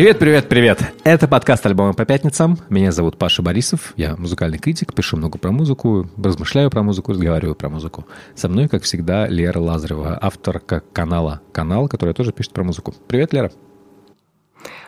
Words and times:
Привет, 0.00 0.18
привет, 0.18 0.48
привет! 0.48 0.82
Это 1.04 1.28
подкаст 1.28 1.66
«Альбомы 1.66 1.92
по 1.92 2.06
пятницам». 2.06 2.56
Меня 2.70 2.90
зовут 2.90 3.18
Паша 3.18 3.42
Борисов. 3.42 3.92
Я 3.98 4.16
музыкальный 4.16 4.56
критик, 4.56 4.94
пишу 4.94 5.18
много 5.18 5.36
про 5.36 5.50
музыку, 5.50 6.08
размышляю 6.16 6.70
про 6.70 6.82
музыку, 6.82 7.12
разговариваю 7.12 7.54
про 7.54 7.68
музыку. 7.68 8.06
Со 8.34 8.48
мной, 8.48 8.68
как 8.68 8.84
всегда, 8.84 9.28
Лера 9.28 9.58
Лазарева, 9.58 10.18
авторка 10.18 10.82
канала 10.94 11.42
«Канал», 11.52 11.86
который 11.86 12.14
тоже 12.14 12.32
пишет 12.32 12.54
про 12.54 12.64
музыку. 12.64 12.94
Привет, 13.08 13.34
Лера! 13.34 13.52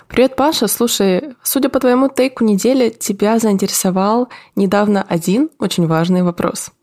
Привет, 0.09 0.35
Паша. 0.35 0.67
Слушай, 0.67 1.35
судя 1.43 1.69
по 1.69 1.79
твоему 1.79 2.09
тейку 2.09 2.45
недели, 2.45 2.89
тебя 2.89 3.39
заинтересовал 3.39 4.31
недавно 4.57 5.03
один 5.03 5.51
очень 5.59 5.87
важный 5.87 6.23
вопрос– 6.23 6.71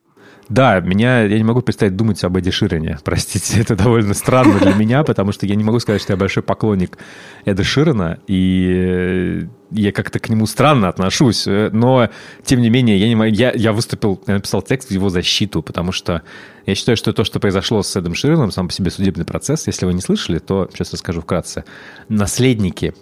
да, 0.49 0.79
меня, 0.79 1.21
я 1.21 1.37
не 1.37 1.43
могу 1.43 1.61
представить 1.61 1.95
думать 1.95 2.23
об 2.23 2.35
Эдди 2.35 2.49
Ширене. 2.49 2.97
Простите, 3.03 3.61
это 3.61 3.75
довольно 3.75 4.15
странно 4.15 4.59
для 4.59 4.73
меня, 4.73 5.03
потому 5.03 5.31
что 5.31 5.45
я 5.45 5.55
не 5.55 5.63
могу 5.63 5.79
сказать, 5.79 6.01
что 6.01 6.13
я 6.13 6.17
большой 6.17 6.41
поклонник 6.41 6.97
Эда 7.45 7.63
Ширена, 7.63 8.19
и 8.27 9.47
я 9.69 9.91
как-то 9.91 10.19
к 10.19 10.27
нему 10.27 10.47
странно 10.47 10.89
отношусь. 10.89 11.45
Но, 11.45 12.09
тем 12.43 12.61
не 12.61 12.71
менее, 12.71 12.97
я, 12.97 13.07
не 13.07 13.15
могу, 13.15 13.29
я, 13.29 13.51
я 13.53 13.71
выступил, 13.71 14.19
я 14.25 14.35
написал 14.35 14.63
текст 14.63 14.89
в 14.89 14.91
его 14.91 15.09
защиту, 15.09 15.61
потому 15.61 15.91
что 15.91 16.23
я 16.65 16.73
считаю, 16.73 16.97
что 16.97 17.13
то, 17.13 17.23
что 17.23 17.39
произошло 17.39 17.83
с 17.83 17.95
Эдом 17.95 18.15
Ширеном, 18.15 18.49
сам 18.49 18.67
по 18.67 18.73
себе 18.73 18.89
судебный 18.89 19.25
процесс, 19.25 19.67
если 19.67 19.85
вы 19.85 19.93
не 19.93 20.01
слышали, 20.01 20.39
то 20.39 20.67
сейчас 20.73 20.93
расскажу 20.93 21.21
вкратце. 21.21 21.63
Наследники 22.07 22.95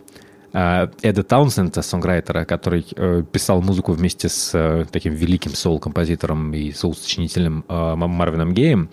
Эда 0.53 1.23
Таунсенда, 1.23 1.81
сонграйтера, 1.81 2.45
который 2.45 2.85
э, 2.95 3.23
писал 3.31 3.61
музыку 3.61 3.91
вместе 3.91 4.29
с 4.29 4.51
э, 4.53 4.85
таким 4.91 5.13
великим 5.13 5.51
соул-композитором 5.51 6.53
и 6.53 6.71
соул-сочинителем 6.71 7.65
э, 7.67 7.95
Марвином 7.95 8.53
Геем, 8.53 8.89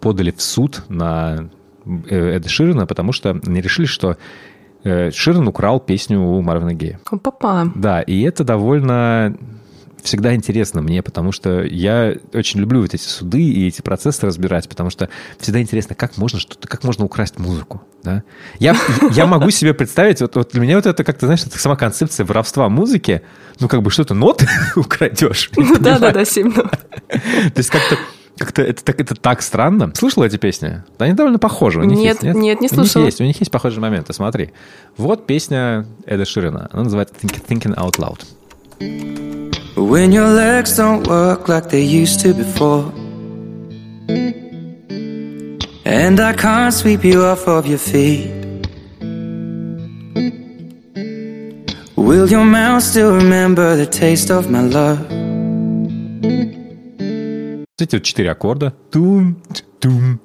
подали 0.00 0.30
в 0.30 0.42
суд 0.42 0.82
на 0.88 1.48
Эда 1.86 2.48
Ширина, 2.48 2.86
потому 2.86 3.12
что 3.12 3.40
они 3.46 3.60
решили, 3.60 3.86
что 3.86 4.18
Ширин 4.84 5.48
украл 5.48 5.80
песню 5.80 6.20
у 6.20 6.40
Марвина 6.40 6.72
Гея. 6.72 7.00
Папа. 7.04 7.72
Да, 7.74 8.00
и 8.02 8.22
это 8.22 8.44
довольно 8.44 9.36
всегда 10.02 10.34
интересно 10.34 10.82
мне, 10.82 11.02
потому 11.02 11.32
что 11.32 11.62
я 11.62 12.14
очень 12.32 12.60
люблю 12.60 12.82
вот 12.82 12.94
эти 12.94 13.02
суды 13.02 13.42
и 13.42 13.66
эти 13.66 13.82
процессы 13.82 14.26
разбирать, 14.26 14.68
потому 14.68 14.90
что 14.90 15.08
всегда 15.38 15.60
интересно, 15.60 15.94
как 15.94 16.16
можно 16.16 16.38
что-то, 16.38 16.68
как 16.68 16.84
можно 16.84 17.04
украсть 17.04 17.38
музыку. 17.38 17.82
Да? 18.02 18.22
Я, 18.58 18.76
я 19.12 19.26
могу 19.26 19.50
себе 19.50 19.74
представить, 19.74 20.20
вот, 20.20 20.36
вот 20.36 20.50
для 20.52 20.60
меня 20.60 20.76
вот 20.76 20.86
это 20.86 21.04
как-то, 21.04 21.26
знаешь, 21.26 21.44
это 21.44 21.58
сама 21.58 21.76
концепция 21.76 22.24
воровства 22.24 22.68
музыки, 22.68 23.22
ну, 23.60 23.68
как 23.68 23.82
бы 23.82 23.90
что-то 23.90 24.14
нот 24.18 24.44
украдешь. 24.76 25.50
Да-да-да, 25.80 26.24
сильно. 26.24 26.52
То 27.08 27.52
есть 27.56 27.70
как-то 27.70 27.96
как-то 28.38 28.62
это, 28.62 28.84
так, 28.84 29.00
это 29.00 29.14
так 29.16 29.42
странно. 29.42 29.92
Слышала 29.96 30.24
эти 30.24 30.36
песни? 30.36 30.84
Они 30.98 31.12
довольно 31.12 31.40
похожи. 31.40 31.80
У 31.80 31.84
них 31.84 31.98
нет, 31.98 32.22
есть, 32.22 32.22
нет, 32.22 32.36
нет, 32.36 32.60
не 32.60 32.68
слышала. 32.68 33.02
У 33.02 33.04
них 33.04 33.12
есть, 33.12 33.20
у 33.20 33.24
них 33.24 33.40
есть 33.40 33.50
похожие 33.50 33.80
моменты. 33.80 34.12
Смотри. 34.12 34.52
Вот 34.96 35.26
песня 35.26 35.86
Эда 36.06 36.24
Ширина. 36.24 36.68
Она 36.70 36.84
называется 36.84 37.14
Thinking 37.20 37.74
Out 37.76 37.96
Loud. 37.98 39.57
When 39.78 40.10
your 40.10 40.28
legs 40.28 40.76
don't 40.76 41.06
work 41.06 41.48
like 41.48 41.68
they 41.68 41.82
used 41.82 42.20
to 42.20 42.34
before 42.34 42.90
And 45.84 46.18
I 46.18 46.32
can't 46.32 46.74
sweep 46.74 47.04
you 47.04 47.22
off 47.22 47.46
of 47.46 47.64
your 47.66 47.78
feet 47.78 48.38
Will 51.96 52.28
your 52.28 52.44
mouth 52.44 52.82
still 52.82 53.14
remember 53.14 53.76
the 53.76 53.86
taste 53.86 54.30
of 54.30 54.50
my 54.50 54.62
love? 54.62 54.98
Эти 57.78 57.94
вот 57.94 58.02
четыре 58.02 58.32
аккорда. 58.32 58.74
Тум, 58.90 59.40
тум, 59.78 60.20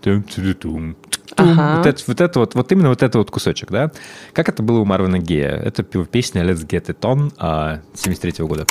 тум, 0.00 0.22
тум, 0.24 0.54
тум. 0.54 0.96
Ага. 1.36 1.76
Вот, 1.76 1.86
это, 1.86 2.02
вот 2.06 2.20
это 2.20 2.38
вот, 2.40 2.54
вот 2.54 2.72
именно 2.72 2.88
вот 2.88 3.02
это 3.02 3.18
вот 3.18 3.30
кусочек, 3.30 3.70
да? 3.70 3.92
Как 4.32 4.48
это 4.48 4.62
было 4.62 4.80
у 4.80 4.84
Марвина 4.84 5.18
Гея? 5.18 5.50
Это 5.50 5.82
песня 5.82 6.42
Let's 6.42 6.66
Get 6.66 6.86
It 6.86 7.00
On 7.02 7.30
73 7.94 8.42
-го 8.42 8.48
года. 8.48 8.66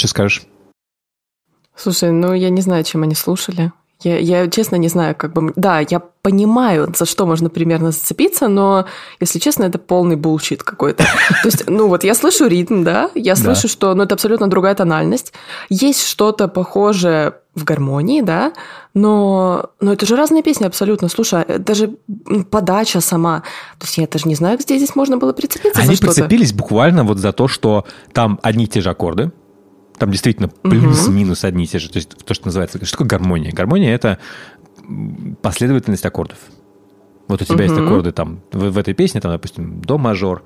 Что 0.00 0.08
скажешь? 0.08 0.42
Слушай, 1.76 2.10
ну 2.10 2.32
я 2.32 2.48
не 2.48 2.62
знаю, 2.62 2.84
чем 2.84 3.02
они 3.02 3.14
слушали. 3.14 3.70
Я, 4.02 4.16
я 4.18 4.48
честно 4.48 4.76
не 4.76 4.88
знаю, 4.88 5.14
как 5.14 5.34
бы... 5.34 5.52
Да, 5.56 5.80
я 5.80 6.00
понимаю, 6.00 6.90
за 6.96 7.04
что 7.04 7.26
можно 7.26 7.50
примерно 7.50 7.90
зацепиться, 7.90 8.48
но, 8.48 8.86
если 9.20 9.38
честно, 9.38 9.64
это 9.64 9.78
полный 9.78 10.16
bullshit 10.16 10.62
какой-то. 10.62 11.04
То 11.42 11.48
есть, 11.48 11.68
ну 11.68 11.86
вот 11.86 12.02
я 12.02 12.14
слышу 12.14 12.46
ритм, 12.46 12.82
да, 12.82 13.10
я 13.14 13.36
слышу, 13.36 13.64
да. 13.64 13.68
что 13.68 13.94
ну, 13.94 14.04
это 14.04 14.14
абсолютно 14.14 14.48
другая 14.48 14.74
тональность. 14.74 15.34
Есть 15.68 16.06
что-то 16.06 16.48
похожее 16.48 17.34
в 17.54 17.64
гармонии, 17.64 18.22
да, 18.22 18.54
но, 18.94 19.68
но 19.80 19.92
это 19.92 20.06
же 20.06 20.16
разные 20.16 20.42
песни 20.42 20.64
абсолютно. 20.64 21.08
Слушай, 21.08 21.42
а, 21.42 21.58
даже 21.58 21.90
подача 22.50 23.02
сама. 23.02 23.40
То 23.78 23.84
есть 23.84 23.98
я 23.98 24.06
даже 24.06 24.26
не 24.26 24.34
знаю, 24.34 24.56
где 24.56 24.78
здесь 24.78 24.96
можно 24.96 25.18
было 25.18 25.34
прицепиться 25.34 25.78
Они 25.78 25.90
за 25.90 25.96
что-то. 25.96 26.14
прицепились 26.14 26.54
буквально 26.54 27.04
вот 27.04 27.18
за 27.18 27.32
то, 27.32 27.48
что 27.48 27.84
там 28.14 28.40
одни 28.42 28.64
и 28.64 28.66
те 28.66 28.80
же 28.80 28.88
аккорды, 28.88 29.30
там 30.00 30.10
действительно 30.10 30.48
плюс-минус 30.48 31.44
одни 31.44 31.64
и 31.64 31.66
те 31.66 31.78
же. 31.78 31.90
То 31.90 31.98
есть 31.98 32.16
то, 32.24 32.32
что 32.32 32.46
называется... 32.46 32.82
Что 32.84 32.92
такое 32.96 33.06
гармония? 33.06 33.52
Гармония— 33.52 33.94
это 33.94 34.18
последовательность 35.42 36.06
аккордов. 36.06 36.38
Вот 37.28 37.42
у 37.42 37.44
тебя 37.44 37.64
есть 37.64 37.76
аккорды 37.76 38.10
там 38.10 38.40
в, 38.50 38.70
в 38.70 38.78
этой 38.78 38.94
песне, 38.94 39.20
там, 39.20 39.30
допустим, 39.30 39.82
до 39.82 39.98
мажор, 39.98 40.42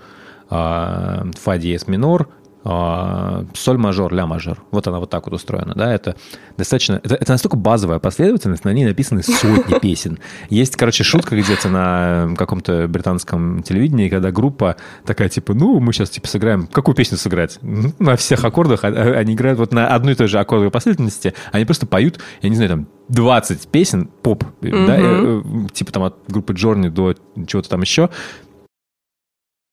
а, 0.51 1.25
фа 1.41 1.57
диез 1.57 1.87
минор, 1.87 2.29
соль 2.65 3.77
мажор, 3.77 4.15
ля 4.15 4.27
мажор. 4.27 4.63
Вот 4.71 4.87
она 4.87 4.99
вот 4.99 5.11
так 5.11 5.27
вот 5.27 5.35
устроена, 5.35 5.75
да, 5.75 5.93
это 5.93 6.17
достаточно, 6.57 6.99
это, 7.03 7.15
это 7.15 7.33
настолько 7.33 7.57
базовая 7.57 7.99
последовательность, 7.99 8.65
на 8.65 8.73
ней 8.73 8.87
написаны 8.87 9.23
сотни 9.23 9.79
песен. 9.81 10.19
Есть, 10.49 10.77
короче, 10.77 11.05
шутка 11.05 11.37
где-то 11.37 11.69
на 11.69 12.35
каком-то 12.37 12.89
британском 12.89 13.63
телевидении, 13.63 14.09
когда 14.09 14.31
группа 14.31 14.77
такая, 15.05 15.29
типа, 15.29 15.53
ну, 15.53 15.79
мы 15.79 15.93
сейчас, 15.93 16.09
типа, 16.09 16.27
сыграем, 16.27 16.67
какую 16.67 16.95
песню 16.95 17.19
сыграть? 17.19 17.59
На 17.61 18.17
всех 18.17 18.43
аккордах, 18.45 18.85
а, 18.85 18.89
а, 18.89 19.19
они 19.19 19.35
играют 19.35 19.59
вот 19.59 19.73
на 19.73 19.89
одной 19.89 20.15
и 20.15 20.17
той 20.17 20.29
же 20.29 20.39
аккордовой 20.39 20.71
последовательности, 20.71 21.35
они 21.53 21.67
просто 21.67 21.85
поют, 21.87 22.19
я 22.41 22.49
не 22.49 22.57
знаю, 22.57 22.71
там, 22.71 22.89
20 23.09 23.69
песен, 23.69 24.09
поп, 24.23 24.45
mm-hmm. 24.63 24.87
да, 24.87 24.97
э, 24.97 25.43
э, 25.45 25.69
типа 25.75 25.93
там 25.93 26.05
от 26.05 26.17
группы 26.29 26.55
Джорни 26.55 26.89
до 26.89 27.15
чего-то 27.47 27.69
там 27.69 27.83
еще. 27.83 28.09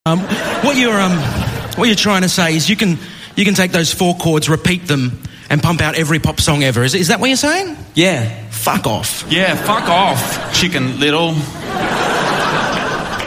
Um, 0.05 0.19
what 0.63 0.75
you're, 0.75 0.99
um... 0.99 1.60
What 1.77 1.85
you're 1.87 1.95
trying 1.95 2.21
to 2.23 2.29
say 2.29 2.55
is 2.55 2.69
you 2.69 2.75
can, 2.75 2.97
you 3.35 3.45
can 3.45 3.53
take 3.53 3.71
those 3.71 3.93
four 3.93 4.15
chords, 4.15 4.49
repeat 4.49 4.87
them, 4.87 5.19
and 5.49 5.61
pump 5.61 5.81
out 5.81 5.95
every 5.95 6.19
pop 6.19 6.39
song 6.39 6.63
ever. 6.63 6.83
Is, 6.83 6.95
is 6.95 7.07
that 7.09 7.19
what 7.19 7.27
you're 7.27 7.37
saying? 7.37 7.77
Yeah. 7.95 8.47
Fuck 8.49 8.85
off. 8.85 9.25
Yeah, 9.29 9.55
fuck 9.55 9.89
off, 9.89 10.53
chicken 10.53 10.99
little. 10.99 11.33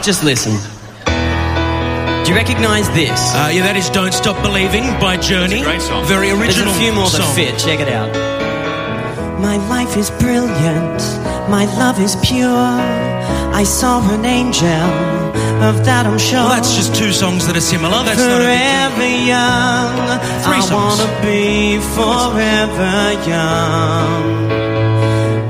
Just 0.01 0.23
listen. 0.23 0.53
Do 2.23 2.31
you 2.31 2.37
recognise 2.37 2.89
this? 2.91 3.19
Uh, 3.35 3.51
yeah, 3.53 3.63
that 3.63 3.75
is 3.75 3.89
"Don't 3.89 4.13
Stop 4.13 4.41
Believing" 4.41 4.83
by 4.99 5.17
Journey. 5.17 5.61
great 5.61 5.81
song. 5.81 6.05
Very 6.05 6.29
original. 6.29 6.65
There's 6.71 6.77
a 6.77 6.79
few 6.79 6.93
more 6.93 7.07
song. 7.07 7.21
that 7.21 7.35
fit. 7.35 7.59
Check 7.59 7.79
it 7.81 7.89
out. 7.89 8.09
My 9.41 9.57
life 9.67 9.97
is 9.97 10.09
brilliant. 10.11 11.01
My 11.49 11.65
love 11.77 11.99
is 11.99 12.15
pure. 12.23 12.47
I 12.49 13.63
saw 13.63 14.01
an 14.13 14.25
angel 14.25 15.24
of 15.63 15.85
that 15.85 16.05
I'm 16.05 16.17
sure. 16.19 16.39
Well, 16.39 16.49
that's 16.49 16.75
just 16.75 16.95
two 16.95 17.11
songs 17.11 17.47
that 17.47 17.55
are 17.57 17.61
similar. 17.61 18.03
That's 18.03 18.19
forever 18.21 19.07
young. 19.07 19.95
Three 20.45 20.61
I 20.61 20.67
songs. 20.67 20.99
wanna 20.99 21.21
be 21.21 21.79
forever 21.97 22.95
young. 23.27 24.25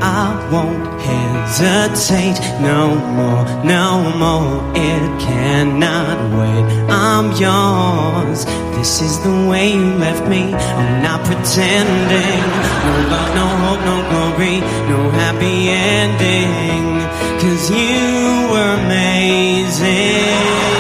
I 0.02 0.28
won't 0.52 1.02
hesitate 1.02 2.40
no 2.62 2.96
more, 3.18 3.44
no 3.64 3.88
more. 4.18 4.62
It 4.76 5.10
cannot 5.22 6.18
wait. 6.38 6.66
I'm 6.90 7.32
yours. 7.38 8.46
This 8.78 9.02
is 9.02 9.20
the 9.24 9.48
way 9.50 9.74
you 9.74 9.94
left 9.98 10.28
me. 10.28 10.54
I'm 10.54 11.02
not 11.02 11.26
pretending. 11.26 12.44
No 12.86 12.94
love, 13.12 13.30
no 13.40 13.48
hope, 13.64 13.82
no 13.90 13.98
glory, 14.10 14.60
no 14.92 15.10
happy 15.12 15.70
ending. 15.70 17.05
Cause 17.46 17.70
you 17.70 18.50
were 18.50 18.74
amazing. 18.74 20.75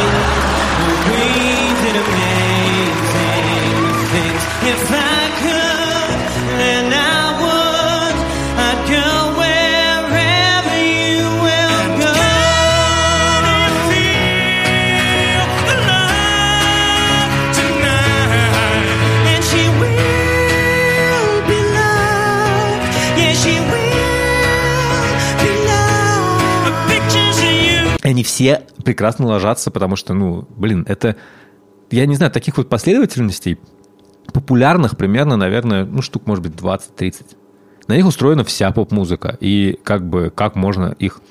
Они 28.09 28.23
все 28.23 28.61
прекрасно 28.83 29.25
ложатся, 29.25 29.71
потому 29.71 29.95
что, 29.95 30.13
ну, 30.13 30.47
блин, 30.55 30.85
это... 30.87 31.15
Я 31.89 32.05
не 32.05 32.15
знаю, 32.15 32.31
таких 32.31 32.57
вот 32.57 32.69
последовательностей 32.69 33.59
популярных 34.33 34.97
примерно, 34.97 35.37
наверное, 35.37 35.85
ну, 35.85 36.01
штук, 36.01 36.27
может 36.27 36.43
быть, 36.43 36.53
20-30. 36.53 37.35
На 37.87 37.95
них 37.95 38.05
устроена 38.05 38.43
вся 38.43 38.71
поп-музыка. 38.71 39.37
И 39.39 39.79
как 39.83 40.07
бы, 40.07 40.31
как 40.33 40.55
можно 40.55 40.95
их 40.99 41.21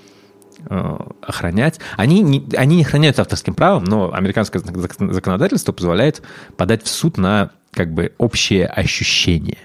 э, 0.68 0.98
охранять. 1.20 1.78
Они 1.96 2.20
не, 2.22 2.44
они 2.56 2.76
не 2.76 2.82
охраняются 2.82 3.22
авторским 3.22 3.54
правом, 3.54 3.84
но 3.84 4.12
американское 4.12 4.62
законодательство 4.62 5.72
позволяет 5.72 6.22
подать 6.56 6.84
в 6.84 6.88
суд 6.88 7.18
на 7.18 7.50
как 7.70 7.92
бы 7.92 8.14
общее 8.18 8.66
ощущение. 8.66 9.58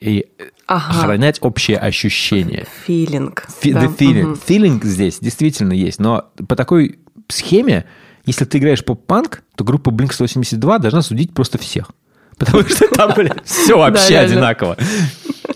И 0.00 0.26
ага. 0.66 0.90
охранять 0.90 1.38
общее 1.40 1.78
ощущение. 1.78 2.66
Филинг. 2.86 3.46
Фи- 3.60 3.72
да. 3.72 3.84
The 3.84 3.96
feeling. 3.96 4.32
Угу. 4.32 4.40
Feeling 4.46 4.84
здесь 4.84 5.18
действительно 5.20 5.72
есть, 5.72 5.98
но 5.98 6.30
по 6.48 6.56
такой 6.56 6.98
схеме, 7.28 7.86
если 8.24 8.44
ты 8.44 8.58
играешь 8.58 8.84
поп-панк, 8.84 9.42
то 9.56 9.64
группа 9.64 9.90
Blink-182 9.90 10.78
должна 10.78 11.02
судить 11.02 11.32
просто 11.32 11.58
всех. 11.58 11.90
Потому 12.38 12.62
что 12.64 12.88
там, 12.88 13.12
блядь, 13.16 13.42
все 13.44 13.78
вообще 13.78 14.18
одинаково. 14.18 14.76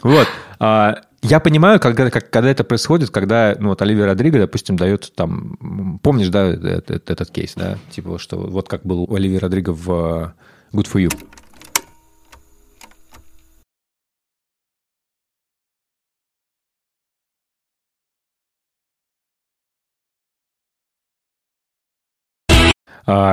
Вот. 0.02 0.26
А, 0.58 1.02
я 1.22 1.38
понимаю, 1.40 1.78
когда, 1.78 2.10
как, 2.10 2.30
когда 2.30 2.48
это 2.48 2.64
происходит, 2.64 3.10
когда 3.10 3.54
ну, 3.58 3.70
вот 3.70 3.82
Оливия 3.82 4.06
Родриго, 4.06 4.38
допустим, 4.38 4.76
дает 4.76 5.12
там... 5.14 5.98
Помнишь, 6.02 6.28
да, 6.28 6.46
этот, 6.46 7.10
этот 7.10 7.30
кейс, 7.30 7.52
да? 7.54 7.76
Типа, 7.90 8.18
что 8.18 8.38
вот 8.38 8.68
как 8.68 8.82
был 8.84 9.02
у 9.02 9.14
Оливии 9.14 9.36
Родриго 9.36 9.72
в 9.72 10.34
Good 10.72 10.88
For 10.90 11.06
You. 11.06 11.12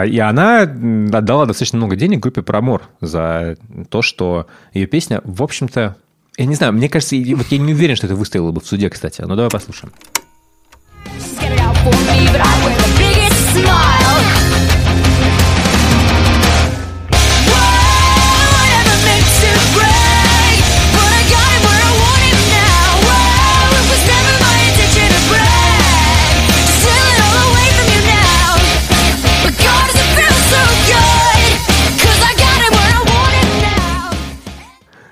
И 0.05 0.19
она 0.19 0.61
отдала 0.61 1.45
достаточно 1.45 1.77
много 1.77 1.95
денег 1.95 2.19
группе 2.19 2.41
Промор 2.41 2.83
за 3.01 3.57
то, 3.89 4.01
что 4.01 4.47
ее 4.73 4.87
песня, 4.87 5.21
в 5.23 5.43
общем-то, 5.43 5.97
я 6.37 6.45
не 6.45 6.55
знаю, 6.55 6.73
мне 6.73 6.89
кажется, 6.89 7.15
вот 7.35 7.47
я 7.49 7.57
не 7.57 7.73
уверен, 7.73 7.95
что 7.95 8.07
это 8.07 8.15
выстояло 8.15 8.51
бы 8.51 8.61
в 8.61 8.65
суде, 8.67 8.89
кстати. 8.89 9.21
Но 9.21 9.35
давай 9.35 9.49
послушаем. 9.49 9.91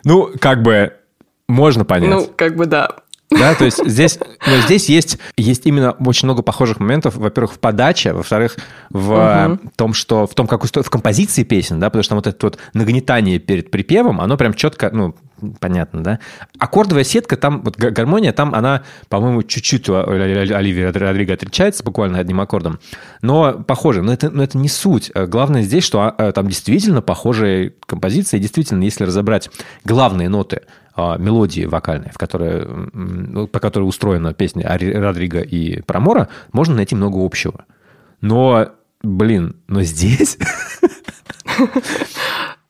Ну, 0.05 0.31
как 0.39 0.61
бы 0.61 0.93
можно 1.47 1.83
понять. 1.83 2.09
Ну, 2.09 2.29
как 2.35 2.55
бы 2.55 2.65
да. 2.65 2.89
Да, 3.31 3.55
то 3.55 3.65
есть 3.65 3.83
здесь, 3.85 4.19
но 4.45 4.57
здесь 4.65 4.87
есть, 4.87 5.17
есть 5.35 5.65
именно 5.65 5.91
очень 5.93 6.27
много 6.27 6.43
похожих 6.43 6.79
моментов. 6.79 7.15
Во-первых, 7.15 7.53
в 7.53 7.59
подаче, 7.59 8.13
во-вторых, 8.13 8.55
в 8.91 9.49
угу. 9.49 9.71
том, 9.75 9.93
что 9.93 10.27
в 10.27 10.35
том, 10.35 10.47
как 10.47 10.63
устроен, 10.63 10.85
в 10.85 10.89
композиции 10.89 11.43
песен, 11.43 11.79
да, 11.79 11.89
потому 11.89 12.03
что 12.03 12.09
там 12.09 12.17
вот 12.19 12.27
это 12.27 12.45
вот 12.45 12.59
нагнетание 12.73 13.39
перед 13.39 13.71
припевом, 13.71 14.21
оно 14.21 14.37
прям 14.37 14.53
четко, 14.53 14.91
ну, 14.93 15.15
понятно, 15.59 16.03
да. 16.03 16.19
Аккордовая 16.59 17.03
сетка, 17.03 17.37
там, 17.37 17.61
вот 17.61 17.77
гармония, 17.77 18.31
там 18.33 18.53
она, 18.53 18.83
по-моему, 19.09 19.43
чуть-чуть 19.43 19.89
у 19.89 19.95
Оливии 19.95 20.83
Родриго 20.83 21.33
отличается, 21.33 21.83
буквально 21.83 22.19
одним 22.19 22.41
аккордом, 22.41 22.79
но 23.21 23.53
похоже, 23.53 24.01
но 24.01 24.13
это, 24.13 24.29
но 24.29 24.43
это 24.43 24.57
не 24.57 24.69
суть. 24.69 25.11
Главное 25.13 25.63
здесь, 25.63 25.83
что 25.83 26.01
а, 26.01 26.31
там 26.31 26.47
действительно 26.47 27.01
похожие 27.01 27.73
композиции, 27.85 28.39
действительно, 28.39 28.83
если 28.83 29.03
разобрать 29.03 29.49
главные 29.83 30.29
ноты– 30.29 30.61
а, 30.97 31.17
мелодии 31.17 31.65
вокальной, 31.65 32.09
в 32.09 32.17
которой, 32.17 33.47
по 33.47 33.59
которой 33.59 33.83
устроена 33.83 34.33
песня 34.33 34.65
Родриго 34.65 35.41
и 35.41 35.81
Промора, 35.81 36.29
можно 36.53 36.73
найти 36.75 36.95
много 36.95 37.17
общего. 37.17 37.65
Но, 38.21 38.69
блин, 39.03 39.57
но 39.67 39.81
здесь... 39.81 40.37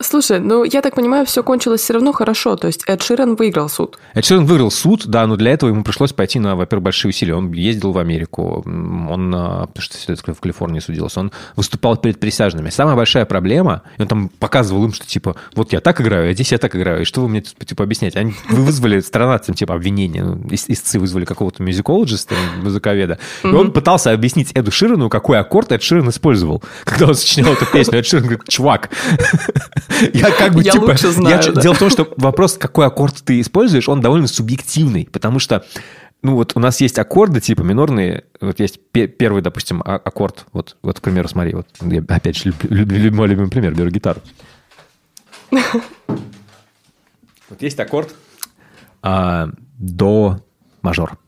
Слушай, 0.02 0.42
ну 0.42 0.66
я 0.66 0.82
так 0.82 0.94
понимаю, 0.94 1.26
все 1.26 1.42
кончилось 1.42 1.80
все 1.80 1.94
равно 1.94 2.12
хорошо. 2.12 2.58
То 2.58 2.68
есть 2.68 2.84
Эд 2.86 3.02
Ширен 3.02 3.36
выиграл 3.36 3.70
суд. 3.70 3.98
Эд 4.14 4.26
Ширен 4.26 4.46
выиграл 4.46 4.70
суд, 4.70 5.08
да, 5.08 5.26
но 5.26 5.38
для 5.38 5.52
этого 5.52 5.70
ему 5.70 5.86
пришлось 5.86 6.12
пойти 6.12 6.38
на, 6.38 6.58
во-первых, 6.58 6.84
большие 6.84 7.10
усилия. 7.10 7.34
Он 7.34 7.50
ездил 7.54 7.94
в 7.94 7.98
Америку, 7.98 8.62
он, 8.66 9.34
а, 9.34 9.68
потому 9.68 9.82
что 9.82 10.34
в 10.34 10.42
Калифорнии 10.42 10.82
судился, 10.82 11.22
он 11.22 11.32
выступал 11.56 11.96
перед 11.96 12.20
присяжными. 12.20 12.70
Самая 12.72 12.98
большая 12.98 13.24
проблема, 13.26 13.84
и 13.98 14.02
он 14.02 14.10
там 14.10 14.28
показывал 14.28 14.84
им, 14.84 14.92
что 14.92 15.08
типа, 15.08 15.38
вот 15.56 15.72
я 15.72 15.80
так 15.80 16.02
играю, 16.02 16.30
а 16.30 16.34
здесь 16.34 16.52
я 16.52 16.58
так 16.58 16.76
играю, 16.76 17.04
и 17.04 17.06
что 17.06 17.22
вы 17.22 17.30
мне 17.30 17.42
типа 17.42 17.86
объяснять? 17.86 18.18
Они, 18.18 18.34
вы 18.50 18.64
вызвали 18.64 19.00
странадцам 19.00 19.56
типа 19.56 19.76
обвинения, 19.76 20.26
ну, 20.26 20.42
истцы 20.52 21.00
вызвали 21.00 21.24
какого-то 21.24 21.64
мюзикологиста, 21.64 22.36
музыковеда, 22.62 23.18
и 23.44 23.48
он 23.48 23.72
пытался 23.72 24.12
объяснить 24.12 24.52
Эду 24.56 24.72
Ширену, 24.72 25.10
какой 25.10 25.40
аккорд 25.40 25.72
Эд 25.72 25.82
Ширен 25.82 26.10
использовал, 26.10 26.62
когда 26.84 27.08
он 27.08 27.16
сочинял 27.16 27.54
эту 27.54 27.66
песню. 27.66 28.00
Эд 28.00 28.06
Ширен 28.06 28.24
говорит, 28.24 28.50
чувак, 28.50 28.90
я 30.14 30.32
как 30.32 30.54
бы, 30.54 30.64
я 30.64 30.72
типа... 30.72 30.86
Лучше 30.86 31.12
знаю, 31.12 31.42
я, 31.44 31.52
да. 31.52 31.62
Дело 31.62 31.74
в 31.74 31.80
том, 31.80 31.90
что 31.90 32.12
вопрос, 32.18 32.58
какой 32.58 32.86
аккорд 32.86 33.16
ты 33.24 33.40
используешь, 33.42 33.88
он 33.90 34.02
довольно 34.02 34.28
субъективный, 34.28 35.08
потому 35.12 35.40
что 35.40 35.66
ну 36.26 36.36
вот 36.36 36.54
у 36.56 36.60
нас 36.60 36.82
есть 36.82 36.98
аккорды 36.98 37.40
типа 37.40 37.62
минорные, 37.62 38.24
вот 38.42 38.60
есть 38.60 38.80
первый, 38.92 39.44
допустим, 39.44 39.84
а, 39.86 39.96
аккорд, 39.96 40.48
вот, 40.54 40.76
вот, 40.82 41.00
к 41.00 41.04
примеру, 41.04 41.28
смотри, 41.28 41.54
вот 41.54 41.68
я 41.82 42.04
опять 42.08 42.38
же 42.38 42.50
люблю, 42.50 42.84
люблю, 42.84 43.14
мой 43.14 43.28
любимый 43.28 43.50
пример, 43.50 43.76
беру 43.76 43.90
гитару. 43.90 44.22
Вот 47.48 47.62
есть 47.62 47.80
аккорд 47.80 48.16
а, 49.04 49.50
до 49.78 50.40
мажор. 50.82 51.20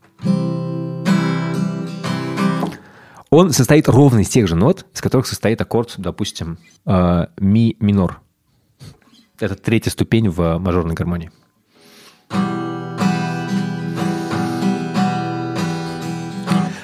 Он 3.29 3.51
состоит 3.51 3.87
ровно 3.87 4.21
из 4.21 4.29
тех 4.29 4.47
же 4.47 4.55
нот, 4.55 4.87
из 4.95 5.01
которых 5.01 5.27
состоит 5.27 5.61
аккорд, 5.61 5.93
допустим, 5.97 6.57
а, 6.85 7.29
ми 7.37 7.77
минор. 7.79 8.21
Это 9.39 9.55
третья 9.55 9.91
ступень 9.91 10.29
в 10.29 10.57
мажорной 10.57 10.95
гармонии. 10.95 11.31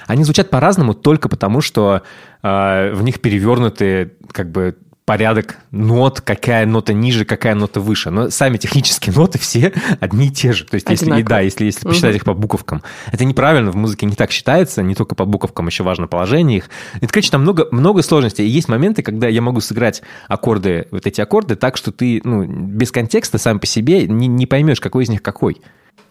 Они 0.05 0.23
звучат 0.23 0.51
по-разному 0.51 0.93
только 0.93 1.27
потому, 1.29 1.61
что 1.61 2.03
э, 2.43 2.93
в 2.93 3.01
них 3.01 3.19
перевернуты 3.19 4.13
как 4.31 4.51
бы 4.51 4.77
порядок 5.05 5.57
нот, 5.71 6.21
какая 6.21 6.65
нота 6.65 6.93
ниже, 6.93 7.25
какая 7.25 7.55
нота 7.55 7.79
выше. 7.79 8.09
Но 8.09 8.29
сами 8.29 8.57
технические 8.57 9.13
ноты 9.15 9.37
все 9.37 9.73
одни 9.99 10.27
и 10.27 10.31
те 10.31 10.53
же. 10.53 10.65
То 10.65 10.75
есть, 10.75 10.89
если, 10.89 11.19
и 11.19 11.23
да, 11.23 11.41
если, 11.41 11.65
если 11.65 11.85
посчитать 11.85 12.11
угу. 12.11 12.17
их 12.17 12.25
по 12.25 12.33
буковкам. 12.33 12.81
Это 13.11 13.25
неправильно, 13.25 13.71
в 13.71 13.75
музыке 13.75 14.05
не 14.05 14.15
так 14.15 14.31
считается, 14.31 14.81
не 14.81 14.95
только 14.95 15.15
по 15.15 15.25
буковкам, 15.25 15.67
еще 15.67 15.83
важно 15.83 16.07
положение 16.07 16.59
их. 16.59 16.69
Короче, 17.09 17.31
там 17.31 17.41
много, 17.41 17.67
много 17.71 18.01
сложностей. 18.01 18.45
И 18.45 18.49
есть 18.49 18.69
моменты, 18.69 19.03
когда 19.03 19.27
я 19.27 19.41
могу 19.41 19.61
сыграть 19.61 20.01
аккорды, 20.27 20.87
вот 20.91 21.05
эти 21.05 21.21
аккорды, 21.21 21.55
так, 21.55 21.77
что 21.77 21.91
ты 21.91 22.21
ну, 22.23 22.45
без 22.45 22.91
контекста 22.91 23.37
сам 23.37 23.59
по 23.59 23.67
себе 23.67 24.07
не, 24.07 24.27
не 24.27 24.45
поймешь, 24.45 24.79
какой 24.79 25.03
из 25.03 25.09
них 25.09 25.21
какой. 25.21 25.61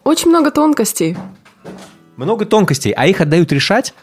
Очень 0.03 0.29
много 0.29 0.51
тонкостей. 0.51 1.17
Много 2.15 2.45
тонкостей, 2.45 2.91
а 2.91 3.07
их 3.07 3.21
отдают 3.21 3.51
решать 3.51 3.93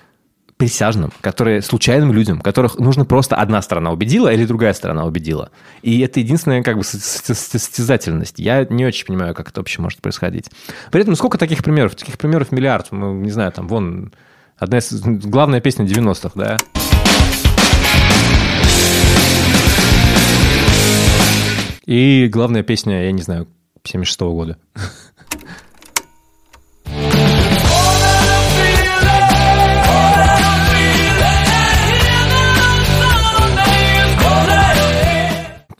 присяжным, 0.61 1.11
которые 1.23 1.63
случайным 1.63 2.13
людям, 2.13 2.43
которых 2.43 2.79
нужно 2.79 3.07
просто 3.07 3.35
одна 3.35 3.63
сторона 3.63 3.93
убедила 3.93 4.31
или 4.31 4.45
другая 4.45 4.75
сторона 4.75 5.07
убедила. 5.07 5.51
И 5.81 6.01
это 6.01 6.21
единственная 6.21 6.63
как 6.63 6.77
бы 6.77 6.85
состязательность. 6.85 8.39
Я 8.39 8.67
не 8.69 8.85
очень 8.85 9.07
понимаю, 9.07 9.35
как 9.35 9.49
это 9.49 9.61
вообще 9.61 9.81
может 9.81 10.03
происходить. 10.03 10.51
При 10.93 11.01
этом 11.01 11.17
сколько 11.17 11.39
таких 11.39 11.65
примеров? 11.65 11.95
Таких 11.95 12.19
примеров 12.19 12.53
миллиард. 12.53 12.89
Ну, 12.93 13.15
не 13.15 13.31
знаю, 13.31 13.53
там 13.53 13.69
вон 13.69 14.13
одна 14.59 14.77
из... 14.77 15.01
Главная 15.01 15.63
песня 15.63 15.87
90-х, 15.87 16.33
да? 16.35 16.59
И 21.87 22.29
главная 22.31 22.63
песня, 22.63 23.05
я 23.05 23.13
не 23.13 23.23
знаю, 23.23 23.49
76 23.83 24.21
-го 24.21 24.33
года. 24.35 24.59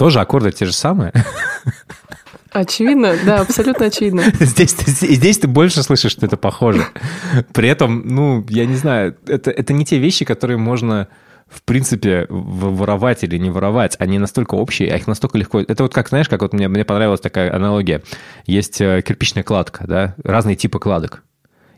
Тоже 0.01 0.21
аккорды 0.21 0.51
те 0.51 0.65
же 0.65 0.73
самые. 0.73 1.13
Очевидно, 2.53 3.17
да, 3.23 3.43
абсолютно 3.43 3.85
очевидно. 3.87 4.23
Здесь, 4.41 4.71
здесь 4.71 5.39
ты 5.39 5.47
больше 5.47 5.83
слышишь, 5.83 6.13
что 6.13 6.25
это 6.25 6.39
похоже. 6.39 6.87
При 7.53 7.69
этом, 7.69 8.03
ну, 8.07 8.43
я 8.49 8.65
не 8.65 8.77
знаю, 8.77 9.15
это, 9.27 9.51
это 9.51 9.75
не 9.75 9.85
те 9.85 9.99
вещи, 9.99 10.25
которые 10.25 10.57
можно 10.57 11.09
в 11.49 11.63
принципе, 11.65 12.27
воровать 12.31 13.25
или 13.25 13.37
не 13.37 13.51
воровать, 13.51 13.97
они 13.99 14.19
настолько 14.19 14.55
общие, 14.55 14.91
а 14.93 14.97
их 14.97 15.07
настолько 15.07 15.37
легко... 15.37 15.61
Это 15.61 15.83
вот 15.83 15.93
как, 15.93 16.09
знаешь, 16.09 16.29
как 16.29 16.43
вот 16.43 16.53
мне, 16.53 16.69
мне 16.69 16.85
понравилась 16.85 17.21
такая 17.21 17.53
аналогия. 17.53 18.03
Есть 18.47 18.81
э, 18.81 19.03
кирпичная 19.03 19.43
кладка, 19.43 19.85
да, 19.87 20.15
разные 20.23 20.55
типы 20.55 20.79
кладок. 20.79 21.25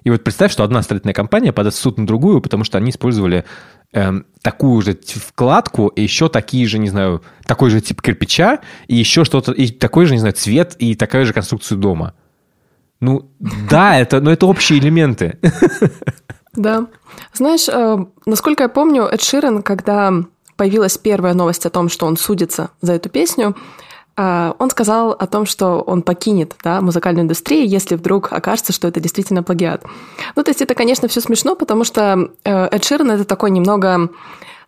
И 0.05 0.11
вот 0.11 0.25
представь, 0.25 0.53
что 0.53 0.63
одна 0.63 0.83
строительная 0.83 1.15
компания 1.15 1.53
подаст 1.53 1.79
в 1.79 1.81
суд 1.81 1.99
на 1.99 2.07
другую, 2.07 2.41
потому 2.41 2.65
что 2.65 2.77
они 2.77 2.91
использовали 2.91 3.45
эм, 3.93 4.27
такую 4.43 4.83
же 4.83 4.99
вкладку, 5.05 5.89
и 5.89 6.03
еще 6.03 6.29
такие 6.29 6.67
же, 6.67 6.79
не 6.79 6.89
знаю, 6.89 7.23
такой 7.47 7.71
же 7.71 7.81
тип 7.81 8.03
кирпича, 8.03 8.61
и 8.89 8.97
еще 8.97 9.25
что-то, 9.25 9.53
и 9.53 9.69
такой 9.69 10.07
же, 10.07 10.15
не 10.15 10.21
знаю, 10.21 10.35
цвет, 10.35 10.77
и 10.79 10.95
такая 10.95 11.25
же 11.25 11.33
конструкцию 11.33 11.79
дома. 11.79 12.15
Ну, 13.01 13.31
да, 13.39 13.99
это, 14.01 14.21
но 14.21 14.33
это 14.33 14.47
общие 14.47 14.79
элементы. 14.79 15.39
Да. 16.55 16.87
Знаешь, 17.33 17.67
э, 17.67 17.97
насколько 18.27 18.65
я 18.65 18.69
помню, 18.69 19.05
Эд 19.05 19.23
Ширен, 19.23 19.63
когда 19.63 20.13
появилась 20.57 20.99
первая 20.99 21.33
новость 21.33 21.65
о 21.65 21.71
том, 21.71 21.89
что 21.89 22.05
он 22.05 22.19
судится 22.19 22.73
за 22.83 22.93
эту 22.93 23.09
песню, 23.09 23.57
он 24.17 24.71
сказал 24.71 25.13
о 25.13 25.27
том, 25.27 25.47
что 25.47 25.81
он 25.81 26.03
покинет 26.03 26.55
да, 26.63 26.81
музыкальную 26.81 27.25
индустрию, 27.25 27.67
если 27.67 27.97
вдруг 27.97 28.33
окажется, 28.33 28.73
что 28.73 28.89
это 28.89 29.01
действительно 29.01 29.43
плагиат. 29.43 29.85
Ну, 30.37 30.43
то 30.43 30.51
есть 30.51 30.61
это, 30.61 30.75
конечно, 30.75 31.09
все 31.09 31.21
смешно, 31.21 31.55
потому 31.55 31.85
что 31.85 32.31
э, 32.45 32.67
Эд 32.67 32.85
Ширен 32.85 33.11
это 33.11 33.25
такой 33.25 33.51
немного 33.51 34.11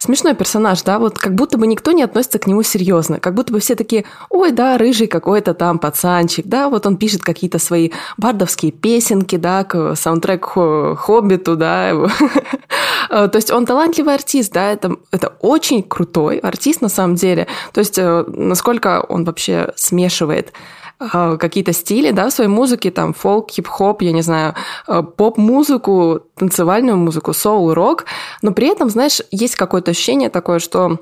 смешной 0.04 0.34
персонаж, 0.34 0.82
да, 0.82 0.98
вот 0.98 1.18
как 1.18 1.34
будто 1.34 1.58
бы 1.58 1.66
никто 1.66 1.92
не 1.92 2.02
относится 2.02 2.38
к 2.38 2.46
нему 2.46 2.62
серьезно, 2.62 3.20
как 3.20 3.34
будто 3.34 3.52
бы 3.52 3.60
все 3.60 3.74
такие, 3.74 4.04
ой, 4.30 4.52
да, 4.52 4.78
рыжий 4.78 5.06
какой-то 5.06 5.54
там 5.54 5.78
пацанчик, 5.78 6.46
да, 6.46 6.68
вот 6.68 6.86
он 6.86 6.96
пишет 6.96 7.22
какие-то 7.22 7.58
свои 7.58 7.90
бардовские 8.16 8.72
песенки, 8.72 9.36
да, 9.36 9.64
к 9.64 9.94
саундтрек 9.96 10.44
Хоббиту, 10.44 11.56
да, 11.56 11.92
то 13.08 13.32
есть 13.34 13.50
он 13.50 13.66
талантливый 13.66 14.14
артист, 14.14 14.52
да, 14.52 14.70
это, 14.70 14.96
это 15.10 15.34
очень 15.40 15.82
крутой 15.82 16.38
артист 16.38 16.80
на 16.80 16.88
самом 16.88 17.16
деле, 17.16 17.46
то 17.72 17.80
есть 17.80 17.98
э, 17.98 18.24
насколько 18.28 19.04
он 19.08 19.24
вообще 19.24 19.72
смешивает. 19.76 20.48
э, 20.48 20.83
какие-то 20.98 21.72
стили, 21.72 22.10
да, 22.10 22.28
в 22.28 22.32
своей 22.32 22.50
музыке, 22.50 22.90
там, 22.90 23.12
фолк, 23.12 23.50
хип-хоп, 23.50 24.02
я 24.02 24.12
не 24.12 24.22
знаю, 24.22 24.54
э, 24.86 25.02
поп-музыку, 25.02 26.20
танцевальную 26.36 26.96
музыку, 26.96 27.32
соул, 27.32 27.74
рок, 27.74 28.06
но 28.42 28.52
при 28.52 28.68
этом, 28.68 28.90
знаешь, 28.90 29.20
есть 29.30 29.56
какое-то 29.56 29.90
ощущение 29.90 30.30
такое, 30.30 30.58
что 30.58 30.98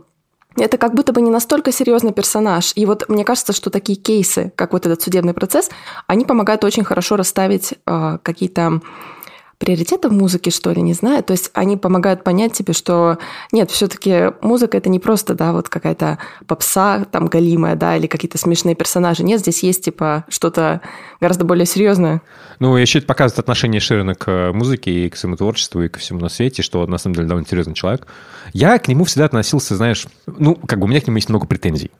это 0.56 0.76
как 0.76 0.94
будто 0.94 1.12
бы 1.12 1.22
не 1.22 1.30
настолько 1.30 1.72
серьезный 1.72 2.12
персонаж. 2.12 2.72
И 2.74 2.84
вот 2.84 3.08
мне 3.08 3.24
кажется, 3.24 3.52
что 3.52 3.70
такие 3.70 3.96
кейсы, 3.96 4.52
как 4.56 4.72
вот 4.72 4.86
этот 4.86 5.02
судебный 5.02 5.34
процесс, 5.34 5.70
они 6.06 6.24
помогают 6.24 6.64
очень 6.64 6.84
хорошо 6.84 7.16
расставить 7.16 7.74
э, 7.86 8.18
какие-то 8.22 8.80
приоритеты 9.62 10.08
в 10.08 10.12
музыке, 10.12 10.50
что 10.50 10.72
ли, 10.72 10.82
не 10.82 10.92
знаю. 10.92 11.22
То 11.22 11.30
есть 11.30 11.50
они 11.54 11.76
помогают 11.76 12.24
понять 12.24 12.52
тебе, 12.52 12.72
что 12.72 13.18
нет, 13.52 13.70
все-таки 13.70 14.32
музыка 14.40 14.76
это 14.76 14.90
не 14.90 14.98
просто, 14.98 15.34
да, 15.34 15.52
вот 15.52 15.68
какая-то 15.68 16.18
попса 16.48 17.06
там 17.12 17.26
галимая, 17.26 17.76
да, 17.76 17.96
или 17.96 18.08
какие-то 18.08 18.38
смешные 18.38 18.74
персонажи. 18.74 19.22
Нет, 19.22 19.38
здесь 19.38 19.62
есть 19.62 19.84
типа 19.84 20.24
что-то 20.28 20.80
гораздо 21.20 21.44
более 21.44 21.64
серьезное. 21.64 22.22
Ну, 22.58 22.76
еще 22.76 22.98
это 22.98 23.06
показывает 23.06 23.38
отношение 23.38 23.80
Ширина 23.80 24.16
к 24.16 24.50
музыке 24.52 24.90
и 24.90 25.08
к 25.08 25.16
своему 25.16 25.36
творчеству, 25.36 25.80
и 25.80 25.88
ко 25.88 26.00
всему 26.00 26.18
на 26.18 26.28
свете, 26.28 26.62
что 26.62 26.84
на 26.88 26.98
самом 26.98 27.14
деле, 27.14 27.28
довольно 27.28 27.46
серьезный 27.48 27.74
человек. 27.74 28.08
Я 28.52 28.80
к 28.80 28.88
нему 28.88 29.04
всегда 29.04 29.26
относился, 29.26 29.76
знаешь, 29.76 30.06
ну, 30.26 30.56
как 30.56 30.80
бы 30.80 30.86
у 30.86 30.88
меня 30.88 31.00
к 31.00 31.06
нему 31.06 31.18
есть 31.18 31.28
много 31.28 31.46
претензий. 31.46 31.92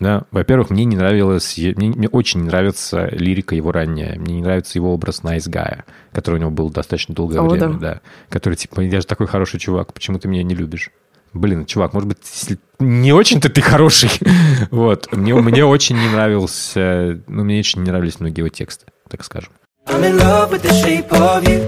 Да, 0.00 0.24
во-первых, 0.32 0.70
мне 0.70 0.84
не 0.84 0.96
нравилось, 0.96 1.56
мне, 1.56 1.90
мне 1.90 2.08
очень 2.08 2.40
не 2.40 2.46
нравится 2.46 3.08
лирика 3.12 3.54
его 3.54 3.70
ранняя, 3.70 4.18
мне 4.18 4.34
не 4.34 4.42
нравится 4.42 4.78
его 4.78 4.92
образ 4.92 5.20
nice 5.22 5.48
guy, 5.48 5.82
который 6.12 6.36
у 6.36 6.38
него 6.38 6.50
был 6.50 6.70
достаточно 6.70 7.14
долгое 7.14 7.38
О, 7.38 7.48
время, 7.48 7.74
да. 7.74 7.78
да. 7.78 8.00
Который 8.28 8.54
типа, 8.54 8.80
я 8.80 9.00
же 9.00 9.06
такой 9.06 9.28
хороший 9.28 9.60
чувак, 9.60 9.92
почему 9.92 10.18
ты 10.18 10.26
меня 10.26 10.42
не 10.42 10.54
любишь? 10.54 10.90
Блин, 11.34 11.64
чувак, 11.64 11.94
может 11.94 12.08
быть, 12.08 12.18
если 12.34 12.58
не 12.78 13.12
очень-то 13.12 13.48
ты 13.48 13.62
хороший. 13.62 14.10
вот, 14.70 15.10
мне, 15.12 15.34
мне 15.34 15.64
очень 15.64 15.96
не 15.96 16.08
нравился, 16.08 17.20
ну, 17.28 17.44
мне 17.44 17.60
очень 17.60 17.82
не 17.82 17.90
нравились 17.90 18.20
многие 18.20 18.40
его 18.40 18.48
тексты, 18.48 18.86
так 19.08 19.24
скажем. 19.24 19.52
I'm 19.86 20.04
in 20.04 20.16
love 20.16 20.52
with 20.52 20.62
the 20.62 20.72
shape 20.72 21.10
of 21.12 21.42
you. 21.48 21.60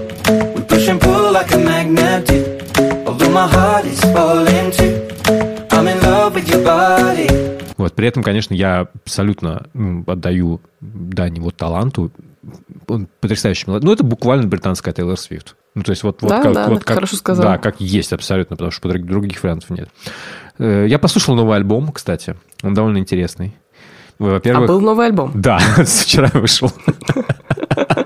We 0.55 0.61
push 0.63 0.87
and 0.87 1.01
pull 1.01 1.31
like 1.33 1.51
a 1.53 1.57
magnet 1.57 2.25
do. 2.25 3.05
Although 3.05 3.29
my 3.29 3.47
heart 3.47 3.85
is 3.85 3.99
falling 4.13 4.71
too. 4.71 5.54
Вот, 7.85 7.93
при 7.93 8.07
этом, 8.07 8.23
конечно, 8.23 8.55
я 8.55 8.87
абсолютно 9.03 9.67
отдаю 10.07 10.59
дань 10.81 11.35
его 11.35 11.51
таланту. 11.51 12.11
Он 12.87 13.07
потрясающий 13.21 13.65
мелодий. 13.67 13.85
Ну, 13.85 13.93
это 13.93 14.03
буквально 14.03 14.47
британская 14.47 14.91
Тейлор 14.91 15.19
Свифт. 15.19 15.55
Ну, 15.75 15.83
то 15.83 15.91
есть 15.91 16.01
вот, 16.01 16.23
вот 16.23 16.29
Да, 16.29 16.41
как, 16.41 16.53
да, 16.53 16.67
вот 16.67 16.83
как, 16.83 16.95
хорошо 16.95 17.15
сказал. 17.15 17.45
Да, 17.45 17.57
как 17.59 17.79
есть 17.79 18.11
абсолютно, 18.11 18.55
потому 18.55 18.71
что 18.71 18.89
друг- 18.89 19.05
других 19.05 19.43
вариантов 19.43 19.69
нет. 19.69 19.89
Э, 20.57 20.87
Я 20.89 20.97
послушал 20.97 21.35
новый 21.35 21.57
альбом, 21.57 21.91
кстати. 21.91 22.35
Он 22.63 22.73
довольно 22.73 22.97
интересный. 22.97 23.55
А 24.17 24.23
Во-первых... 24.23 24.67
был 24.67 24.81
новый 24.81 25.05
альбом. 25.05 25.29
Да, 25.35 25.59
вчера 25.85 26.31
вышел. 26.33 26.71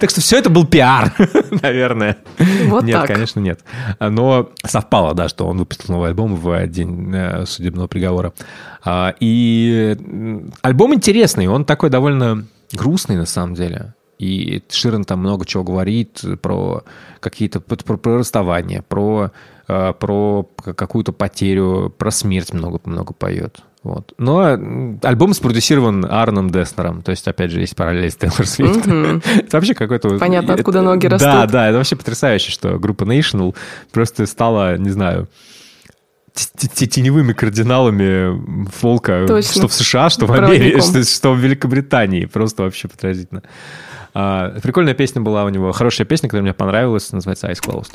Так 0.00 0.10
что 0.10 0.20
все 0.20 0.38
это 0.38 0.50
был 0.50 0.66
пиар, 0.66 1.12
наверное. 1.62 2.18
Вот 2.66 2.84
нет, 2.84 3.00
так. 3.00 3.06
конечно, 3.08 3.40
нет. 3.40 3.60
Но 4.00 4.50
совпало, 4.64 5.14
да, 5.14 5.28
что 5.28 5.46
он 5.46 5.58
выпустил 5.58 5.94
новый 5.94 6.10
альбом 6.10 6.36
в 6.36 6.66
день 6.66 7.12
э, 7.14 7.46
судебного 7.46 7.86
приговора. 7.86 8.32
А, 8.84 9.14
И 9.20 9.96
альбом 10.62 10.94
интересный, 10.94 11.46
он 11.46 11.64
такой 11.64 11.90
довольно 11.90 12.46
грустный 12.72 13.16
на 13.16 13.26
самом 13.26 13.54
деле. 13.54 13.94
И 14.18 14.62
Ширен 14.68 15.04
там 15.04 15.20
много 15.20 15.44
чего 15.44 15.64
говорит 15.64 16.24
про 16.42 16.84
какие-то 17.20 17.60
про, 17.60 17.96
про 17.96 18.18
расставание, 18.18 18.82
про, 18.82 19.32
э, 19.66 19.92
про 19.98 20.48
какую-то 20.62 21.12
потерю, 21.12 21.92
про 21.96 22.10
смерть 22.10 22.52
много-много 22.52 23.14
поет. 23.14 23.62
Вот. 23.82 24.12
Но 24.16 24.58
альбом 25.02 25.34
спродюсирован 25.34 26.04
Арном 26.08 26.50
Деснером. 26.50 27.02
То 27.02 27.10
есть, 27.10 27.26
опять 27.26 27.50
же, 27.50 27.60
есть 27.60 27.74
параллель 27.74 28.10
с 28.12 28.16
Тейлор 28.16 28.46
Свифт. 28.46 28.86
Это 28.86 29.56
вообще 29.56 29.74
какой-то... 29.74 30.18
Понятно, 30.18 30.52
это- 30.52 30.60
откуда 30.60 30.82
ноги 30.82 31.08
Да, 31.08 31.16
растут. 31.18 31.50
да, 31.52 31.68
это 31.68 31.78
вообще 31.78 31.96
потрясающе, 31.96 32.52
что 32.52 32.78
группа 32.78 33.02
National 33.02 33.56
просто 33.90 34.26
стала, 34.26 34.76
не 34.78 34.90
знаю, 34.90 35.28
теневыми 36.34 37.32
кардиналами 37.32 38.66
фолка, 38.68 39.24
Точно. 39.26 39.52
что 39.52 39.68
в 39.68 39.72
США, 39.74 40.08
что 40.10 40.26
в 40.26 40.32
Америке, 40.32 40.80
что, 40.80 41.02
что 41.04 41.32
в 41.34 41.38
Великобритании. 41.38 42.24
Просто 42.26 42.62
вообще 42.62 42.88
поразительно. 42.88 43.42
А, 44.14 44.58
прикольная 44.62 44.94
песня 44.94 45.20
была 45.20 45.44
у 45.44 45.48
него, 45.48 45.72
хорошая 45.72 46.06
песня, 46.06 46.28
которая 46.28 46.42
мне 46.42 46.54
понравилась, 46.54 47.12
называется 47.12 47.48
Eyes 47.50 47.60
Closed. 47.60 47.92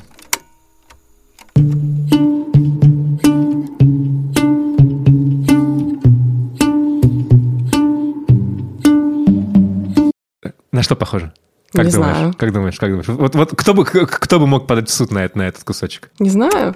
На 10.78 10.84
что 10.84 10.96
похоже? 10.96 11.34
Как 11.74 11.86
Не 11.88 11.92
думаешь? 11.92 12.16
знаю. 12.18 12.34
Как 12.38 12.54
думаешь? 12.54 12.78
Как 12.78 12.90
думаешь? 12.92 13.08
Вот, 13.08 13.34
вот 13.34 13.56
кто 13.58 13.74
бы 13.74 13.84
кто 13.84 14.40
бы 14.40 14.46
мог 14.46 14.68
подать 14.68 14.90
в 14.90 14.94
суд 14.94 15.12
на, 15.12 15.26
это- 15.26 15.36
на 15.40 15.48
этот 15.48 15.64
кусочек? 15.64 16.12
Не 16.20 16.30
знаю. 16.30 16.76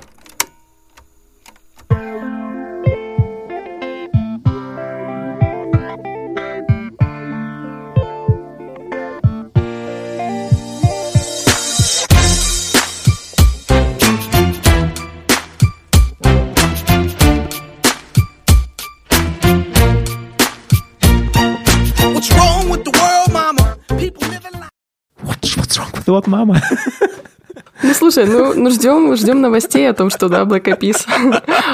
What, 26.11 26.23
мама? 26.27 26.61
Ну, 27.83 27.93
слушай, 27.93 28.25
ну, 28.25 28.53
ну 28.53 28.69
ждем, 28.69 29.15
ждем 29.15 29.41
новостей 29.41 29.89
о 29.89 29.93
том, 29.93 30.09
что, 30.11 30.29
да, 30.29 30.43
Peas 30.43 31.05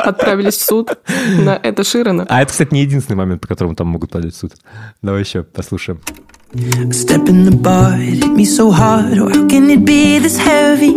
отправились 0.03 0.55
в 0.55 0.65
суд 0.65 0.97
на 1.39 1.59
это 1.61 1.83
Ширана. 1.83 2.25
А 2.29 2.41
это, 2.41 2.51
кстати, 2.51 2.73
не 2.73 2.81
единственный 2.81 3.17
момент, 3.17 3.41
по 3.41 3.47
которому 3.47 3.75
там 3.75 3.87
могут 3.87 4.11
подать 4.11 4.33
в 4.33 4.37
суд. 4.37 4.53
Давай 5.01 5.21
еще 5.21 5.43
послушаем. 5.43 5.99
Step 6.91 7.27
in 7.27 7.43
the 7.43 7.51
bar, 7.51 7.99
it 7.99 8.23
hit 8.23 8.31
me 8.31 8.45
so 8.45 8.71
hard. 8.71 9.17
Oh, 9.19 9.27
how 9.27 9.47
can 9.49 9.69
it 9.69 9.83
be 9.83 10.17
this 10.17 10.37
heavy? 10.37 10.95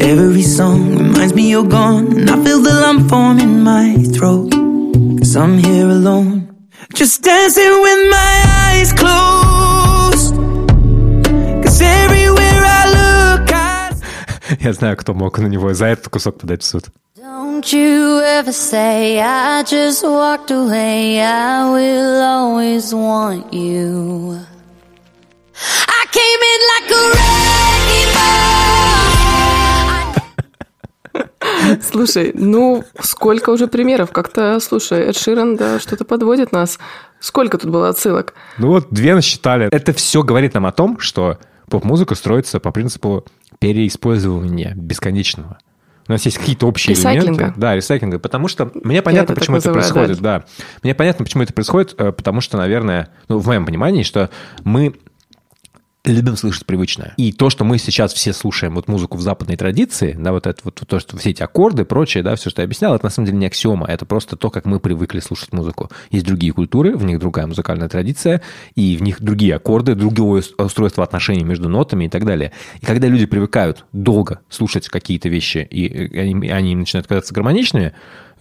Every 0.00 0.42
song 0.42 0.98
reminds 0.98 1.34
me 1.34 1.48
you're 1.48 1.66
gone, 1.66 2.12
and 2.12 2.28
I 2.28 2.36
feel 2.44 2.60
the 2.60 2.74
lump 2.74 3.08
form 3.08 3.38
in 3.38 3.62
my 3.62 3.96
throat. 4.14 4.52
Cause 5.18 5.34
I'm 5.34 5.56
here 5.56 5.88
alone, 5.88 6.54
just 6.92 7.22
dancing 7.22 7.72
with 7.80 8.10
my 8.10 8.44
eyes 8.68 8.92
closed. 8.92 9.61
Я 14.62 14.72
знаю, 14.72 14.96
кто 14.96 15.12
мог 15.12 15.40
на 15.40 15.48
него 15.48 15.74
за 15.74 15.86
этот 15.86 16.08
кусок 16.08 16.38
подать 16.38 16.62
в 16.62 16.64
суд. 16.64 16.84
Don't 17.18 17.64
you 17.72 18.20
ever 18.20 18.52
say 18.52 19.18
I 19.18 19.64
just 19.64 20.04
walked 20.04 20.52
away. 20.52 21.18
I 21.18 21.64
will 21.64 22.22
always 22.22 22.92
want 22.92 23.52
you. 23.52 24.38
I 25.88 26.06
came 26.12 26.42
in 26.52 26.60
like 26.70 26.90
a 26.92 27.00
wrecking. 27.10 27.32
Слушай, 31.82 32.30
ну, 32.34 32.84
сколько 33.00 33.50
уже 33.50 33.66
примеров? 33.66 34.12
Как-то, 34.12 34.60
слушай, 34.60 35.00
Эд 35.00 35.16
Ширан, 35.16 35.56
да, 35.56 35.80
что-то 35.80 36.04
подводит 36.04 36.52
нас. 36.52 36.78
Сколько 37.18 37.58
тут 37.58 37.70
было 37.70 37.88
отсылок? 37.88 38.34
Ну 38.58 38.68
вот, 38.68 38.86
две 38.90 39.16
насчитали. 39.16 39.66
Это 39.72 39.92
все 39.92 40.22
говорит 40.22 40.54
нам 40.54 40.66
о 40.66 40.72
том, 40.72 41.00
что 41.00 41.38
поп-музыка 41.68 42.14
строится 42.14 42.60
по 42.60 42.70
принципу 42.70 43.24
переиспользования 43.62 44.74
бесконечного. 44.74 45.58
У 46.08 46.12
нас 46.12 46.24
есть 46.24 46.38
какие-то 46.38 46.66
общие 46.66 46.96
элементы. 46.96 47.54
Да, 47.56 47.76
ресайклинга. 47.76 48.18
Потому 48.18 48.48
что 48.48 48.70
мне 48.74 49.02
понятно, 49.02 49.32
это 49.32 49.40
почему 49.40 49.58
так 49.58 49.66
это 49.66 49.74
называю, 49.76 50.06
происходит. 50.08 50.22
Да. 50.22 50.44
Мне 50.82 50.94
понятно, 50.94 51.24
почему 51.24 51.44
это 51.44 51.52
происходит, 51.52 51.94
э, 51.96 52.10
потому 52.10 52.40
что, 52.40 52.58
наверное, 52.58 53.10
ну, 53.28 53.38
в 53.38 53.46
моем 53.46 53.64
понимании, 53.64 54.02
что 54.02 54.30
мы 54.64 54.94
любим 56.04 56.36
слышать 56.36 56.66
привычное. 56.66 57.14
И 57.16 57.32
то, 57.32 57.48
что 57.48 57.64
мы 57.64 57.78
сейчас 57.78 58.12
все 58.12 58.32
слушаем 58.32 58.74
вот 58.74 58.88
музыку 58.88 59.16
в 59.16 59.20
западной 59.20 59.56
традиции, 59.56 60.16
да, 60.18 60.32
вот 60.32 60.46
это 60.46 60.60
вот 60.64 60.82
то, 60.86 60.98
что 60.98 61.16
все 61.16 61.30
эти 61.30 61.42
аккорды, 61.42 61.84
прочее, 61.84 62.24
да, 62.24 62.34
все, 62.34 62.50
что 62.50 62.62
я 62.62 62.64
объяснял, 62.64 62.94
это 62.94 63.04
на 63.04 63.10
самом 63.10 63.26
деле 63.26 63.38
не 63.38 63.46
аксиома, 63.46 63.86
это 63.86 64.04
просто 64.04 64.36
то, 64.36 64.50
как 64.50 64.64
мы 64.64 64.80
привыкли 64.80 65.20
слушать 65.20 65.52
музыку. 65.52 65.90
Есть 66.10 66.26
другие 66.26 66.52
культуры, 66.52 66.96
в 66.96 67.04
них 67.04 67.20
другая 67.20 67.46
музыкальная 67.46 67.88
традиция, 67.88 68.42
и 68.74 68.96
в 68.96 69.02
них 69.02 69.22
другие 69.22 69.54
аккорды, 69.54 69.94
другое 69.94 70.42
устройство 70.58 71.04
отношений 71.04 71.44
между 71.44 71.68
нотами 71.68 72.06
и 72.06 72.08
так 72.08 72.24
далее. 72.24 72.52
И 72.80 72.86
когда 72.86 73.06
люди 73.06 73.26
привыкают 73.26 73.84
долго 73.92 74.40
слушать 74.48 74.88
какие-то 74.88 75.28
вещи, 75.28 75.58
и 75.58 76.18
они, 76.18 76.48
они 76.50 76.74
начинают 76.74 77.06
казаться 77.06 77.32
гармоничными, 77.32 77.92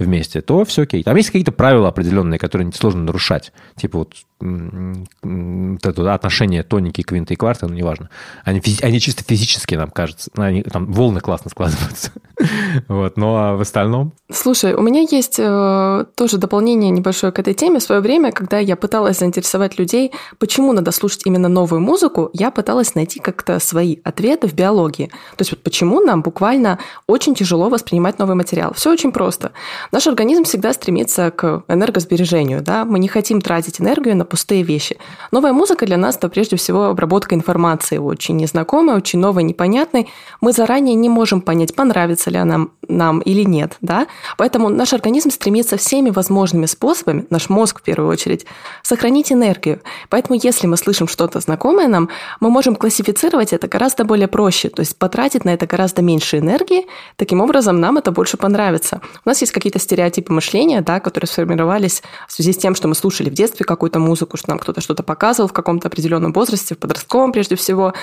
вместе, 0.01 0.41
то 0.41 0.65
все 0.65 0.84
окей. 0.84 1.03
Там 1.03 1.15
есть 1.15 1.29
какие-то 1.29 1.51
правила 1.51 1.88
определенные, 1.88 2.39
которые 2.39 2.72
сложно 2.74 3.03
нарушать. 3.03 3.51
Типа 3.75 4.00
вот, 4.00 4.13
вот 4.41 5.86
это 5.86 6.13
отношение 6.13 6.63
тоники, 6.63 7.01
квинты 7.01 7.34
и 7.34 7.38
кварты, 7.38 7.67
ну, 7.67 7.74
неважно. 7.74 8.10
Они, 8.43 8.62
они 8.81 9.00
чисто 9.00 9.24
физически, 9.24 9.75
нам 9.75 9.89
кажется. 9.91 10.31
ну, 10.36 10.43
Они, 10.43 10.63
там 10.63 10.91
волны 10.91 11.20
классно 11.22 11.50
складываются. 11.51 12.12
вот, 12.88 13.17
но 13.17 13.38
а 13.38 13.55
в 13.55 13.62
остальном... 13.62 14.13
Слушай, 14.31 14.74
у 14.74 14.81
меня 14.81 15.01
есть 15.01 15.36
э, 15.38 16.05
тоже 16.15 16.38
дополнение 16.38 16.89
небольшое 16.89 17.31
к 17.31 17.39
этой 17.39 17.53
теме. 17.53 17.79
В 17.79 17.84
свое 17.84 18.01
время, 18.01 18.31
когда 18.31 18.58
я 18.58 18.75
пыталась 18.75 19.20
заинтересовать 19.20 19.77
людей, 19.77 20.12
почему 20.39 20.74
надо 20.74 20.91
слушать 20.91 21.22
именно 21.25 21.48
новую 21.48 21.81
музыку, 21.81 22.29
я 22.34 22.51
пыталась 22.51 22.96
найти 22.96 23.20
как-то 23.20 23.60
свои 23.60 23.98
ответы 24.03 24.48
в 24.48 24.53
биологии. 24.53 25.08
То 25.38 25.41
есть 25.41 25.51
вот 25.51 25.63
почему 25.63 26.01
нам 26.01 26.22
буквально 26.22 26.79
очень 27.08 27.36
тяжело 27.36 27.70
воспринимать 27.70 28.20
новый 28.20 28.36
материал. 28.36 28.74
Все 28.74 28.91
очень 28.91 29.12
просто. 29.12 29.51
Наш 29.91 30.07
организм 30.07 30.45
всегда 30.45 30.71
стремится 30.71 31.31
к 31.31 31.63
энергосбережению, 31.67 32.62
да, 32.62 32.86
мы 32.86 32.98
не 32.98 33.10
хотим 33.10 33.41
тратить 33.41 33.81
энергию 33.81 34.15
на 34.15 34.24
пустые 34.24 34.63
вещи. 34.63 34.98
Новая 35.31 35.51
музыка 35.51 35.86
для 35.86 35.98
нас– 35.98 36.15
это 36.17 36.29
прежде 36.29 36.55
всего 36.55 36.86
обработка 36.86 37.36
информации, 37.36 37.98
очень 37.98 38.38
незнакомой, 38.38 38.95
очень 38.95 39.19
новой, 39.19 39.43
непонятной. 39.43 40.10
Мы 40.39 40.53
заранее 40.53 40.95
не 40.95 41.10
можем 41.10 41.41
понять, 41.41 41.75
понравится 41.75 42.29
ли 42.29 42.38
она 42.38 42.67
нам 42.88 43.19
или 43.19 43.43
нет, 43.43 43.77
да, 43.81 44.07
поэтому 44.38 44.69
наш 44.69 44.93
организм 44.93 45.29
стремится 45.29 45.75
всеми 45.75 46.10
возможными 46.10 46.67
способами, 46.67 47.25
наш 47.29 47.50
мозг 47.50 47.79
в 47.79 47.83
первую 47.83 48.10
очередь, 48.10 48.45
сохранить 48.83 49.31
энергию. 49.31 49.81
Поэтому 50.10 50.39
если 50.41 50.67
мы 50.67 50.77
слышим 50.77 51.07
что-то 51.10 51.41
знакомое 51.41 51.89
нам, 51.89 52.10
мы 52.39 52.50
можем 52.50 52.75
классифицировать 52.75 53.51
это 53.51 53.67
гораздо 53.67 54.05
более 54.05 54.29
проще, 54.29 54.69
то 54.69 54.79
есть 54.79 54.95
потратить 54.95 55.43
на 55.43 55.53
это 55.53 55.67
гораздо 55.67 56.01
меньше 56.01 56.38
энергии, 56.38 56.88
таким 57.17 57.41
образом 57.41 57.81
нам 57.81 57.98
это 57.98 58.12
больше 58.12 58.38
понравится. 58.38 59.01
У 59.25 59.29
нас 59.29 59.41
есть 59.41 59.51
какие-то 59.51 59.81
стереотипы 59.82 60.32
мышления, 60.34 60.82
да, 60.82 61.00
которые 61.00 61.28
сформировались 61.28 62.02
в 62.28 62.34
связи 62.34 62.54
с 62.54 62.58
тем, 62.58 62.76
что 62.76 62.88
мы 62.88 62.96
слушали 62.96 63.30
в 63.30 63.34
детстве 63.34 63.66
какую-то 63.66 64.00
музыку, 64.00 64.38
что 64.38 64.50
нам 64.50 64.60
кто-то 64.60 64.82
что-то 64.82 65.04
показывал 65.04 65.50
в 65.50 65.54
каком-то 65.54 65.88
определенном 65.88 66.34
возрасте, 66.34 66.76
в 66.76 66.78
подростковом 66.78 67.32
прежде 67.32 67.56
всего. 67.56 67.94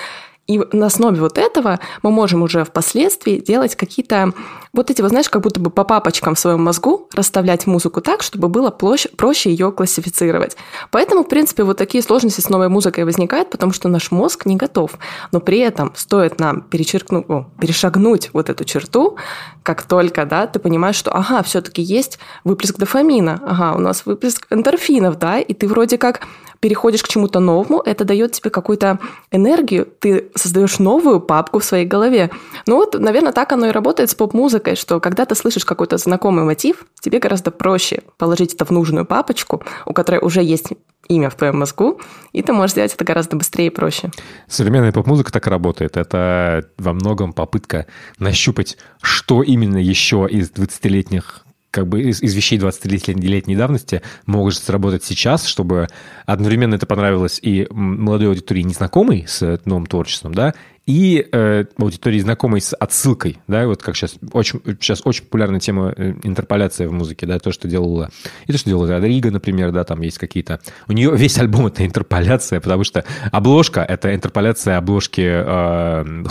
И 0.47 0.59
на 0.71 0.87
основе 0.87 1.21
вот 1.21 1.37
этого 1.37 1.79
мы 2.01 2.09
можем 2.09 2.41
уже 2.41 2.63
впоследствии 2.65 3.39
делать 3.39 3.75
какие-то 3.75 4.33
вот 4.73 4.91
эти, 4.91 5.01
вот 5.01 5.09
знаешь, 5.09 5.29
как 5.29 5.41
будто 5.41 5.59
бы 5.59 5.69
по 5.69 5.83
папочкам 5.83 6.35
в 6.35 6.39
своем 6.39 6.63
мозгу 6.63 7.07
расставлять 7.13 7.65
музыку 7.67 8.01
так, 8.01 8.21
чтобы 8.21 8.49
было 8.49 8.69
проще, 8.69 9.09
проще 9.09 9.49
ее 9.49 9.71
классифицировать. 9.71 10.57
Поэтому, 10.91 11.23
в 11.23 11.27
принципе, 11.27 11.63
вот 11.63 11.77
такие 11.77 12.03
сложности 12.03 12.41
с 12.41 12.49
новой 12.49 12.69
музыкой 12.69 13.03
возникают, 13.03 13.49
потому 13.49 13.73
что 13.73 13.89
наш 13.89 14.11
мозг 14.11 14.45
не 14.45 14.55
готов. 14.55 14.91
Но 15.31 15.39
при 15.39 15.59
этом 15.59 15.93
стоит 15.95 16.39
нам 16.39 16.61
перечеркнуть, 16.61 17.25
о, 17.29 17.45
перешагнуть 17.59 18.29
вот 18.33 18.49
эту 18.49 18.63
черту, 18.63 19.17
как 19.63 19.83
только, 19.83 20.25
да, 20.25 20.47
ты 20.47 20.59
понимаешь, 20.59 20.95
что, 20.95 21.11
ага, 21.11 21.43
все-таки 21.43 21.81
есть 21.81 22.19
выплеск 22.43 22.77
дофамина, 22.77 23.41
ага, 23.45 23.75
у 23.75 23.79
нас 23.79 24.05
выплеск 24.05 24.47
эндорфинов, 24.49 25.17
да, 25.17 25.39
и 25.39 25.53
ты 25.53 25.67
вроде 25.67 25.97
как 25.97 26.21
переходишь 26.59 27.03
к 27.03 27.07
чему-то 27.07 27.39
новому, 27.39 27.81
это 27.85 28.03
дает 28.03 28.33
тебе 28.33 28.49
какую-то 28.49 28.99
энергию, 29.31 29.87
ты 29.99 30.29
создаешь 30.35 30.79
новую 30.79 31.21
папку 31.21 31.59
в 31.59 31.63
своей 31.63 31.85
голове. 31.85 32.31
Ну 32.65 32.75
вот, 32.75 32.99
наверное, 32.99 33.31
так 33.31 33.51
оно 33.51 33.67
и 33.67 33.71
работает 33.71 34.09
с 34.09 34.15
поп-музыкой, 34.15 34.58
что 34.75 34.99
когда 34.99 35.25
ты 35.25 35.35
слышишь 35.35 35.65
какой-то 35.65 35.97
знакомый 35.97 36.45
мотив, 36.45 36.85
тебе 36.99 37.19
гораздо 37.19 37.51
проще 37.51 38.03
положить 38.17 38.53
это 38.53 38.65
в 38.65 38.71
нужную 38.71 39.05
папочку, 39.05 39.63
у 39.85 39.93
которой 39.93 40.19
уже 40.21 40.41
есть 40.43 40.69
имя 41.07 41.29
в 41.29 41.35
твоем 41.35 41.59
мозгу, 41.59 41.99
и 42.33 42.41
ты 42.41 42.53
можешь 42.53 42.71
сделать 42.71 42.93
это 42.93 43.03
гораздо 43.03 43.35
быстрее 43.35 43.67
и 43.67 43.69
проще. 43.69 44.11
Современная 44.47 44.91
поп-музыка 44.91 45.31
так 45.31 45.47
работает. 45.47 45.97
Это 45.97 46.69
во 46.77 46.93
многом 46.93 47.33
попытка 47.33 47.87
нащупать, 48.19 48.77
что 49.01 49.41
именно 49.41 49.77
еще 49.77 50.27
из 50.29 50.51
20-летних 50.51 51.45
как 51.71 51.87
бы 51.87 52.01
из, 52.01 52.21
из 52.21 52.33
вещей 52.33 52.57
20-летней 52.57 53.55
давности 53.55 54.01
могут 54.25 54.55
сработать 54.55 55.03
сейчас, 55.03 55.45
чтобы 55.45 55.87
одновременно 56.25 56.75
это 56.75 56.85
понравилось 56.85 57.39
и 57.41 57.67
молодой 57.69 58.29
аудитории 58.29 58.63
незнакомой 58.63 59.25
с 59.27 59.61
новым 59.65 59.85
творчеством, 59.85 60.33
да, 60.33 60.55
и 60.89 61.23
э, 61.31 61.65
аудитории 61.77 62.17
знакомой 62.17 62.61
с 62.61 62.73
отсылкой, 62.73 63.37
да, 63.47 63.67
вот 63.67 63.83
как 63.83 63.95
сейчас 63.95 64.15
очень, 64.33 64.59
сейчас 64.81 65.03
очень 65.05 65.23
популярная 65.23 65.59
тема 65.59 65.93
э, 65.95 66.15
интерполяция 66.23 66.89
в 66.89 66.91
музыке, 66.91 67.27
да, 67.27 67.37
то, 67.37 67.51
что 67.51 67.67
делала, 67.67 68.09
и 68.47 68.51
то, 68.51 68.57
что 68.57 68.71
делала 68.71 68.89
Родриго, 68.89 69.29
например, 69.29 69.71
да, 69.71 69.83
там 69.83 70.01
есть 70.01 70.17
какие-то, 70.17 70.61
у 70.87 70.93
нее 70.93 71.15
весь 71.15 71.37
альбом 71.37 71.67
это 71.67 71.85
интерполяция, 71.85 72.59
потому 72.59 72.83
что 72.83 73.05
обложка 73.31 73.81
это 73.81 74.15
интерполяция 74.15 74.77
обложки 74.77 75.21
э, 75.21 76.23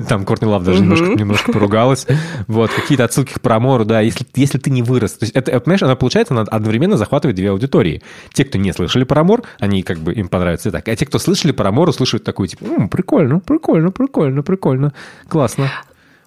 там 0.08 0.24
Кортни 0.24 0.48
Лав 0.48 0.64
даже 0.64 0.80
немножко, 0.80 1.06
немножко 1.06 1.52
поругалась, 1.52 2.08
вот, 2.48 2.72
какие-то 2.72 3.04
отсылки 3.04 3.34
к 3.34 3.40
Промору, 3.40 3.84
да, 3.84 4.00
если, 4.00 4.26
если 4.34 4.58
ты 4.58 4.70
не 4.70 4.82
вырос, 4.82 5.12
то 5.12 5.26
есть 5.26 5.36
это, 5.36 5.60
понимаешь, 5.60 5.84
она 5.84 5.94
получается, 5.94 6.34
она 6.34 6.42
одновременно 6.42 6.96
захватывает 6.96 7.36
две 7.36 7.50
аудитории. 7.50 8.02
Те, 8.32 8.46
кто 8.46 8.58
не 8.58 8.72
слышали 8.72 9.04
Промор, 9.04 9.44
они 9.60 9.84
как 9.84 9.98
бы 9.98 10.12
им 10.12 10.26
понравится 10.26 10.70
и 10.70 10.72
так, 10.72 10.88
а 10.88 10.96
те, 10.96 11.06
кто 11.06 11.20
слышали 11.20 11.52
Промор, 11.52 11.88
услышат 11.88 12.24
такой, 12.24 12.48
типа, 12.48 12.88
прикольно, 12.88 13.43
прикольно, 13.44 13.90
прикольно, 13.90 14.42
прикольно, 14.42 14.92
классно. 15.28 15.70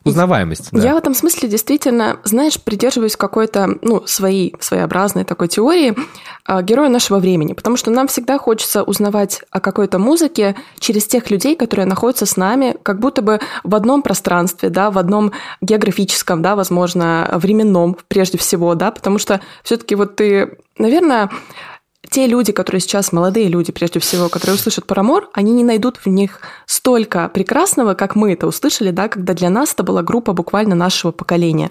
Узнаваемость. 0.07 0.69
Да. 0.71 0.81
Я 0.81 0.93
в 0.93 0.97
этом 0.97 1.13
смысле 1.13 1.49
действительно, 1.49 2.17
знаешь, 2.23 2.61
придерживаюсь 2.61 3.17
какой-то, 3.17 3.77
ну, 3.81 4.03
своей, 4.05 4.55
своеобразной 4.59 5.25
такой 5.25 5.49
теории 5.49 5.95
э, 6.47 6.61
героя 6.61 6.87
нашего 6.87 7.19
времени, 7.19 7.51
потому 7.51 7.75
что 7.75 7.91
нам 7.91 8.07
всегда 8.07 8.37
хочется 8.37 8.83
узнавать 8.83 9.41
о 9.51 9.59
какой-то 9.59 9.99
музыке 9.99 10.55
через 10.79 11.05
тех 11.07 11.29
людей, 11.29 11.57
которые 11.57 11.85
находятся 11.85 12.25
с 12.25 12.37
нами, 12.37 12.77
как 12.83 12.99
будто 12.99 13.21
бы 13.21 13.41
в 13.63 13.75
одном 13.75 14.01
пространстве, 14.01 14.69
да, 14.69 14.91
в 14.91 14.97
одном 14.97 15.33
географическом, 15.59 16.41
да, 16.41 16.55
возможно, 16.55 17.29
временном 17.33 17.97
прежде 18.07 18.37
всего, 18.37 18.75
да, 18.75 18.91
потому 18.91 19.19
что 19.19 19.41
все-таки 19.63 19.95
вот 19.95 20.15
ты, 20.15 20.57
наверное, 20.77 21.29
те 22.09 22.27
люди, 22.27 22.51
которые 22.51 22.79
сейчас, 22.79 23.11
молодые 23.11 23.47
люди, 23.47 23.71
прежде 23.71 23.99
всего, 23.99 24.29
которые 24.29 24.55
услышат 24.55 24.85
Парамор, 24.85 25.29
они 25.33 25.51
не 25.51 25.63
найдут 25.63 25.97
в 25.97 26.07
них 26.07 26.41
столько 26.65 27.29
прекрасного, 27.29 27.95
как 27.95 28.15
мы 28.15 28.33
это 28.33 28.47
услышали, 28.47 28.91
да, 28.91 29.07
когда 29.09 29.33
для 29.33 29.49
нас 29.49 29.73
это 29.73 29.83
была 29.83 30.03
группа 30.03 30.33
буквально 30.33 30.75
нашего 30.75 31.11
поколения. 31.11 31.69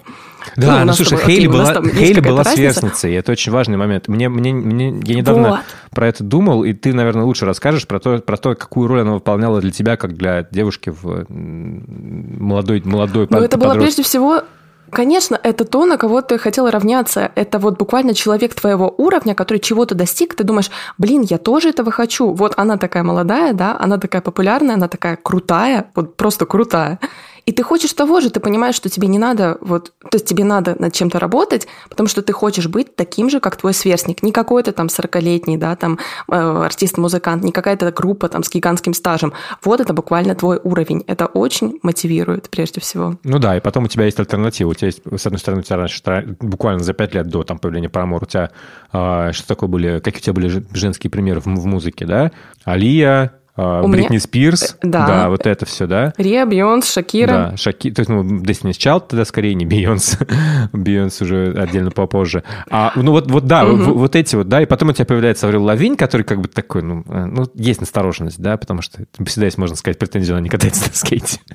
Да, 0.55 0.79
ну, 0.79 0.85
ну 0.85 0.93
слушай, 0.93 1.17
тобой, 1.17 1.33
Хейли 1.33 1.47
была, 1.47 1.73
Хейли 1.73 2.19
была 2.19 2.43
сверстницей, 2.43 3.11
и 3.11 3.15
это 3.15 3.31
очень 3.31 3.51
важный 3.51 3.77
момент. 3.77 4.07
Мне, 4.07 4.29
мне, 4.29 4.53
мне, 4.53 4.99
я 5.03 5.15
недавно 5.15 5.49
вот. 5.49 5.59
про 5.91 6.07
это 6.07 6.23
думал, 6.23 6.63
и 6.63 6.73
ты, 6.73 6.93
наверное, 6.93 7.25
лучше 7.25 7.45
расскажешь 7.45 7.87
про 7.87 7.99
то, 7.99 8.19
про 8.19 8.37
то, 8.37 8.55
какую 8.55 8.87
роль 8.87 9.01
она 9.01 9.13
выполняла 9.13 9.59
для 9.59 9.71
тебя, 9.71 9.97
как 9.97 10.15
для 10.15 10.47
девушки 10.51 10.91
в 10.91 11.25
молодой, 11.29 12.81
молодой 12.85 13.27
Ну, 13.29 13.39
это 13.39 13.57
было 13.57 13.73
прежде 13.73 14.03
всего 14.03 14.43
Конечно, 14.91 15.39
это 15.43 15.65
то, 15.65 15.85
на 15.85 15.97
кого 15.97 16.21
ты 16.21 16.37
хотела 16.37 16.71
равняться. 16.71 17.31
Это 17.35 17.59
вот 17.59 17.77
буквально 17.77 18.13
человек 18.13 18.53
твоего 18.53 18.93
уровня, 18.97 19.35
который 19.35 19.59
чего-то 19.59 19.95
достиг. 19.95 20.35
Ты 20.35 20.43
думаешь, 20.43 20.71
блин, 20.97 21.21
я 21.29 21.37
тоже 21.37 21.69
этого 21.69 21.91
хочу. 21.91 22.33
Вот 22.33 22.53
она 22.57 22.77
такая 22.77 23.03
молодая, 23.03 23.53
да, 23.53 23.75
она 23.79 23.97
такая 23.97 24.21
популярная, 24.21 24.75
она 24.75 24.87
такая 24.87 25.17
крутая, 25.17 25.91
вот 25.95 26.15
просто 26.15 26.45
крутая. 26.45 26.99
И 27.47 27.53
ты 27.53 27.63
хочешь 27.63 27.93
того 27.93 28.19
же, 28.19 28.29
ты 28.29 28.41
понимаешь, 28.41 28.75
что 28.75 28.89
тебе 28.89 29.07
не 29.07 29.17
надо, 29.17 29.57
вот, 29.61 29.93
то 30.01 30.15
есть 30.15 30.25
тебе 30.25 30.43
надо 30.43 30.75
над 30.77 30.93
чем-то 30.93 31.17
работать, 31.17 31.65
потому 31.87 32.09
что 32.09 32.21
ты 32.21 32.33
хочешь 32.33 32.67
быть 32.67 32.93
таким 32.97 33.29
же, 33.29 33.39
как 33.39 33.55
твой 33.55 33.73
сверстник. 33.73 34.21
Не 34.21 34.33
какой-то 34.33 34.73
там 34.73 34.87
40-летний, 34.87 35.55
да, 35.55 35.77
там 35.77 35.97
э, 36.29 36.35
артист-музыкант, 36.35 37.45
не 37.45 37.53
какая-то 37.53 37.93
группа 37.93 38.27
там 38.27 38.43
с 38.43 38.51
гигантским 38.51 38.93
стажем. 38.93 39.31
Вот 39.63 39.79
это 39.79 39.93
буквально 39.93 40.35
твой 40.35 40.59
уровень. 40.61 41.05
Это 41.07 41.27
очень 41.27 41.79
мотивирует 41.83 42.49
прежде 42.49 42.81
всего. 42.81 43.15
Ну 43.23 43.39
да, 43.39 43.55
и 43.55 43.61
потом 43.61 43.85
у 43.85 43.87
тебя 43.87 44.03
есть 44.03 44.19
альтернатива. 44.19 44.71
У 44.71 44.73
тебя 44.73 44.87
есть, 44.87 45.01
с 45.05 45.25
одной 45.25 45.39
стороны, 45.39 45.61
у 45.61 45.63
тебя 45.63 45.77
раньше, 45.77 46.35
буквально 46.41 46.83
за 46.83 46.91
5 46.91 47.15
лет 47.15 47.27
до 47.27 47.43
там, 47.43 47.59
появления 47.59 47.87
Paramore, 47.87 48.23
у 48.23 48.25
тебя 48.25 48.51
э, 48.91 49.31
что 49.31 49.47
такое 49.47 49.69
были, 49.69 50.01
какие 50.01 50.19
у 50.19 50.23
тебя 50.23 50.33
были 50.33 50.65
женские 50.73 51.09
примеры 51.09 51.39
в, 51.39 51.45
в 51.45 51.65
музыке, 51.65 52.05
да? 52.05 52.33
Алия, 52.65 53.31
у 53.57 53.87
Бритни 53.87 54.13
меня... 54.13 54.19
Спирс, 54.19 54.77
да. 54.83 55.07
да, 55.07 55.29
вот 55.29 55.47
это 55.47 55.65
все, 55.65 55.87
да. 55.87 56.13
Риа, 56.17 56.45
Бейонс, 56.45 56.91
Шакира. 56.91 57.51
Да, 57.51 57.57
Шаки, 57.57 57.91
то 57.91 58.01
есть, 58.01 58.09
ну, 58.09 58.23
Destiny's 58.23 58.77
Child 58.77 59.05
тогда 59.09 59.25
скорее 59.25 59.55
не 59.55 59.65
Бейонс, 59.65 60.19
Бейонс 60.73 61.19
уже 61.21 61.53
отдельно 61.57 61.89
попозже. 61.89 62.43
А, 62.69 62.91
ну, 62.95 63.11
вот, 63.11 63.31
вот 63.31 63.45
да, 63.45 63.65
угу. 63.65 63.93
вот 63.93 64.15
эти 64.15 64.35
вот, 64.35 64.47
да, 64.47 64.61
и 64.61 64.65
потом 64.65 64.89
у 64.89 64.93
тебя 64.93 65.05
появляется 65.05 65.47
Аврил 65.47 65.63
Лавинь, 65.63 65.95
который 65.95 66.21
как 66.21 66.39
бы 66.39 66.47
такой, 66.47 66.83
ну, 66.83 67.03
ну, 67.07 67.47
есть 67.55 67.81
настороженность, 67.81 68.39
да, 68.39 68.57
потому 68.57 68.81
что 68.81 68.99
всегда 69.25 69.45
есть, 69.45 69.57
можно 69.57 69.75
сказать, 69.75 69.97
претензию, 69.97 70.35
она 70.35 70.43
не 70.43 70.49
катается 70.49 70.89
на 70.89 70.95
скейте. 70.95 71.39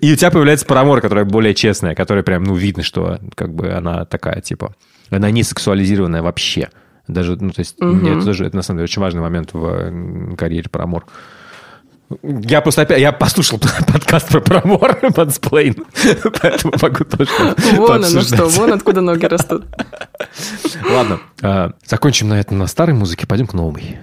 И 0.00 0.12
у 0.12 0.16
тебя 0.16 0.30
появляется 0.30 0.66
Парамор, 0.66 1.00
которая 1.00 1.24
более 1.24 1.54
честная, 1.54 1.94
которая 1.94 2.24
прям, 2.24 2.44
ну, 2.44 2.54
видно, 2.54 2.82
что 2.82 3.18
как 3.34 3.54
бы 3.54 3.70
она 3.70 4.04
такая, 4.04 4.40
типа, 4.40 4.74
она 5.10 5.30
не 5.30 5.42
сексуализированная 5.42 6.22
вообще. 6.22 6.70
Даже, 7.08 7.36
ну, 7.36 7.50
то 7.50 7.60
есть, 7.60 7.80
угу. 7.80 8.06
это 8.06 8.24
тоже, 8.24 8.46
это 8.46 8.56
на 8.56 8.62
самом 8.62 8.78
деле 8.78 8.84
очень 8.84 9.02
важный 9.02 9.20
момент 9.20 9.50
в 9.52 10.36
карьере 10.36 10.68
Парамор. 10.70 11.06
Я 12.22 12.60
просто 12.60 12.82
опять, 12.82 13.00
я 13.00 13.10
послушал 13.12 13.58
подкаст 13.92 14.28
про 14.28 14.40
промор, 14.40 14.96
подсплейн, 15.14 15.74
поэтому 16.40 16.74
могу 16.80 17.04
тоже 17.04 17.30
Вон 17.76 18.04
оно 18.04 18.20
что, 18.20 18.46
вон 18.46 18.72
откуда 18.72 19.00
ноги 19.00 19.26
растут. 19.26 19.64
Ладно, 20.88 21.20
а, 21.42 21.72
закончим 21.84 22.28
на 22.28 22.38
этом 22.38 22.58
на 22.58 22.68
старой 22.68 22.94
музыке, 22.94 23.26
пойдем 23.26 23.48
к 23.48 23.54
новой. 23.54 23.98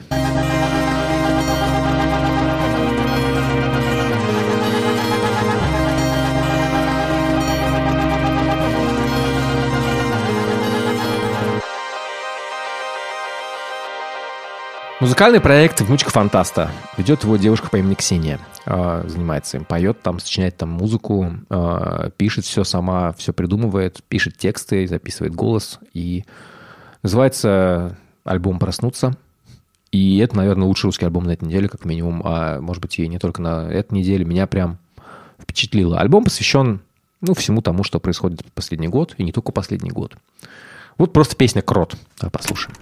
Музыкальный 15.04 15.42
проект 15.42 15.82
«Внучка 15.82 16.12
фантаста». 16.12 16.72
Ведет 16.96 17.26
его 17.26 17.36
девушка 17.36 17.70
по 17.70 17.76
имени 17.76 17.94
Ксения. 17.94 18.40
А, 18.66 19.04
занимается 19.06 19.58
им, 19.58 19.66
поет 19.66 20.02
там, 20.02 20.18
сочиняет 20.18 20.56
там 20.56 20.70
музыку, 20.70 21.30
а, 21.50 22.10
пишет 22.12 22.46
все 22.46 22.64
сама, 22.64 23.12
все 23.12 23.34
придумывает, 23.34 24.02
пишет 24.08 24.38
тексты, 24.38 24.88
записывает 24.88 25.36
голос. 25.36 25.80
И 25.94 26.24
называется 27.02 27.98
альбом 28.24 28.60
«Проснуться». 28.60 29.18
И 29.92 30.20
это, 30.20 30.38
наверное, 30.38 30.68
лучший 30.68 30.86
русский 30.86 31.04
альбом 31.04 31.26
на 31.26 31.32
этой 31.32 31.50
неделе, 31.50 31.68
как 31.68 31.84
минимум. 31.84 32.22
А 32.24 32.62
может 32.62 32.82
быть, 32.82 32.98
и 32.98 33.06
не 33.06 33.20
только 33.20 33.42
на 33.42 33.70
этой 33.70 33.96
неделе. 33.96 34.24
Меня 34.24 34.48
прям 34.48 34.78
впечатлило. 35.38 36.00
Альбом 36.00 36.24
посвящен 36.24 36.80
ну, 37.20 37.34
всему 37.34 37.62
тому, 37.62 37.84
что 37.84 38.00
происходит 38.00 38.46
последний 38.54 38.88
год, 38.88 39.16
и 39.18 39.26
не 39.26 39.34
только 39.34 39.52
последний 39.52 39.92
год. 39.92 40.16
Вот 40.98 41.12
просто 41.12 41.36
песня 41.36 41.62
«Крот». 41.62 41.98
Давай 42.22 42.32
послушаем. 42.32 42.78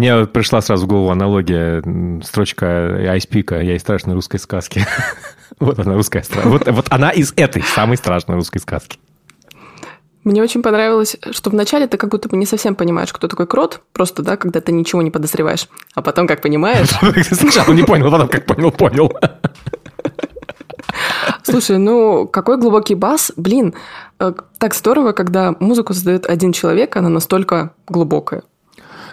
Мне 0.00 0.24
пришла 0.24 0.62
сразу 0.62 0.86
в 0.86 0.88
голову 0.88 1.10
аналогия, 1.10 1.82
строчка 2.24 2.96
Айспика 3.12 3.60
«Я 3.60 3.76
из 3.76 3.82
страшной 3.82 4.14
русской 4.14 4.38
сказки». 4.38 4.86
Вот 5.58 5.78
она, 5.78 5.92
русская 5.92 6.24
вот, 6.44 6.66
вот 6.66 6.86
она 6.88 7.10
из 7.10 7.34
этой 7.36 7.62
самой 7.62 7.98
страшной 7.98 8.36
русской 8.36 8.60
сказки. 8.60 8.98
Мне 10.24 10.42
очень 10.42 10.62
понравилось, 10.62 11.18
что 11.32 11.50
вначале 11.50 11.86
ты 11.86 11.98
как 11.98 12.08
будто 12.08 12.30
бы 12.30 12.38
не 12.38 12.46
совсем 12.46 12.74
понимаешь, 12.74 13.12
кто 13.12 13.28
такой 13.28 13.46
крот, 13.46 13.82
просто, 13.92 14.22
да, 14.22 14.38
когда 14.38 14.62
ты 14.62 14.72
ничего 14.72 15.02
не 15.02 15.10
подозреваешь, 15.10 15.68
а 15.94 16.00
потом 16.00 16.26
как 16.26 16.40
понимаешь... 16.40 16.88
Сначала 17.32 17.74
не 17.74 17.82
понял, 17.82 18.10
потом 18.10 18.28
как 18.28 18.46
понял, 18.46 18.70
понял. 18.70 19.12
Слушай, 21.42 21.76
ну 21.76 22.26
какой 22.26 22.56
глубокий 22.56 22.94
бас, 22.94 23.32
блин, 23.36 23.74
э, 24.18 24.32
так 24.56 24.74
здорово, 24.74 25.12
когда 25.12 25.54
музыку 25.60 25.92
создает 25.92 26.24
один 26.24 26.52
человек, 26.52 26.96
она 26.96 27.10
настолько 27.10 27.74
глубокая. 27.86 28.44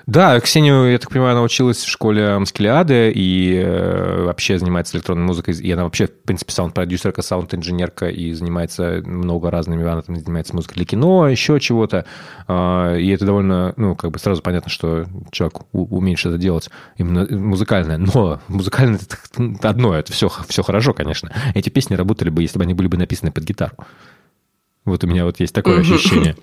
Да, 0.08 0.40
Ксению, 0.40 0.90
я 0.90 1.00
так 1.00 1.10
понимаю, 1.10 1.34
она 1.34 1.42
училась 1.42 1.84
в 1.84 1.90
школе 1.90 2.40
Маскелиады 2.40 3.12
и 3.14 3.62
э, 3.62 4.24
вообще 4.24 4.58
занимается 4.58 4.96
электронной 4.96 5.26
музыкой. 5.26 5.54
И 5.56 5.70
она 5.70 5.84
вообще, 5.84 6.08
в 6.08 6.22
принципе, 6.24 6.54
саунд-продюсерка, 6.54 7.22
саунд-инженерка 7.22 8.08
и 8.08 8.32
занимается 8.32 9.02
много 9.04 9.52
разными, 9.52 9.86
она 9.86 10.02
там 10.02 10.16
занимается 10.16 10.56
музыкой 10.56 10.76
для 10.76 10.86
кино, 10.86 11.28
еще 11.28 11.60
чего-то. 11.60 12.06
Э, 12.48 12.98
и 12.98 13.10
это 13.10 13.26
довольно, 13.26 13.74
ну, 13.76 13.98
как 13.98 14.12
бы 14.12 14.20
сразу 14.20 14.42
понятно, 14.42 14.72
что 14.72 15.08
человек 15.32 15.56
умеет 15.74 16.20
что-то 16.20 16.38
делать 16.38 16.70
именно 16.96 17.28
музыкальное. 17.30 17.98
Но 17.98 18.40
музыкальное 18.48 19.02
это 19.02 19.68
одно, 19.68 19.94
это 19.94 20.14
все, 20.14 20.32
все 20.48 20.64
хорошо, 20.64 20.94
конечно. 20.94 21.34
Эти 21.54 21.70
песни 21.70 21.96
работали 21.96 22.30
бы, 22.30 22.44
если 22.44 22.58
бы 22.58 22.64
они 22.64 22.74
были 22.74 22.88
бы 22.88 22.96
написаны 22.96 23.34
под 23.34 23.44
гитару. 23.44 23.76
Вот 24.86 25.04
у 25.04 25.08
меня 25.08 25.26
вот 25.26 25.42
есть 25.42 25.54
такое 25.54 25.82
ощущение. 25.82 26.38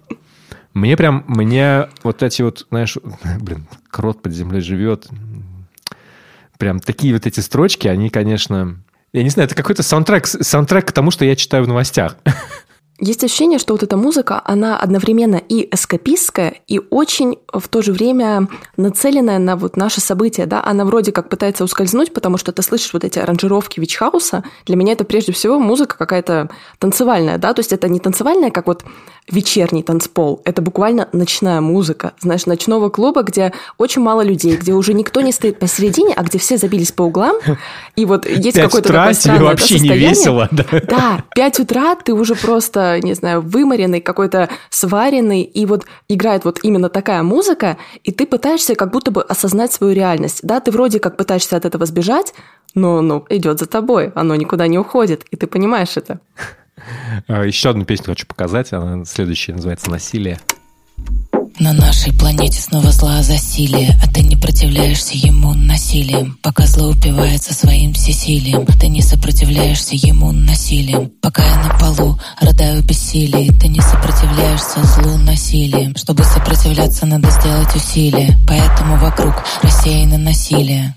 Мне 0.74 0.96
прям, 0.96 1.24
мне 1.28 1.88
вот 2.02 2.22
эти 2.22 2.42
вот, 2.42 2.66
знаешь, 2.68 2.98
блин, 3.40 3.66
крот 3.90 4.20
под 4.20 4.32
землей 4.32 4.60
живет. 4.60 5.08
Прям 6.58 6.80
такие 6.80 7.14
вот 7.14 7.26
эти 7.26 7.40
строчки, 7.40 7.88
они, 7.88 8.10
конечно... 8.10 8.80
Я 9.12 9.22
не 9.22 9.30
знаю, 9.30 9.46
это 9.46 9.54
какой-то 9.54 9.84
саундтрек, 9.84 10.26
саундтрек 10.26 10.88
к 10.88 10.92
тому, 10.92 11.12
что 11.12 11.24
я 11.24 11.36
читаю 11.36 11.64
в 11.64 11.68
новостях. 11.68 12.16
Есть 13.00 13.24
ощущение, 13.24 13.58
что 13.58 13.74
вот 13.74 13.82
эта 13.82 13.96
музыка, 13.96 14.40
она 14.44 14.78
одновременно 14.78 15.34
и 15.34 15.68
эскапистская, 15.74 16.54
и 16.68 16.80
очень 16.90 17.38
в 17.52 17.66
то 17.66 17.82
же 17.82 17.92
время 17.92 18.48
нацеленная 18.76 19.40
на 19.40 19.56
вот 19.56 19.76
наши 19.76 20.00
события, 20.00 20.46
да, 20.46 20.62
она 20.64 20.84
вроде 20.84 21.10
как 21.10 21.28
пытается 21.28 21.64
ускользнуть, 21.64 22.12
потому 22.12 22.38
что 22.38 22.52
ты 22.52 22.62
слышишь 22.62 22.92
вот 22.92 23.02
эти 23.02 23.18
аранжировки 23.18 23.80
вичхауса. 23.80 24.44
Для 24.66 24.76
меня 24.76 24.92
это 24.92 25.02
прежде 25.02 25.32
всего 25.32 25.58
музыка 25.58 25.98
какая-то 25.98 26.50
танцевальная, 26.78 27.36
да, 27.38 27.52
то 27.52 27.60
есть 27.60 27.72
это 27.72 27.88
не 27.88 27.98
танцевальная, 27.98 28.52
как 28.52 28.68
вот 28.68 28.84
вечерний 29.28 29.82
танцпол, 29.82 30.42
это 30.44 30.62
буквально 30.62 31.08
ночная 31.12 31.60
музыка, 31.60 32.12
знаешь, 32.20 32.46
ночного 32.46 32.90
клуба, 32.90 33.22
где 33.22 33.52
очень 33.76 34.02
мало 34.02 34.20
людей, 34.20 34.56
где 34.56 34.72
уже 34.72 34.94
никто 34.94 35.20
не 35.20 35.32
стоит 35.32 35.58
посередине, 35.58 36.14
а 36.14 36.22
где 36.22 36.38
все 36.38 36.58
забились 36.58 36.92
по 36.92 37.02
углам, 37.02 37.36
и 37.96 38.04
вот 38.04 38.28
есть 38.28 38.56
какое-то 38.56 38.92
такое 38.92 39.14
странное 39.14 39.44
вообще 39.44 39.78
да, 39.78 39.82
не 39.82 39.98
весело, 39.98 40.48
да. 40.52 40.64
Да, 40.86 41.24
5 41.34 41.60
утра 41.60 41.96
ты 41.96 42.12
уже 42.12 42.36
просто 42.36 42.83
не 43.02 43.14
знаю, 43.14 43.40
вымаренный, 43.42 44.00
какой-то 44.00 44.48
сваренный, 44.70 45.42
и 45.42 45.66
вот 45.66 45.86
играет 46.08 46.44
вот 46.44 46.60
именно 46.62 46.88
такая 46.88 47.22
музыка, 47.22 47.76
и 48.02 48.12
ты 48.12 48.26
пытаешься 48.26 48.74
как 48.74 48.90
будто 48.92 49.10
бы 49.10 49.22
осознать 49.22 49.72
свою 49.72 49.94
реальность, 49.94 50.40
да, 50.42 50.60
ты 50.60 50.70
вроде 50.70 51.00
как 51.00 51.16
пытаешься 51.16 51.56
от 51.56 51.64
этого 51.64 51.86
сбежать, 51.86 52.34
но 52.74 52.98
оно 52.98 53.24
идет 53.30 53.58
за 53.58 53.66
тобой, 53.66 54.12
оно 54.14 54.34
никуда 54.34 54.66
не 54.66 54.78
уходит, 54.78 55.24
и 55.30 55.36
ты 55.36 55.46
понимаешь 55.46 55.96
это. 55.96 56.20
А, 57.28 57.44
Еще 57.44 57.70
одну 57.70 57.84
песню 57.84 58.06
хочу 58.06 58.26
показать, 58.26 58.72
она 58.72 59.04
следующая 59.04 59.52
называется 59.52 59.90
«Насилие». 59.90 60.40
На 61.64 61.72
нашей 61.72 62.12
планете 62.12 62.60
снова 62.60 62.92
зла 62.92 63.22
засилие 63.22 63.98
А 64.02 64.06
ты 64.06 64.20
не 64.20 64.36
противляешься 64.36 65.12
ему 65.14 65.54
насилием. 65.54 66.38
Пока 66.42 66.66
зло 66.66 66.90
упивается 66.90 67.54
своим 67.54 67.94
всесилием 67.94 68.66
Ты 68.66 68.88
не 68.88 69.00
сопротивляешься 69.00 69.94
ему 69.94 70.30
насилием. 70.30 71.10
Пока 71.22 71.42
я 71.42 71.56
на 71.56 71.70
полу 71.78 72.20
рыдаю 72.38 72.84
бессилие 72.84 73.50
Ты 73.52 73.68
не 73.68 73.80
сопротивляешься 73.80 74.84
злу 74.84 75.16
насилием. 75.16 75.96
Чтобы 75.96 76.24
сопротивляться, 76.24 77.06
надо 77.06 77.30
сделать 77.30 77.74
усилие. 77.74 78.36
Поэтому 78.46 78.98
вокруг 78.98 79.32
рассеяно 79.62 80.18
насилие 80.18 80.94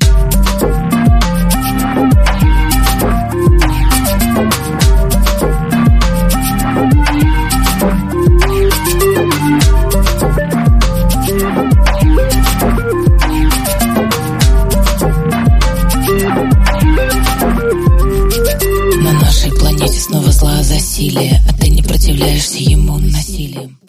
насилие, 21.07 21.41
а 21.47 21.53
ты 21.57 21.69
не 21.69 21.81
противляешься 21.81 22.57
ему 22.57 22.97
насилием. 22.97 23.79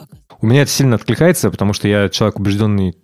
У 0.40 0.46
меня 0.46 0.62
это 0.62 0.70
сильно 0.70 0.96
откликается, 0.96 1.50
потому 1.50 1.72
что 1.72 1.88
я 1.88 2.08
человек 2.08 2.38
убежденный, 2.38 2.96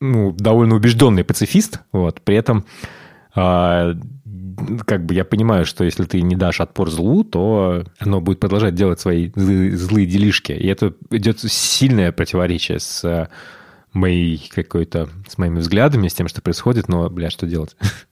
ну, 0.00 0.32
довольно 0.32 0.74
убежденный 0.74 1.24
пацифист, 1.24 1.80
вот, 1.92 2.20
при 2.20 2.36
этом 2.36 2.66
а, 3.34 3.94
как 4.84 5.06
бы 5.06 5.14
я 5.14 5.24
понимаю, 5.24 5.64
что 5.64 5.84
если 5.84 6.04
ты 6.04 6.20
не 6.20 6.36
дашь 6.36 6.60
отпор 6.60 6.90
злу, 6.90 7.24
то 7.24 7.84
оно 7.98 8.20
будет 8.20 8.40
продолжать 8.40 8.74
делать 8.74 9.00
свои 9.00 9.30
злые, 9.34 9.76
злые 9.76 10.06
делишки. 10.06 10.52
И 10.52 10.66
это 10.66 10.94
идет 11.10 11.40
сильное 11.40 12.12
противоречие 12.12 12.78
с 12.78 13.30
моей 13.92 14.50
какой-то, 14.54 15.08
с 15.28 15.38
моими 15.38 15.60
взглядами, 15.60 16.08
с 16.08 16.14
тем, 16.14 16.28
что 16.28 16.42
происходит, 16.42 16.88
но, 16.88 17.08
бля, 17.08 17.30
что 17.30 17.46
делать? 17.46 17.76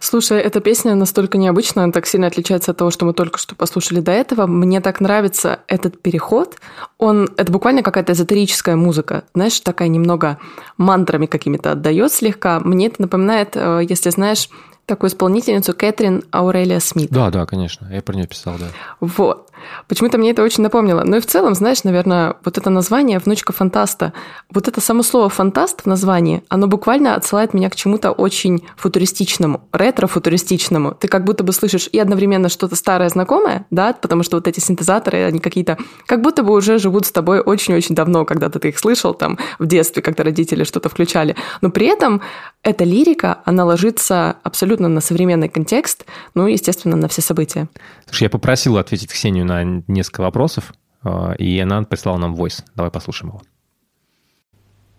Слушай, 0.00 0.40
эта 0.40 0.60
песня 0.60 0.94
настолько 0.94 1.38
необычная, 1.38 1.84
она 1.84 1.92
так 1.92 2.06
сильно 2.06 2.26
отличается 2.26 2.72
от 2.72 2.76
того, 2.76 2.90
что 2.90 3.04
мы 3.04 3.12
только 3.12 3.38
что 3.38 3.54
послушали 3.54 4.00
до 4.00 4.12
этого. 4.12 4.46
Мне 4.46 4.80
так 4.80 5.00
нравится 5.00 5.60
этот 5.68 6.00
переход. 6.00 6.56
Он, 6.98 7.28
это 7.36 7.52
буквально 7.52 7.82
какая-то 7.82 8.12
эзотерическая 8.12 8.76
музыка. 8.76 9.24
Знаешь, 9.34 9.60
такая 9.60 9.88
немного 9.88 10.38
мантрами 10.76 11.26
какими-то 11.26 11.72
отдает 11.72 12.12
слегка. 12.12 12.60
Мне 12.60 12.88
это 12.88 13.02
напоминает, 13.02 13.56
э, 13.56 13.80
если 13.88 14.10
знаешь, 14.10 14.48
такую 14.86 15.10
исполнительницу 15.10 15.74
Кэтрин 15.74 16.24
Аурелия 16.30 16.80
Смит. 16.80 17.10
Да, 17.10 17.30
да, 17.30 17.46
конечно. 17.46 17.88
Я 17.92 18.02
про 18.02 18.14
нее 18.14 18.26
писал, 18.26 18.54
да. 18.58 18.66
Вот. 19.00 19.48
Почему-то 19.88 20.18
мне 20.18 20.30
это 20.30 20.42
очень 20.42 20.62
напомнило. 20.62 21.02
Ну 21.04 21.16
и 21.16 21.20
в 21.20 21.26
целом, 21.26 21.54
знаешь, 21.54 21.84
наверное, 21.84 22.36
вот 22.44 22.58
это 22.58 22.70
название 22.70 23.18
«Внучка 23.18 23.52
фантаста», 23.52 24.12
вот 24.50 24.68
это 24.68 24.80
само 24.80 25.02
слово 25.02 25.28
«фантаст» 25.28 25.82
в 25.82 25.86
названии, 25.86 26.42
оно 26.48 26.66
буквально 26.66 27.14
отсылает 27.14 27.54
меня 27.54 27.70
к 27.70 27.76
чему-то 27.76 28.10
очень 28.10 28.66
футуристичному, 28.76 29.68
ретро-футуристичному. 29.72 30.94
Ты 30.94 31.08
как 31.08 31.24
будто 31.24 31.44
бы 31.44 31.52
слышишь 31.52 31.88
и 31.92 31.98
одновременно 31.98 32.48
что-то 32.48 32.76
старое 32.76 33.08
знакомое, 33.08 33.66
да, 33.70 33.92
потому 33.92 34.22
что 34.22 34.36
вот 34.36 34.48
эти 34.48 34.60
синтезаторы, 34.60 35.24
они 35.24 35.38
какие-то, 35.38 35.78
как 36.06 36.22
будто 36.22 36.42
бы 36.42 36.52
уже 36.52 36.78
живут 36.78 37.06
с 37.06 37.12
тобой 37.12 37.40
очень-очень 37.40 37.94
давно, 37.94 38.24
когда-то 38.24 38.58
ты 38.58 38.70
их 38.70 38.78
слышал 38.78 39.14
там 39.14 39.38
в 39.58 39.66
детстве, 39.66 40.02
когда 40.02 40.24
родители 40.24 40.64
что-то 40.64 40.88
включали. 40.88 41.36
Но 41.60 41.70
при 41.70 41.86
этом 41.86 42.20
эта 42.62 42.84
лирика, 42.84 43.38
она 43.44 43.64
ложится 43.64 44.36
абсолютно 44.42 44.71
на 44.80 45.00
современный 45.00 45.48
контекст, 45.48 46.04
ну, 46.34 46.46
естественно, 46.46 46.96
на 46.96 47.08
все 47.08 47.22
события. 47.22 47.68
Слушай, 48.06 48.24
я 48.24 48.30
попросил 48.30 48.76
ответить 48.76 49.10
Ксению 49.10 49.44
на 49.44 49.62
несколько 49.86 50.22
вопросов, 50.22 50.72
а, 51.02 51.32
и 51.32 51.58
она 51.58 51.82
прислала 51.82 52.18
нам 52.18 52.34
войс. 52.34 52.64
Давай 52.74 52.90
послушаем 52.90 53.30
его. 53.30 53.42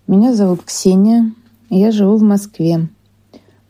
Меня 0.07 0.33
зовут 0.33 0.63
Ксения, 0.63 1.31
я 1.69 1.91
живу 1.91 2.17
в 2.17 2.23
Москве. 2.23 2.89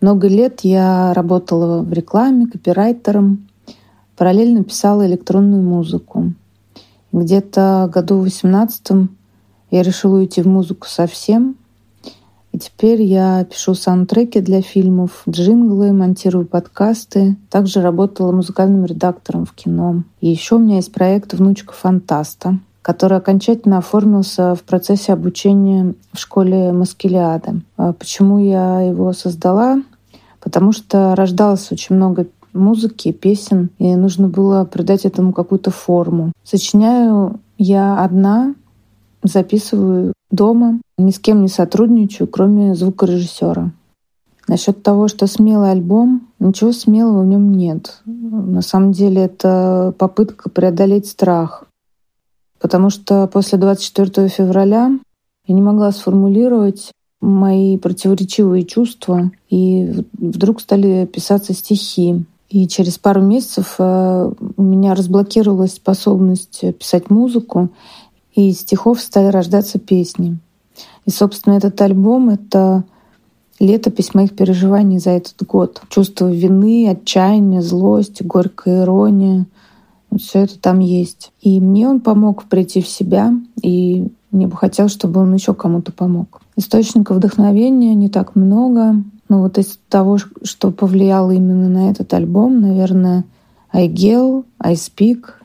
Много 0.02 0.28
лет 0.28 0.62
я 0.62 1.14
работала 1.14 1.82
в 1.84 1.94
рекламе, 1.94 2.48
копирайтером, 2.48 3.48
параллельно 4.18 4.64
писала 4.64 5.06
электронную 5.08 5.64
музыку. 5.64 6.34
Где-то 7.12 7.90
году 7.94 8.18
в 8.18 8.24
18 8.24 9.10
я 9.72 9.84
решила 9.84 10.18
уйти 10.18 10.42
в 10.42 10.48
музыку 10.48 10.88
совсем– 10.88 11.56
и 11.63 11.63
теперь 12.60 13.02
я 13.02 13.44
пишу 13.46 13.74
саундтреки 13.74 14.42
для 14.42 14.62
фильмов, 14.62 15.24
джинглы, 15.28 15.92
монтирую 15.92 16.46
подкасты. 16.46 17.36
Также 17.50 17.82
работала 17.82 18.32
музыкальным 18.32 18.86
редактором 18.86 19.46
в 19.46 19.54
кино. 19.54 20.04
И 20.22 20.30
еще 20.30 20.56
у 20.56 20.60
меня 20.60 20.76
есть 20.78 20.92
проект 20.92 21.34
«Внучка 21.34 21.74
фантаста», 21.74 22.60
который 22.82 23.18
окончательно 23.18 23.80
оформился 23.80 24.56
в 24.56 24.64
процессе 24.64 25.14
обучения 25.14 25.96
в 26.12 26.20
школе 26.20 26.72
Маскелиады. 26.72 27.62
А 27.78 27.94
почему 27.94 28.40
я 28.40 28.82
его 28.82 29.14
создала? 29.14 29.82
Потому 30.40 30.74
что 30.74 31.16
рождалось 31.16 31.72
очень 31.72 31.96
много 31.96 32.28
музыки, 32.54 33.12
песен, 33.12 33.70
и 33.80 33.96
нужно 33.96 34.28
было 34.28 34.66
придать 34.66 35.06
этому 35.06 35.34
какую-то 35.34 35.72
форму. 35.72 36.32
Сочиняю 36.44 37.40
я 37.58 38.04
одна, 38.04 38.54
записываю 39.24 40.14
дома, 40.32 40.80
ни 40.98 41.12
с 41.12 41.20
кем 41.20 41.42
не 41.42 41.48
сотрудничаю, 41.48 42.28
кроме 42.28 42.76
звукорежиссера. 42.76 43.72
Насчет 44.48 44.84
того, 44.84 45.08
что 45.08 45.28
смелый 45.28 45.72
альбом, 45.72 46.28
ничего 46.40 46.74
смелого 46.74 47.22
в 47.22 47.28
нем 47.28 47.54
нет. 47.54 48.02
На 48.06 48.62
самом 48.62 48.92
деле 48.92 49.24
это 49.24 49.94
попытка 49.98 50.50
преодолеть 50.50 51.08
страх. 51.08 51.64
Потому 52.60 52.90
что 52.90 53.28
после 53.28 53.58
24 53.58 54.28
февраля 54.28 54.92
я 55.46 55.56
не 55.56 55.62
могла 55.62 55.92
сформулировать 55.92 56.92
мои 57.22 57.78
противоречивые 57.78 58.64
чувства, 58.66 59.32
и 59.50 60.06
вдруг 60.14 60.60
стали 60.60 61.06
писаться 61.06 61.54
стихи. 61.54 62.26
И 62.50 62.68
через 62.68 62.98
пару 62.98 63.22
месяцев 63.22 63.76
э, 63.80 64.32
у 64.58 64.62
меня 64.62 64.94
разблокировалась 64.94 65.76
способность 65.76 66.64
писать 66.78 67.10
музыку, 67.10 67.70
и 68.34 68.50
из 68.50 68.62
стихов 68.62 69.00
стали 69.00 69.28
рождаться 69.28 69.80
песни. 69.80 70.38
И, 71.06 71.12
собственно, 71.12 71.56
этот 71.56 71.80
альбом— 71.82 72.30
это 72.32 72.84
летопись 73.60 74.14
моих 74.14 74.36
переживаний 74.36 75.00
за 75.00 75.12
этот 75.12 75.42
год. 75.46 75.82
Чувство 75.90 76.32
вины, 76.32 76.90
отчаяния, 76.90 77.62
злость, 77.62 78.24
горькая 78.24 78.84
ирония. 78.84 79.46
Вот 80.10 80.22
все 80.22 80.40
это 80.40 80.60
там 80.60 80.80
есть. 80.80 81.32
И 81.42 81.60
мне 81.60 81.88
он 81.88 82.00
помог 82.00 82.46
прийти 82.46 82.82
в 82.82 82.88
себя, 82.88 83.34
и 83.62 84.08
мне 84.32 84.48
бы 84.48 84.58
хотелось, 84.58 84.92
чтобы 84.92 85.22
он 85.22 85.34
еще 85.34 85.54
кому-то 85.54 85.92
помог. 85.92 86.42
Источников 86.56 87.18
вдохновения 87.18 87.94
не 87.94 88.10
так 88.10 88.36
много. 88.36 88.96
Но 89.30 89.42
вот 89.42 89.58
из 89.58 89.80
того, 89.90 90.18
что 90.44 90.72
повлияло 90.72 91.32
именно 91.32 91.70
на 91.70 91.90
этот 91.90 92.14
альбом, 92.14 92.62
наверное, 92.62 93.26
Айгел, 93.72 94.46
Айспик, 94.60 95.42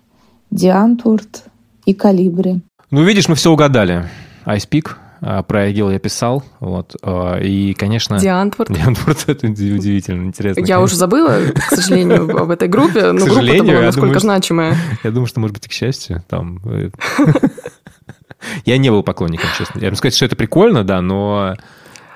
Диантворд 0.51 1.45
и 1.87 1.95
Калибри. 1.95 2.61
Ну, 2.91 3.03
видишь, 3.03 3.29
мы 3.29 3.35
все 3.35 3.51
угадали. 3.51 4.09
Айспик, 4.45 4.97
про 5.21 5.63
Агил 5.63 5.91
я 5.91 5.99
писал, 5.99 6.43
вот, 6.59 6.97
а, 7.03 7.39
и, 7.39 7.75
конечно... 7.75 8.19
Диантворд. 8.19 8.73
Диантворд, 8.73 9.25
это 9.27 9.47
удивительно, 9.47 10.25
интересно. 10.25 10.65
Я 10.65 10.81
уже 10.81 10.97
забыла, 10.97 11.39
к 11.55 11.75
сожалению, 11.75 12.35
об 12.35 12.51
этой 12.51 12.69
группе, 12.69 13.13
но 13.13 13.27
группа 13.27 13.65
была 13.65 13.81
насколько 13.83 14.21
значимая. 14.21 14.77
Я 15.05 15.11
думаю, 15.11 15.27
что, 15.27 15.41
может 15.41 15.55
быть, 15.55 15.69
к 15.69 15.73
счастью, 15.73 16.23
там... 16.29 16.61
Э, 16.65 16.91
я 18.65 18.79
не 18.79 18.91
был 18.91 19.03
поклонником, 19.03 19.51
честно. 19.59 19.81
Я 19.81 19.91
бы 19.91 19.97
сказать, 19.97 20.15
что 20.15 20.25
это 20.25 20.37
прикольно, 20.37 20.85
да, 20.85 21.03
но... 21.03 21.57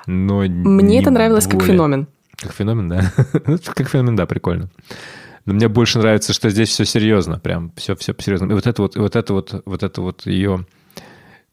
но 0.07 0.39
Мне 0.39 1.01
это 1.01 1.11
нравилось 1.11 1.45
как 1.45 1.61
феномен. 1.61 2.07
Как 2.37 2.53
феномен, 2.53 2.89
да. 2.89 3.11
Как 3.75 3.89
феномен, 3.89 4.15
да, 4.15 4.25
прикольно. 4.25 4.69
Но 5.45 5.53
мне 5.53 5.67
больше 5.67 5.99
нравится, 5.99 6.33
что 6.33 6.49
здесь 6.49 6.69
все 6.69 6.85
серьезно, 6.85 7.39
прям 7.39 7.71
все, 7.75 7.95
все 7.95 8.15
серьезно. 8.17 8.51
И 8.51 8.53
вот 8.55 8.67
это 8.67 8.81
вот, 8.81 8.95
вот 8.95 9.15
это 9.15 9.33
вот, 9.33 9.61
вот 9.65 9.83
это 9.83 10.01
вот 10.01 10.25
ее 10.25 10.65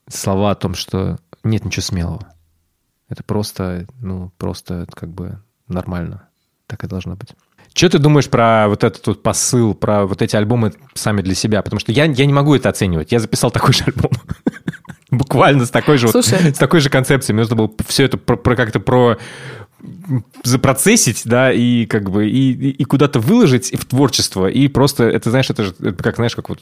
слова 0.09 0.53
о 0.53 0.55
том, 0.55 0.75
что 0.75 1.19
нет 1.43 1.65
ничего 1.65 1.83
смелого. 1.83 2.33
Это 3.09 3.25
просто, 3.25 3.87
ну, 4.01 4.33
просто 4.39 4.87
как 4.95 5.11
бы 5.11 5.41
нормально. 5.67 6.29
Так 6.67 6.85
и 6.85 6.87
должно 6.87 7.17
быть. 7.17 7.31
Что 7.75 7.89
ты 7.89 7.99
думаешь 7.99 8.29
про 8.29 8.69
вот 8.69 8.85
этот 8.85 9.07
вот 9.07 9.23
посыл, 9.23 9.75
про 9.75 10.07
вот 10.07 10.23
эти 10.23 10.37
альбомы 10.37 10.73
сами 10.95 11.23
для 11.23 11.35
себя? 11.35 11.63
Потому 11.63 11.81
что 11.81 11.93
я, 11.93 12.05
я 12.05 12.27
не 12.27 12.33
могу 12.33 12.55
это 12.55 12.69
оценивать. 12.69 13.13
Я 13.13 13.19
записал 13.19 13.51
такой 13.51 13.73
же 13.73 13.85
альбом. 13.85 14.11
Буквально 15.11 15.67
с 15.67 15.71
такой 15.71 15.99
же, 15.99 16.07
вот, 16.07 16.25
с 16.25 16.59
такой 16.59 16.81
же 16.81 16.91
концепцией. 16.91 17.35
Мне 17.35 17.43
нужно 17.43 17.57
было 17.57 17.71
все 17.87 18.05
это 18.05 18.17
про, 18.17 18.37
про 18.37 18.55
как-то 18.55 18.79
про 18.79 19.19
запроцессить, 20.45 21.23
да, 21.25 21.53
и 21.53 21.87
как 21.87 22.11
бы 22.11 22.29
и, 22.29 22.71
и 22.71 22.85
куда-то 22.85 23.21
выложить 23.21 23.73
в 23.73 23.85
творчество, 23.85 24.47
и 24.47 24.69
просто, 24.69 25.05
это, 25.05 25.31
знаешь, 25.31 25.51
это 25.51 25.65
же 25.65 25.73
как, 25.73 26.17
знаешь, 26.17 26.37
как 26.37 26.49
вот 26.49 26.61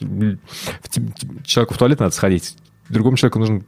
человеку 1.45 1.75
в 1.75 1.79
туалет 1.79 2.01
надо 2.01 2.15
сходить, 2.15 2.57
другому 2.89 3.17
человеку 3.17 3.39
нужно 3.39 3.63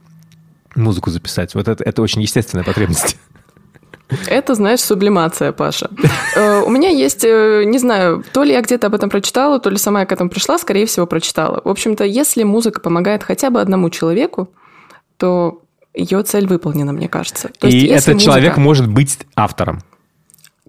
музыку 0.75 1.09
записать. 1.09 1.55
Вот 1.55 1.67
это, 1.67 1.83
это 1.83 2.01
очень 2.01 2.21
естественная 2.21 2.63
потребность. 2.63 3.17
Это, 4.27 4.55
знаешь, 4.55 4.81
сублимация, 4.81 5.51
Паша. 5.53 5.89
Э, 6.35 6.61
у 6.61 6.69
меня 6.69 6.89
есть, 6.89 7.23
э, 7.23 7.63
не 7.65 7.79
знаю, 7.79 8.23
то 8.33 8.43
ли 8.43 8.51
я 8.51 8.61
где-то 8.61 8.87
об 8.87 8.93
этом 8.93 9.09
прочитала, 9.09 9.59
то 9.59 9.69
ли 9.69 9.77
сама 9.77 10.01
я 10.01 10.05
к 10.05 10.11
этому 10.11 10.29
пришла, 10.29 10.57
скорее 10.57 10.85
всего, 10.85 11.07
прочитала. 11.07 11.61
В 11.63 11.69
общем-то, 11.69 12.03
если 12.03 12.43
музыка 12.43 12.81
помогает 12.81 13.23
хотя 13.23 13.49
бы 13.49 13.61
одному 13.61 13.89
человеку, 13.89 14.49
то 15.17 15.61
ее 15.93 16.23
цель 16.23 16.47
выполнена, 16.47 16.93
мне 16.93 17.07
кажется. 17.07 17.49
То 17.59 17.67
И 17.67 17.75
есть, 17.75 18.03
этот 18.03 18.15
музыка... 18.15 18.31
человек 18.31 18.57
может 18.57 18.87
быть 18.87 19.19
автором. 19.35 19.81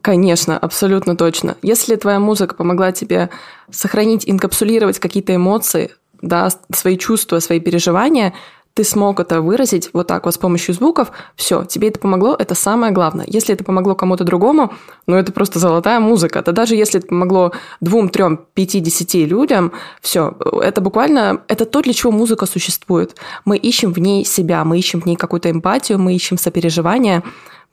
Конечно, 0.00 0.58
абсолютно 0.58 1.16
точно. 1.16 1.56
Если 1.62 1.94
твоя 1.94 2.18
музыка 2.18 2.56
помогла 2.56 2.90
тебе 2.90 3.30
сохранить, 3.70 4.28
инкапсулировать 4.28 4.98
какие-то 4.98 5.34
эмоции, 5.34 5.90
да, 6.20 6.48
свои 6.72 6.98
чувства, 6.98 7.38
свои 7.38 7.60
переживания, 7.60 8.34
ты 8.74 8.84
смог 8.84 9.20
это 9.20 9.40
выразить 9.40 9.90
вот 9.92 10.06
так 10.06 10.24
вот 10.24 10.34
с 10.34 10.38
помощью 10.38 10.74
звуков, 10.74 11.12
все, 11.36 11.64
тебе 11.64 11.88
это 11.88 11.98
помогло, 11.98 12.34
это 12.38 12.54
самое 12.54 12.92
главное. 12.92 13.26
Если 13.28 13.54
это 13.54 13.64
помогло 13.64 13.94
кому-то 13.94 14.24
другому, 14.24 14.72
ну 15.06 15.16
это 15.16 15.32
просто 15.32 15.58
золотая 15.58 16.00
музыка. 16.00 16.42
Да 16.42 16.52
даже 16.52 16.74
если 16.74 17.00
это 17.00 17.08
помогло 17.08 17.52
двум, 17.80 18.08
трем, 18.08 18.40
пяти, 18.54 18.80
десяти 18.80 19.26
людям, 19.26 19.72
все, 20.00 20.36
это 20.62 20.80
буквально, 20.80 21.42
это 21.48 21.66
то, 21.66 21.82
для 21.82 21.92
чего 21.92 22.12
музыка 22.12 22.46
существует. 22.46 23.16
Мы 23.44 23.58
ищем 23.58 23.92
в 23.92 23.98
ней 23.98 24.24
себя, 24.24 24.64
мы 24.64 24.78
ищем 24.78 25.00
в 25.00 25.06
ней 25.06 25.16
какую-то 25.16 25.50
эмпатию, 25.50 25.98
мы 25.98 26.14
ищем 26.14 26.38
сопереживание, 26.38 27.22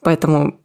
поэтому 0.01 0.59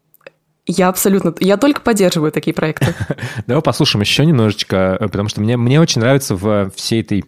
я 0.67 0.89
абсолютно, 0.89 1.35
я 1.41 1.59
только 1.59 1.81
поддерживаю 1.83 2.33
такие 2.33 2.55
проекты. 2.55 2.95
Давай 3.47 3.63
послушаем 3.63 4.01
еще 4.01 4.25
немножечко, 4.25 4.97
потому 5.01 5.29
что 5.29 5.41
мне, 5.41 5.57
мне 5.57 5.81
очень 5.81 6.01
нравится 6.01 6.35
в 6.35 6.71
всей 6.75 7.03
этой 7.03 7.25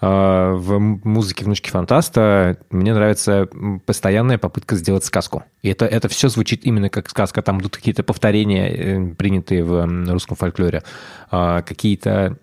в 0.00 0.78
музыке 0.78 1.44
«Внучки 1.44 1.70
фантаста» 1.70 2.58
мне 2.70 2.94
нравится 2.94 3.48
постоянная 3.84 4.38
попытка 4.38 4.76
сделать 4.76 5.04
сказку. 5.04 5.42
И 5.62 5.68
это, 5.70 5.86
это 5.86 6.08
все 6.08 6.28
звучит 6.28 6.64
именно 6.64 6.88
как 6.88 7.10
сказка. 7.10 7.42
Там 7.42 7.60
идут 7.60 7.76
какие-то 7.76 8.04
повторения, 8.04 8.68
э, 8.68 9.14
принятые 9.14 9.64
в 9.64 9.84
русском 10.10 10.36
фольклоре, 10.36 10.84
а, 11.30 11.62
какие-то 11.62 12.36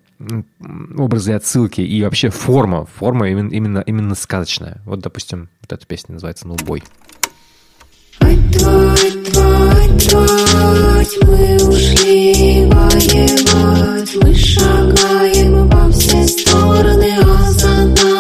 образы 0.98 1.34
отсылки 1.34 1.82
и 1.82 2.04
вообще 2.04 2.30
форма. 2.30 2.86
Форма 2.86 3.30
именно, 3.30 3.52
именно, 3.52 3.80
именно 3.86 4.16
сказочная. 4.16 4.82
Вот, 4.86 5.00
допустим, 5.00 5.50
вот 5.62 5.74
эта 5.74 5.86
песня 5.86 6.14
называется 6.14 6.48
«Ну, 6.48 6.56
бой». 6.56 6.84
твой, 8.20 9.12
твой, 9.32 9.65
твой 10.00 11.08
Мы 11.24 11.56
ушли 11.68 12.66
воевать. 12.66 14.16
Мы 14.22 14.34
шагаем 14.34 15.68
во 15.70 15.92
все 15.92 16.28
стороны 16.28 17.18
А 17.22 17.52
за 17.52 17.68
нами 17.68 18.15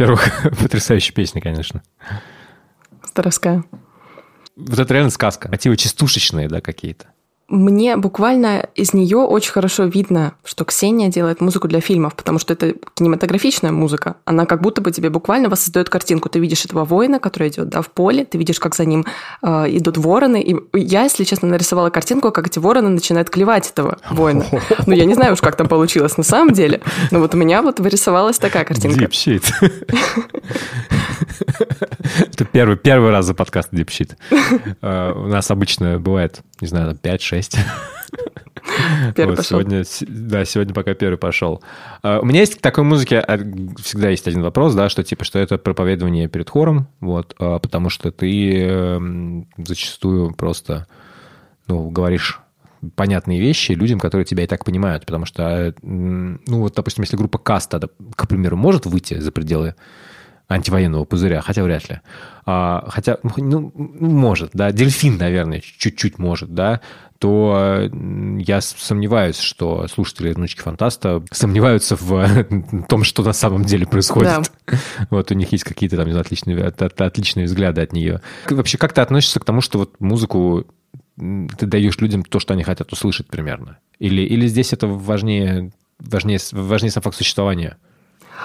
Во-первых, 0.00 0.50
потрясающая 0.62 1.12
песня, 1.12 1.42
конечно. 1.42 1.82
Старовская. 3.04 3.64
Вот 4.56 4.78
это 4.78 4.94
реально 4.94 5.10
сказка. 5.10 5.50
Мотивы 5.50 5.76
частушечные, 5.76 6.48
да, 6.48 6.62
какие-то. 6.62 7.08
Мне 7.50 7.96
буквально 7.96 8.68
из 8.76 8.94
нее 8.94 9.18
очень 9.18 9.50
хорошо 9.50 9.84
видно, 9.84 10.34
что 10.44 10.64
Ксения 10.64 11.08
делает 11.08 11.40
музыку 11.40 11.66
для 11.66 11.80
фильмов, 11.80 12.14
потому 12.14 12.38
что 12.38 12.52
это 12.52 12.74
кинематографичная 12.94 13.72
музыка. 13.72 14.14
Она 14.24 14.46
как 14.46 14.62
будто 14.62 14.80
бы 14.80 14.92
тебе 14.92 15.10
буквально 15.10 15.48
воссоздает 15.48 15.88
картинку. 15.88 16.28
Ты 16.28 16.38
видишь 16.38 16.64
этого 16.64 16.84
воина, 16.84 17.18
который 17.18 17.48
идет 17.48 17.68
да, 17.68 17.82
в 17.82 17.90
поле, 17.90 18.24
ты 18.24 18.38
видишь, 18.38 18.60
как 18.60 18.76
за 18.76 18.84
ним 18.84 19.04
э, 19.42 19.66
идут 19.76 19.98
вороны. 19.98 20.40
И 20.40 20.56
я, 20.78 21.02
если 21.02 21.24
честно, 21.24 21.48
нарисовала 21.48 21.90
картинку, 21.90 22.30
как 22.30 22.46
эти 22.46 22.60
вороны 22.60 22.88
начинают 22.88 23.30
клевать 23.30 23.68
этого 23.68 23.98
воина. 24.08 24.46
Ну, 24.86 24.94
я 24.94 25.04
не 25.04 25.14
знаю 25.14 25.32
уж, 25.34 25.40
как 25.40 25.56
там 25.56 25.68
получилось 25.68 26.16
на 26.16 26.24
самом 26.24 26.54
деле, 26.54 26.80
но 27.10 27.18
вот 27.18 27.34
у 27.34 27.36
меня 27.36 27.62
вот 27.62 27.80
вырисовалась 27.80 28.38
такая 28.38 28.64
картинка. 28.64 29.06
Shit. 29.06 29.44
Это 32.18 32.44
первый, 32.44 32.76
первый 32.76 33.10
раз 33.10 33.26
за 33.26 33.34
подкаст 33.34 33.72
shit. 33.72 34.16
Э, 34.82 35.12
У 35.12 35.26
нас 35.26 35.50
обычно 35.50 35.98
бывает, 35.98 36.40
не 36.60 36.68
знаю, 36.68 36.94
там 36.94 37.12
5-6. 37.12 37.56
Первый 39.14 39.30
Вот 39.30 39.36
пошел. 39.38 39.60
Сегодня, 39.60 39.84
да, 40.08 40.44
сегодня 40.44 40.74
пока 40.74 40.94
первый 40.94 41.16
пошел. 41.18 41.62
А, 42.02 42.20
У 42.20 42.24
меня 42.24 42.40
есть 42.40 42.56
к 42.56 42.60
такой 42.60 42.84
музыке 42.84 43.18
а, 43.18 43.38
всегда 43.82 44.10
есть 44.10 44.26
один 44.28 44.42
вопрос, 44.42 44.74
да, 44.74 44.88
что 44.88 45.02
типа, 45.02 45.24
что 45.24 45.38
это 45.38 45.58
проповедование 45.58 46.28
перед 46.28 46.48
хором, 46.50 46.88
вот, 47.00 47.34
а, 47.38 47.58
потому 47.58 47.90
что 47.90 48.10
ты 48.10 48.62
эм, 48.62 49.48
зачастую 49.56 50.34
просто, 50.34 50.86
ну, 51.66 51.90
говоришь 51.90 52.40
понятные 52.96 53.40
вещи 53.40 53.72
людям, 53.72 53.98
которые 53.98 54.24
тебя 54.24 54.44
и 54.44 54.46
так 54.46 54.64
понимают, 54.64 55.04
потому 55.04 55.26
что, 55.26 55.74
м, 55.82 56.40
ну, 56.46 56.60
вот, 56.60 56.74
допустим, 56.74 57.02
если 57.02 57.16
группа 57.16 57.38
Каста, 57.38 57.80
к 58.16 58.26
примеру, 58.26 58.56
может 58.56 58.86
выйти 58.86 59.18
за 59.18 59.32
пределы 59.32 59.74
антивоенного 60.50 61.04
пузыря, 61.04 61.40
хотя 61.40 61.62
вряд 61.62 61.88
ли. 61.88 62.00
А, 62.44 62.84
хотя, 62.88 63.18
ну, 63.22 63.72
ну, 63.74 64.10
может, 64.10 64.50
да, 64.52 64.72
дельфин, 64.72 65.16
наверное, 65.16 65.60
чуть-чуть 65.60 66.18
может, 66.18 66.52
да, 66.54 66.80
то 67.18 67.88
я 68.38 68.60
сомневаюсь, 68.62 69.38
что 69.38 69.86
слушатели 69.88 70.32
«Внучки 70.32 70.60
фантаста» 70.60 71.22
сомневаются 71.30 71.94
в 71.94 72.46
том, 72.88 73.04
что 73.04 73.22
на 73.22 73.32
самом 73.32 73.64
деле 73.64 73.86
происходит. 73.86 74.50
Вот 75.10 75.30
у 75.30 75.34
них 75.34 75.52
есть 75.52 75.64
какие-то 75.64 75.96
там 75.96 76.06
не 76.06 76.12
знаю, 76.12 76.22
отличные, 76.24 76.64
от- 76.64 76.82
от- 76.82 77.00
отличные 77.00 77.46
взгляды 77.46 77.82
от 77.82 77.92
нее. 77.92 78.20
Вообще, 78.48 78.78
как 78.78 78.92
ты 78.92 79.02
относишься 79.02 79.38
к 79.38 79.44
тому, 79.44 79.60
что 79.60 79.78
вот 79.78 80.00
музыку 80.00 80.66
ты 81.16 81.66
даешь 81.66 81.98
людям 81.98 82.22
то, 82.24 82.40
что 82.40 82.54
они 82.54 82.62
хотят 82.64 82.92
услышать 82.92 83.26
примерно? 83.28 83.78
Или, 83.98 84.22
или 84.22 84.46
здесь 84.46 84.72
это 84.72 84.86
важнее, 84.86 85.72
важнее, 85.98 86.38
важнее 86.52 86.90
сам 86.90 87.02
факт 87.02 87.16
существования? 87.16 87.76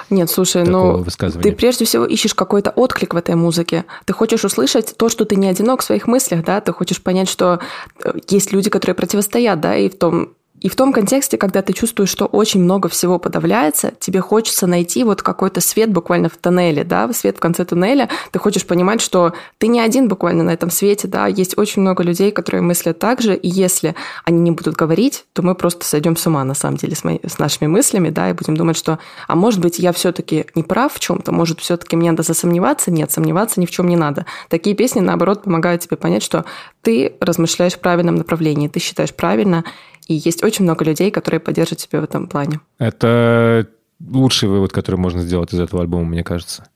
Нет, 0.10 0.30
слушай, 0.30 0.64
такого 0.66 0.98
ну 0.98 1.42
ты 1.42 1.52
прежде 1.52 1.86
всего 1.86 2.06
ищешь 2.06 2.34
какой-то 2.34 2.72
отклик 2.72 3.14
в 3.14 3.18
этой 3.18 3.36
музыке. 3.36 3.86
Ты 4.06 4.14
хочешь 4.14 4.44
услышать 4.44 4.96
то, 4.98 5.10
что 5.10 5.26
ты 5.26 5.36
не 5.36 5.48
одинок 5.48 5.82
в 5.82 5.84
своих 5.84 6.08
мыслях, 6.08 6.44
да, 6.44 6.62
ты 6.62 6.72
хочешь 6.74 7.02
понять, 7.02 7.30
что 7.30 7.60
э, 8.04 8.14
есть 8.30 8.52
люди, 8.52 8.70
которые 8.70 8.96
противостоят, 8.96 9.60
да, 9.60 9.76
и 9.76 9.90
в 9.90 9.98
том 9.98 10.36
и 10.66 10.68
в 10.68 10.76
том 10.76 10.94
контексте, 10.94 11.38
когда 11.38 11.62
ты 11.62 11.74
чувствуешь, 11.74 12.10
что 12.10 12.26
очень 12.26 12.60
много 12.60 12.90
всего 12.90 13.20
подавляется, 13.20 13.94
тебе 14.00 14.20
хочется 14.20 14.66
найти 14.66 15.04
вот 15.04 15.22
какой-то 15.22 15.62
свет 15.62 15.92
буквально 15.92 16.28
в 16.28 16.38
тоннеле, 16.38 16.84
да, 16.84 17.14
свет 17.14 17.38
в 17.38 17.40
конце 17.40 17.66
туннеля. 17.66 18.10
Ты 18.32 18.40
хочешь 18.40 18.66
понимать, 18.66 19.00
что 19.00 19.34
ты 19.60 19.68
не 19.68 19.80
один 19.80 20.08
буквально 20.08 20.44
на 20.44 20.50
этом 20.50 20.72
свете, 20.72 21.08
да, 21.08 21.28
есть 21.28 21.56
очень 21.56 21.84
много 21.84 22.02
людей, 22.02 22.32
которые 22.32 22.64
мыслят 22.64 22.98
так 22.98 23.22
же, 23.22 23.36
и 23.36 23.48
если 23.48 23.94
они 24.24 24.40
не 24.40 24.50
будут 24.50 24.76
говорить, 24.76 25.26
то 25.34 25.44
мы 25.44 25.54
просто 25.54 25.86
сойдем 25.86 26.18
с 26.18 26.26
ума, 26.26 26.44
на 26.44 26.56
самом 26.56 26.78
деле, 26.78 26.96
с, 26.96 27.04
мои- 27.04 27.20
с 27.24 27.38
нашими 27.38 27.68
мыслями, 27.68 28.10
да, 28.10 28.32
и 28.32 28.34
будем 28.34 28.58
думать, 28.58 28.76
что, 28.76 28.98
а 29.28 29.36
может 29.36 29.60
быть, 29.60 29.78
я 29.78 29.92
все-таки 29.92 30.48
не 30.56 30.64
прав 30.64 30.92
в 30.96 31.00
чем-то, 31.00 31.32
может, 31.32 31.60
все-таки 31.60 31.96
мне 31.96 32.10
надо 32.10 32.24
засомневаться? 32.24 32.90
Нет, 32.90 33.12
сомневаться 33.12 33.60
ни 33.60 33.68
в 33.68 33.70
чем 33.70 33.88
не 33.88 33.98
надо. 33.98 34.26
Такие 34.50 34.76
песни, 34.76 35.00
наоборот, 35.00 35.44
помогают 35.44 35.84
тебе 35.84 35.96
понять, 35.96 36.24
что 36.24 36.44
ты 36.82 37.14
размышляешь 37.20 37.74
в 37.74 37.80
правильном 37.80 38.16
направлении, 38.16 38.68
ты 38.68 38.80
считаешь 38.80 39.14
правильно, 39.14 39.64
и 40.08 40.14
есть 40.14 40.44
очень 40.44 40.64
много 40.64 40.86
людей, 40.86 41.12
которые 41.12 41.40
поддержат 41.40 41.80
тебя 41.80 42.02
в 42.02 42.04
этом 42.04 42.28
плане. 42.28 42.60
Это 42.78 43.68
лучший 44.00 44.50
вывод, 44.50 44.72
который 44.72 44.98
можно 44.98 45.22
сделать 45.22 45.54
из 45.54 45.60
этого 45.60 45.82
альбома, 45.82 46.06
мне 46.06 46.24
кажется. 46.24 46.68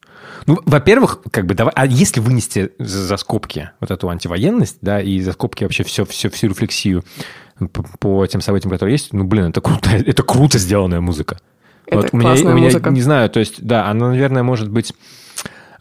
Ну, 0.45 0.59
во-первых, 0.65 1.21
как 1.31 1.45
бы 1.45 1.53
давай, 1.53 1.73
а 1.75 1.85
если 1.85 2.19
вынести 2.19 2.71
за, 2.79 2.99
за 2.99 3.17
скобки 3.17 3.71
вот 3.79 3.91
эту 3.91 4.09
антивоенность, 4.09 4.77
да, 4.81 5.01
и 5.01 5.19
за 5.21 5.33
скобки 5.33 5.63
вообще 5.63 5.83
все, 5.83 6.05
все, 6.05 6.29
всю 6.29 6.47
рефлексию 6.47 7.03
по, 7.59 7.83
по 7.99 8.27
тем 8.27 8.41
событиям, 8.41 8.71
которые 8.71 8.93
есть, 8.93 9.13
ну, 9.13 9.25
блин, 9.25 9.45
это 9.45 9.61
круто, 9.61 9.89
это 9.91 10.23
круто 10.23 10.57
сделанная 10.57 11.01
музыка. 11.01 11.39
Это 11.85 11.97
вот 11.97 12.09
у 12.11 12.17
меня, 12.17 12.31
у 12.31 12.53
меня, 12.53 12.65
музыка. 12.65 12.89
не 12.89 13.01
знаю, 13.01 13.29
то 13.29 13.39
есть, 13.39 13.63
да, 13.63 13.87
она, 13.87 14.09
наверное, 14.09 14.43
может 14.43 14.69
быть 14.69 14.93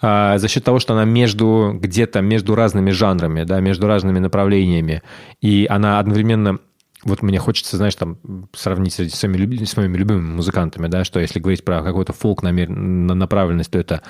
а, 0.00 0.38
за 0.38 0.48
счет 0.48 0.64
того, 0.64 0.78
что 0.78 0.94
она 0.94 1.04
между 1.04 1.76
где-то 1.78 2.20
между 2.20 2.54
разными 2.54 2.90
жанрами, 2.90 3.44
да, 3.44 3.60
между 3.60 3.86
разными 3.86 4.18
направлениями, 4.18 5.02
и 5.40 5.66
она 5.68 5.98
одновременно 5.98 6.58
вот 7.04 7.22
мне 7.22 7.38
хочется, 7.38 7.76
знаешь, 7.76 7.94
там 7.94 8.18
сравнить 8.54 8.94
с 8.94 9.14
своими, 9.14 9.64
с 9.64 9.76
моими 9.76 9.96
любимыми 9.96 10.32
музыкантами, 10.34 10.88
да, 10.88 11.04
что 11.04 11.20
если 11.20 11.38
говорить 11.40 11.64
про 11.64 11.82
какой-то 11.82 12.12
фолк 12.12 12.42
намер- 12.42 12.68
на- 12.70 13.14
направленность, 13.14 13.70
то 13.70 13.78
это 13.78 14.02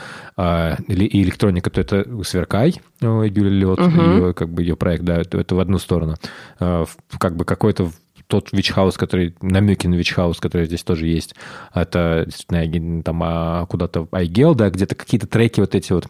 или 0.89 1.05
и 1.05 1.23
электроника, 1.23 1.71
то 1.71 1.81
это 1.81 2.07
Сверкай, 2.25 2.81
о, 3.03 3.23
Юлия 3.23 3.51
Лёд, 3.51 3.79
ее, 3.79 4.35
как 4.35 4.49
бы 4.51 4.63
ее 4.63 4.77
проект, 4.77 5.05
да, 5.05 5.19
это, 5.21 5.39
это 5.39 5.55
в 5.55 5.61
одну 5.61 5.79
сторону. 5.79 6.17
В- 6.59 6.89
как 7.19 7.37
бы 7.37 7.45
какой-то 7.45 7.91
тот 8.29 8.51
Вичхаус, 8.53 8.97
который, 8.97 9.35
намеки 9.43 9.87
на 9.89 9.95
Вичхаус, 9.97 10.39
который 10.39 10.67
здесь 10.67 10.85
тоже 10.85 11.07
есть, 11.07 11.35
это 11.75 12.25
действительно 12.27 13.03
там 13.03 13.21
а, 13.25 13.67
куда-то 13.67 14.07
Айгел, 14.13 14.55
да, 14.55 14.71
где-то 14.71 14.95
какие-то 14.95 15.27
треки 15.27 15.61
вот 15.61 15.75
эти 15.75 15.93
вот. 15.93 16.07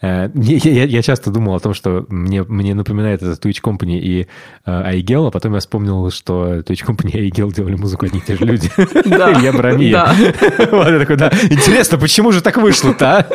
Э, 0.00 0.30
Я, 0.34 0.56
я- 0.70 0.84
я 0.84 1.02
часто 1.02 1.30
думал 1.30 1.54
о 1.54 1.60
том, 1.60 1.74
что 1.74 2.04
мне, 2.08 2.42
мне 2.44 2.74
напоминает 2.74 3.22
это 3.22 3.32
Twitch 3.48 3.60
Company 3.62 3.98
и 3.98 4.26
Аигел, 4.64 5.26
а 5.26 5.30
потом 5.30 5.54
я 5.54 5.60
вспомнил, 5.60 6.10
что 6.10 6.56
Twitch 6.58 6.84
Company 6.86 7.10
и 7.12 7.20
Айгел 7.22 7.50
делали 7.50 7.74
музыку 7.76 8.06
одни 8.06 8.18
и 8.20 8.22
те 8.22 8.36
же 8.36 8.44
люди. 8.44 8.70
Илья 8.76 9.52
Брамия. 9.52 10.06
Вот 10.70 10.88
я 10.88 10.98
такой, 10.98 11.16
да. 11.16 11.30
Интересно, 11.50 11.98
почему 11.98 12.30
же 12.32 12.40
так 12.42 12.56
вышло-то, 12.58 13.18
а? 13.18 13.26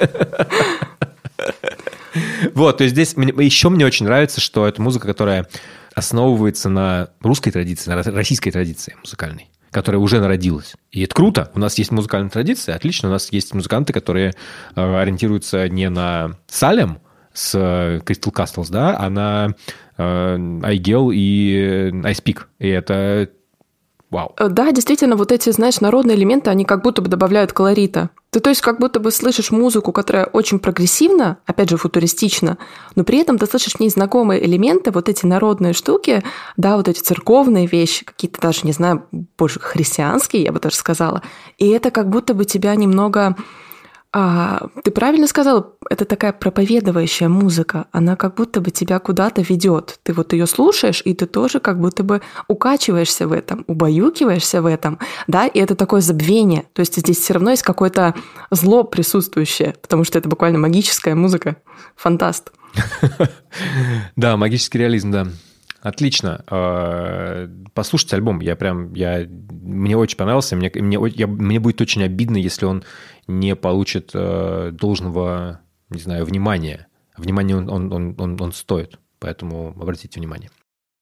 Вот, 2.53 2.77
то 2.77 2.83
есть 2.83 2.93
здесь 2.95 3.13
еще 3.15 3.69
мне 3.69 3.85
очень 3.85 4.05
нравится, 4.05 4.39
что 4.39 4.67
это 4.67 4.81
музыка, 4.81 5.07
которая 5.07 5.47
основывается 5.95 6.69
на 6.69 7.09
русской 7.21 7.51
традиции, 7.51 7.89
на 7.89 8.01
российской 8.03 8.51
традиции 8.51 8.95
музыкальной, 9.01 9.49
которая 9.71 9.99
уже 9.99 10.19
народилась. 10.19 10.73
И 10.91 11.01
это 11.03 11.15
круто. 11.15 11.51
У 11.53 11.59
нас 11.59 11.77
есть 11.77 11.91
музыкальная 11.91 12.29
традиция, 12.29 12.75
отлично. 12.75 13.09
У 13.09 13.11
нас 13.11 13.31
есть 13.31 13.53
музыканты, 13.53 13.93
которые 13.93 14.33
э, 14.75 14.95
ориентируются 15.01 15.69
не 15.69 15.89
на 15.89 16.37
Салем 16.47 16.99
с 17.33 17.55
э, 17.55 17.99
Crystal 18.05 18.33
Castles, 18.33 18.67
да, 18.69 18.97
а 18.97 19.09
на 19.09 19.55
э, 19.97 20.37
iGel 20.37 21.13
и 21.13 21.91
Peak. 21.91 22.43
И 22.59 22.67
это 22.67 23.29
вау. 24.13 24.33
Э, 24.37 24.47
Да, 24.47 24.71
действительно, 24.71 25.15
вот 25.15 25.31
эти, 25.31 25.49
знаешь, 25.49 25.81
народные 25.81 26.15
элементы, 26.15 26.49
они 26.49 26.63
как 26.63 26.81
будто 26.83 27.01
бы 27.01 27.09
добавляют 27.09 27.51
колорита. 27.51 28.09
Ты, 28.29 28.39
то 28.39 28.49
есть, 28.49 28.61
как 28.61 28.79
будто 28.79 28.99
бы 28.99 29.11
слышишь 29.11 29.51
музыку, 29.51 29.91
которая 29.91 30.25
очень 30.25 30.59
прогрессивна, 30.59 31.37
опять 31.45 31.69
же, 31.69 31.77
футуристична, 31.77 32.57
но 32.95 33.03
при 33.03 33.19
этом 33.19 33.37
ты 33.37 33.45
слышишь 33.45 33.73
в 33.73 33.79
ней 33.79 33.89
знакомые 33.89 34.43
элементы, 34.45 34.91
вот 34.91 35.09
эти 35.09 35.25
народные 35.25 35.73
штуки, 35.73 36.23
да, 36.57 36.77
вот 36.77 36.87
эти 36.87 36.99
церковные 36.99 37.67
вещи, 37.67 38.05
какие-то 38.05 38.39
даже, 38.41 38.61
не 38.63 38.71
знаю, 38.71 39.05
больше 39.37 39.59
христианские, 39.59 40.43
я 40.43 40.51
бы 40.51 40.59
даже 40.59 40.75
сказала. 40.75 41.21
И 41.57 41.67
это 41.67 41.91
как 41.91 42.09
будто 42.09 42.33
бы 42.33 42.45
тебя 42.45 42.75
немного 42.75 43.35
А, 44.15 44.67
ты 44.83 44.91
правильно 44.91 45.25
сказал, 45.25 45.75
это 45.89 46.05
такая 46.05 46.33
проповедующая 46.33 47.27
музыка. 47.27 47.87
Она 47.91 48.15
как 48.15 48.35
будто 48.35 48.61
бы 48.61 48.69
тебя 48.69 48.99
куда-то 48.99 49.41
ведет. 49.41 49.99
Ты 50.03 50.13
вот 50.13 50.33
ее 50.33 50.45
слушаешь, 50.45 51.01
и 51.03 51.15
ты 51.15 51.25
тоже 51.25 51.59
как 51.59 51.79
будто 51.79 52.03
бы 52.03 52.21
укачиваешься 52.47 53.27
в 53.27 53.31
этом, 53.31 53.63
убаюкиваешься 53.65 54.61
в 54.61 54.67
этом, 54.67 54.99
да, 55.25 55.47
и 55.47 55.59
это 55.59 55.73
такое 55.73 56.01
забвение. 56.01 56.65
То 56.73 56.81
есть 56.81 56.95
здесь 56.95 57.17
все 57.17 57.33
равно 57.33 57.49
есть 57.49 57.63
какое-то 57.63 58.13
зло 58.51 58.83
присутствующее, 58.83 59.75
потому 59.81 60.03
что 60.03 60.19
это 60.19 60.29
буквально 60.29 60.59
магическая 60.59 61.15
музыка. 61.15 61.57
Фантаст. 61.95 62.51
Да, 64.15 64.37
магический 64.37 64.79
реализм, 64.79 65.11
да. 65.11 65.27
Отлично. 65.83 66.45
А, 66.47 67.49
послушайте 67.73 68.15
альбом. 68.15 68.39
Я 68.39 68.55
прям, 68.55 68.93
я, 68.93 69.27
мне 69.27 69.97
очень 69.97 70.17
понравился. 70.17 70.55
Мне, 70.55 70.71
мне, 70.73 70.97
я, 71.13 71.27
мне 71.27 71.59
будет 71.59 71.81
очень 71.81 72.03
обидно, 72.03 72.37
если 72.37 72.65
он 72.65 72.83
не 73.27 73.53
получит 73.57 74.11
э, 74.13 74.71
должного, 74.71 75.59
не 75.89 75.99
знаю, 75.99 76.25
внимания. 76.25 76.87
Внимание 77.17 77.57
он, 77.57 77.69
он, 77.69 77.91
он, 77.91 78.15
он, 78.17 78.41
он 78.41 78.53
стоит. 78.53 78.97
Поэтому 79.19 79.75
обратите 79.79 80.21
внимание. 80.21 80.49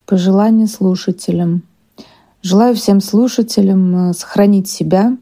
Пожелание 0.07 0.65
слушателям. 0.65 1.61
Желаю 2.41 2.73
всем 2.73 3.01
слушателям 3.01 4.09
э, 4.09 4.13
сохранить 4.13 4.67
себя 4.67 5.15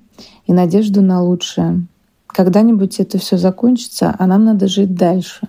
и 0.48 0.54
надежду 0.54 1.02
на 1.02 1.22
лучшее. 1.22 1.86
Когда-нибудь 2.28 3.02
это 3.02 3.18
все 3.18 3.36
закончится, 3.36 4.16
а 4.18 4.26
нам 4.26 4.46
надо 4.46 4.70
жить 4.70 4.96
дальше. 4.96 5.42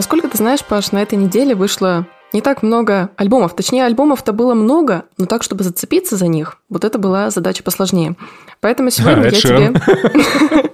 Насколько 0.00 0.28
ты 0.28 0.38
знаешь, 0.38 0.64
Паш, 0.64 0.92
на 0.92 1.02
этой 1.02 1.18
неделе 1.18 1.54
вышло 1.54 2.06
не 2.32 2.40
так 2.40 2.62
много 2.62 3.10
альбомов. 3.16 3.54
Точнее, 3.54 3.84
альбомов-то 3.84 4.32
было 4.32 4.54
много, 4.54 5.04
но 5.18 5.26
так, 5.26 5.42
чтобы 5.42 5.62
зацепиться 5.62 6.16
за 6.16 6.26
них, 6.26 6.56
вот 6.70 6.86
это 6.86 6.98
была 6.98 7.28
задача 7.28 7.62
посложнее. 7.62 8.16
Поэтому 8.60 8.88
сегодня 8.90 9.24
я 9.24 9.30
тебе... 9.32 9.74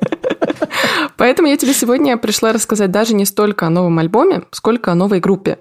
Поэтому 1.16 1.48
я 1.48 1.56
тебе 1.56 1.74
сегодня 1.74 2.16
пришла 2.18 2.52
рассказать 2.52 2.92
даже 2.92 3.16
не 3.16 3.24
столько 3.24 3.66
о 3.66 3.70
новом 3.70 3.98
альбоме, 3.98 4.44
сколько 4.52 4.92
о 4.92 4.94
новой 4.94 5.18
группе. 5.18 5.58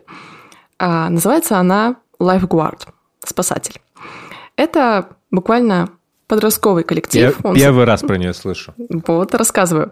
А, 0.77 1.09
называется 1.09 1.57
она 1.57 1.95
Lifeguard– 2.19 2.81
«Спасатель». 3.25 3.81
Это 4.57 5.09
буквально 5.31 5.89
подростковый 6.27 6.83
коллектив. 6.83 7.35
Я 7.43 7.49
Он... 7.49 7.55
первый 7.55 7.85
раз 7.85 8.01
про 8.01 8.19
нее 8.19 8.35
слышу. 8.35 8.75
Вот, 8.77 9.33
рассказываю. 9.33 9.91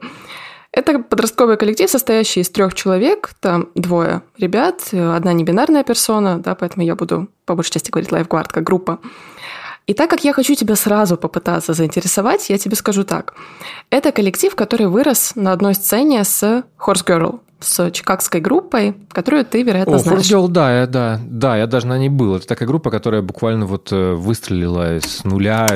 Это 0.74 0.97
подростковый 0.97 1.55
коллектив, 1.55 1.88
состоящий 1.88 2.39
из 2.39 2.49
трех 2.49 2.74
человек, 2.74 3.36
там 3.39 3.69
двое 3.76 4.24
ребят, 4.39 4.82
одна 4.91 5.32
небинарная 5.32 5.84
персона, 5.84 6.39
да, 6.39 6.55
поэтому 6.55 6.84
я 6.84 6.95
буду 6.95 7.28
по 7.45 7.53
большей 7.53 7.74
части 7.74 7.91
говорить 7.91 8.11
лайфгвард 8.11 8.51
как 8.51 8.63
группа. 8.63 8.97
И 9.86 9.93
так 9.93 10.09
как 10.09 10.24
я 10.24 10.34
хочу 10.34 10.55
тебя 10.55 10.76
сразу 10.76 11.15
попытаться 11.15 11.74
заинтересовать, 11.74 12.49
я 12.49 12.57
тебе 12.57 12.76
скажу 12.76 13.03
так. 13.03 13.36
Это 13.91 14.11
коллектив, 14.11 14.55
который 14.55 14.88
вырос 14.88 15.34
на 15.36 15.51
одной 15.51 15.76
сцене 15.76 16.24
с 16.24 16.63
Horse 16.80 17.05
Girl, 17.05 17.39
с 17.59 17.91
чикагской 17.91 18.41
группой, 18.41 18.95
которую 19.11 19.45
ты, 19.45 19.61
вероятно, 19.61 19.97
О, 19.97 19.99
знаешь. 19.99 20.21
Horse 20.21 20.36
Girl, 20.36 20.47
да, 20.47 20.80
я, 20.80 20.88
да, 20.88 21.19
да, 21.24 21.55
я 21.55 21.67
даже 21.67 21.86
на 21.86 21.99
ней 21.99 22.09
был. 22.09 22.36
Это 22.38 22.47
такая 22.47 22.67
группа, 22.67 22.89
которая 22.89 23.21
буквально 23.21 23.67
вот 23.67 23.91
э, 23.91 24.13
выстрелила 24.13 24.99
с 24.99 25.24
нуля. 25.24 25.67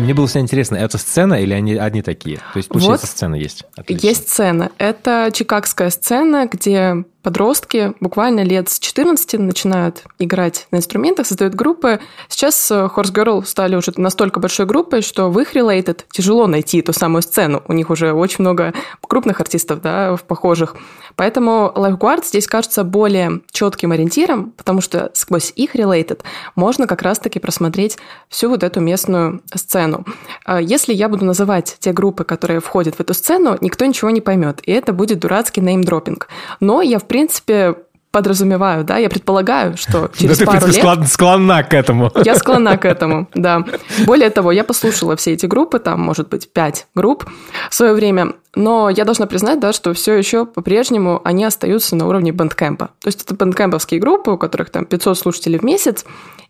Мне 0.00 0.14
было 0.14 0.26
всегда 0.26 0.40
интересно, 0.40 0.76
это 0.76 0.98
сцена 0.98 1.34
или 1.34 1.52
они 1.52 1.74
одни 1.74 2.02
такие? 2.02 2.38
То 2.38 2.56
есть, 2.56 2.68
получается, 2.68 3.06
вот 3.06 3.10
сцена 3.10 3.34
есть? 3.34 3.64
Отлично. 3.76 4.06
Есть 4.06 4.28
сцена. 4.28 4.70
Это 4.78 5.30
чикагская 5.32 5.90
сцена, 5.90 6.48
где 6.50 7.04
подростки 7.22 7.94
буквально 8.00 8.42
лет 8.42 8.68
с 8.68 8.78
14 8.78 9.38
начинают 9.40 10.04
играть 10.18 10.66
на 10.70 10.76
инструментах, 10.76 11.26
создают 11.26 11.54
группы. 11.54 12.00
Сейчас 12.28 12.70
э, 12.70 12.88
Horse 12.94 13.12
Girl 13.12 13.44
стали 13.44 13.76
уже 13.76 13.92
настолько 13.96 14.40
большой 14.40 14.66
группой, 14.66 15.02
что 15.02 15.30
в 15.30 15.38
их 15.38 15.54
related 15.54 16.00
тяжело 16.10 16.46
найти 16.46 16.82
ту 16.82 16.92
самую 16.92 17.22
сцену. 17.22 17.62
У 17.68 17.72
них 17.72 17.90
уже 17.90 18.12
очень 18.12 18.38
много 18.40 18.72
крупных 19.10 19.40
артистов, 19.40 19.82
да, 19.82 20.14
в 20.14 20.22
похожих. 20.22 20.76
Поэтому 21.16 21.72
Lifeguard 21.74 22.24
здесь 22.24 22.46
кажется 22.46 22.84
более 22.84 23.40
четким 23.50 23.92
ориентиром, 23.92 24.52
потому 24.52 24.80
что 24.80 25.10
сквозь 25.14 25.52
их 25.56 25.74
related 25.74 26.20
можно 26.54 26.86
как 26.86 27.02
раз-таки 27.02 27.40
просмотреть 27.40 27.98
всю 28.28 28.48
вот 28.48 28.62
эту 28.62 28.80
местную 28.80 29.42
сцену. 29.52 30.06
А 30.44 30.60
если 30.60 30.94
я 30.94 31.08
буду 31.08 31.24
называть 31.24 31.76
те 31.80 31.92
группы, 31.92 32.24
которые 32.24 32.60
входят 32.60 32.94
в 32.94 33.00
эту 33.00 33.14
сцену, 33.14 33.58
никто 33.60 33.84
ничего 33.84 34.10
не 34.10 34.20
поймет, 34.20 34.60
и 34.62 34.70
это 34.70 34.92
будет 34.92 35.18
дурацкий 35.18 35.60
неймдропинг. 35.60 36.28
Но 36.60 36.80
я, 36.82 36.98
в 36.98 37.04
принципе, 37.10 37.74
подразумеваю, 38.12 38.84
да, 38.84 38.98
я 38.98 39.08
предполагаю, 39.08 39.76
что 39.76 40.10
через 40.16 40.38
да 40.38 40.46
пару 40.46 40.60
ты 40.60 40.66
лет... 40.66 40.76
Склон, 40.76 41.06
склонна 41.06 41.62
к 41.64 41.74
этому. 41.74 42.10
Я 42.24 42.36
склонна 42.36 42.76
к 42.76 42.84
этому, 42.84 43.28
да. 43.34 43.64
Более 44.04 44.30
того, 44.30 44.52
я 44.52 44.64
послушала 44.64 45.16
все 45.16 45.32
эти 45.32 45.46
группы, 45.46 45.78
там, 45.78 46.00
может 46.00 46.28
быть, 46.28 46.52
пять 46.52 46.86
групп 46.94 47.28
в 47.68 47.74
свое 47.74 47.92
время, 47.92 48.34
но 48.54 48.90
я 48.90 49.04
должна 49.04 49.26
признать, 49.26 49.58
да, 49.60 49.72
что 49.72 49.92
все 49.92 50.14
еще 50.14 50.46
по-прежнему 50.46 51.20
они 51.24 51.44
остаются 51.44 51.96
на 51.96 52.06
уровне 52.06 52.32
бэндкэмпа. 52.32 52.86
То 53.00 53.08
есть 53.08 53.22
это 53.22 53.34
бэндкэмповские 53.34 54.00
группы, 54.00 54.30
у 54.30 54.38
которых 54.38 54.70
там 54.70 54.86
500 54.86 55.18
слушателей 55.18 55.58
в 55.58 55.64
месяц, 55.64 56.04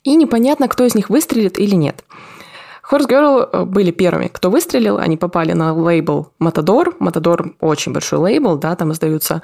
и 0.04 0.14
непонятно, 0.14 0.68
кто 0.68 0.84
из 0.84 0.94
них 0.94 1.10
выстрелит 1.10 1.58
или 1.58 1.74
нет. 1.74 2.04
Horse 2.90 3.08
Girl 3.08 3.48
э, 3.52 3.64
были 3.64 3.90
первыми, 3.90 4.28
кто 4.28 4.50
выстрелил. 4.50 4.98
Они 4.98 5.16
попали 5.16 5.52
на 5.52 5.72
лейбл 5.74 6.32
Matador. 6.42 6.96
Matador 6.98 7.54
очень 7.60 7.92
большой 7.92 8.18
лейбл, 8.18 8.56
да, 8.56 8.74
там 8.76 8.92
издаются 8.92 9.42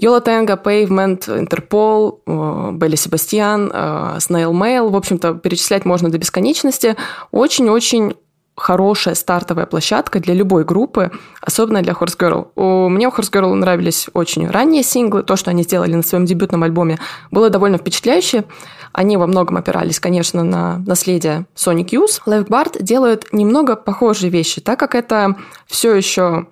Yola 0.00 0.24
Tango, 0.24 0.62
Pavement, 0.62 1.26
Interpol, 1.28 2.72
Белли 2.72 2.96
Себастьян, 2.96 3.70
Snail 3.70 4.52
Mail. 4.52 4.90
В 4.90 4.96
общем-то, 4.96 5.34
перечислять 5.34 5.84
можно 5.84 6.10
до 6.10 6.18
бесконечности. 6.18 6.96
Очень-очень 7.30 8.14
хорошая 8.56 9.14
стартовая 9.14 9.66
площадка 9.66 10.20
для 10.20 10.34
любой 10.34 10.64
группы, 10.64 11.10
особенно 11.40 11.82
для 11.82 11.92
Horse 11.92 12.16
Girl. 12.18 12.48
У 12.54 12.88
меня 12.88 13.08
у 13.08 13.12
Horse 13.12 13.30
Girl 13.32 13.52
нравились 13.54 14.08
очень 14.12 14.48
ранние 14.48 14.82
синглы. 14.82 15.22
То, 15.22 15.36
что 15.36 15.50
они 15.50 15.62
сделали 15.64 15.94
на 15.94 16.02
своем 16.02 16.24
дебютном 16.24 16.62
альбоме, 16.62 16.98
было 17.30 17.50
довольно 17.50 17.78
впечатляюще. 17.78 18.44
Они 18.92 19.16
во 19.16 19.26
многом 19.26 19.56
опирались, 19.56 19.98
конечно, 19.98 20.44
на 20.44 20.78
наследие 20.86 21.46
Sonic 21.56 21.90
Youth. 21.90 22.20
Live 22.26 22.46
Bard 22.46 22.80
делают 22.80 23.32
немного 23.32 23.74
похожие 23.74 24.30
вещи, 24.30 24.60
так 24.60 24.78
как 24.78 24.94
это 24.94 25.36
все 25.66 25.94
еще 25.94 26.46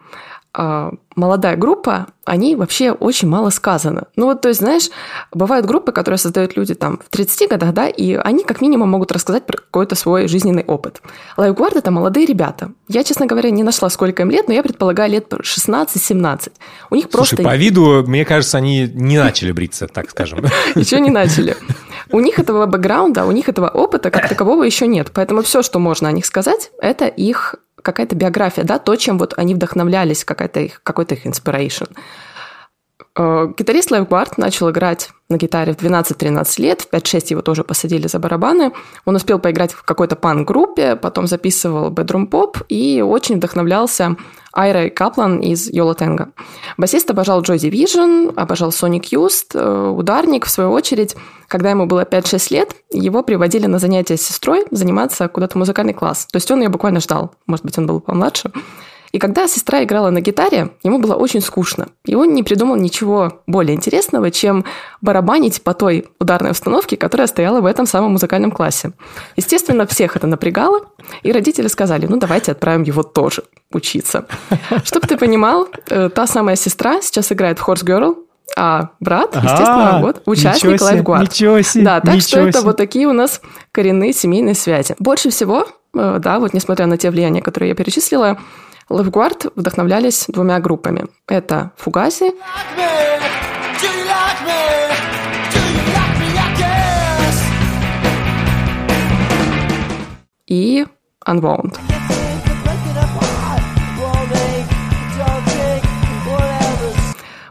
молодая 0.54 1.56
группа, 1.56 2.08
они 2.24 2.56
вообще 2.56 2.92
очень 2.92 3.28
мало 3.28 3.50
сказано. 3.50 4.08
Ну 4.16 4.26
вот, 4.26 4.42
то 4.42 4.48
есть, 4.48 4.60
знаешь, 4.60 4.90
бывают 5.32 5.66
группы, 5.66 5.92
которые 5.92 6.18
создают 6.18 6.56
люди 6.56 6.74
там 6.74 7.00
в 7.04 7.10
30 7.10 7.48
годах, 7.48 7.72
да, 7.72 7.88
и 7.88 8.14
они 8.14 8.44
как 8.44 8.60
минимум 8.60 8.90
могут 8.90 9.12
рассказать 9.12 9.46
про 9.46 9.56
какой-то 9.56 9.94
свой 9.94 10.28
жизненный 10.28 10.62
опыт. 10.64 11.00
Лайфгвард– 11.38 11.76
это 11.78 11.90
молодые 11.90 12.26
ребята. 12.26 12.72
Я, 12.88 13.02
честно 13.02 13.26
говоря, 13.26 13.50
не 13.50 13.62
нашла, 13.62 13.88
сколько 13.88 14.22
им 14.22 14.30
лет, 14.30 14.46
но 14.46 14.54
я 14.54 14.62
предполагаю, 14.62 15.10
лет 15.10 15.32
16-17. 15.32 16.52
У 16.90 16.96
них 16.96 17.08
просто... 17.08 17.36
Слушай, 17.36 17.48
по 17.48 17.56
виду, 17.56 18.04
мне 18.06 18.24
кажется, 18.26 18.58
они 18.58 18.90
не 18.92 19.18
начали 19.18 19.52
бриться, 19.52 19.88
так 19.88 20.10
скажем. 20.10 20.44
Еще 20.74 21.00
не 21.00 21.10
начали. 21.10 21.56
У 22.10 22.20
них 22.20 22.38
этого 22.38 22.66
бэкграунда, 22.66 23.24
у 23.24 23.32
них 23.32 23.48
этого 23.48 23.68
опыта 23.68 24.10
как 24.10 24.28
такового 24.28 24.64
еще 24.64 24.86
нет. 24.86 25.12
Поэтому 25.14 25.40
все, 25.42 25.62
что 25.62 25.78
можно 25.78 26.08
о 26.08 26.12
них 26.12 26.26
сказать, 26.26 26.70
это 26.78 27.06
их 27.06 27.54
какая-то 27.82 28.16
биография, 28.16 28.64
да, 28.64 28.78
то, 28.78 28.96
чем 28.96 29.18
вот 29.18 29.34
они 29.36 29.54
вдохновлялись, 29.54 30.24
какая-то 30.24 30.60
их, 30.60 30.80
какой-то 30.82 31.14
их 31.14 31.26
inspiration. 31.26 31.90
Э, 33.14 33.48
гитарист 33.58 33.90
Лайв 33.90 34.08
Барт 34.08 34.38
начал 34.38 34.70
играть 34.70 35.10
на 35.28 35.36
гитаре 35.36 35.74
в 35.74 35.76
12-13 35.76 36.62
лет, 36.62 36.82
в 36.82 36.92
5-6 36.92 37.26
его 37.30 37.42
тоже 37.42 37.62
посадили 37.62 38.06
за 38.06 38.18
барабаны. 38.18 38.72
Он 39.04 39.16
успел 39.16 39.38
поиграть 39.38 39.72
в 39.72 39.82
какой-то 39.82 40.16
панк-группе, 40.16 40.96
потом 40.96 41.26
записывал 41.26 41.90
бедрум 41.90 42.26
поп 42.26 42.58
и 42.68 43.02
очень 43.02 43.36
вдохновлялся 43.36 44.16
Айрой 44.54 44.90
Каплан 44.90 45.40
из 45.40 45.70
Йола 45.70 45.94
Тенга. 45.94 46.30
Басист 46.78 47.10
обожал 47.10 47.42
Joy 47.42 47.56
Division, 47.56 48.32
обожал 48.34 48.70
Sonic 48.70 49.10
Youth, 49.12 49.44
э, 49.54 49.88
ударник, 49.90 50.46
в 50.46 50.50
свою 50.50 50.70
очередь, 50.70 51.14
когда 51.48 51.70
ему 51.70 51.86
было 51.86 52.04
5-6 52.04 52.50
лет, 52.50 52.76
его 52.90 53.22
приводили 53.22 53.66
на 53.66 53.78
занятия 53.78 54.16
с 54.16 54.22
сестрой 54.22 54.64
заниматься 54.70 55.28
куда-то 55.28 55.58
музыкальный 55.58 55.94
класс. 55.94 56.26
То 56.30 56.36
есть 56.36 56.50
он 56.50 56.62
ее 56.62 56.70
буквально 56.70 57.00
ждал. 57.00 57.34
Может 57.46 57.64
быть, 57.64 57.76
он 57.76 57.86
был 57.86 58.00
помладше. 58.00 58.52
И 59.12 59.18
когда 59.18 59.46
сестра 59.46 59.84
играла 59.84 60.08
на 60.10 60.20
гитаре, 60.22 60.70
ему 60.82 60.98
было 60.98 61.14
очень 61.14 61.42
скучно. 61.42 61.88
И 62.06 62.14
он 62.14 62.32
не 62.32 62.42
придумал 62.42 62.76
ничего 62.76 63.42
более 63.46 63.76
интересного, 63.76 64.30
чем 64.30 64.64
барабанить 65.02 65.62
по 65.62 65.74
той 65.74 66.08
ударной 66.18 66.52
установке, 66.52 66.96
которая 66.96 67.26
стояла 67.26 67.60
в 67.60 67.66
этом 67.66 67.84
самом 67.84 68.12
музыкальном 68.12 68.50
классе. 68.50 68.92
Естественно, 69.36 69.86
всех 69.86 70.16
это 70.16 70.26
напрягало, 70.26 70.86
и 71.22 71.30
родители 71.30 71.68
сказали, 71.68 72.06
ну 72.06 72.16
давайте 72.16 72.52
отправим 72.52 72.84
его 72.84 73.02
тоже 73.02 73.44
учиться. 73.70 74.26
Чтобы 74.84 75.06
ты 75.06 75.18
понимал, 75.18 75.68
э, 75.90 76.08
та 76.08 76.26
самая 76.26 76.56
сестра 76.56 77.02
сейчас 77.02 77.30
играет 77.32 77.58
в 77.58 77.68
Horse 77.68 77.84
Girl, 77.84 78.16
а 78.56 78.90
брат, 79.00 79.34
естественно, 79.34 79.98
А, 79.98 80.00
вот 80.00 80.22
участник 80.26 80.80
лайфгвард. 80.80 81.22
ничего 81.22 81.60
себе, 81.62 81.84
Да, 81.84 82.00
так 82.00 82.20
что 82.20 82.40
это 82.40 82.62
вот 82.62 82.76
такие 82.76 83.06
у 83.06 83.12
нас 83.12 83.40
коренные 83.72 84.12
семейные 84.12 84.54
связи. 84.54 84.94
Больше 84.98 85.30
всего, 85.30 85.66
э, 85.94 86.18
да, 86.18 86.38
вот 86.38 86.54
несмотря 86.54 86.86
на 86.86 86.96
те 86.96 87.10
влияния, 87.10 87.42
которые 87.42 87.70
я 87.70 87.74
перечислила, 87.74 88.38
лайфгвард 88.92 89.46
вдохновлялись 89.56 90.26
двумя 90.28 90.60
группами. 90.60 91.06
Это 91.26 91.72
Фугази 91.76 92.32
и 100.46 100.84
Unwound. 101.26 101.78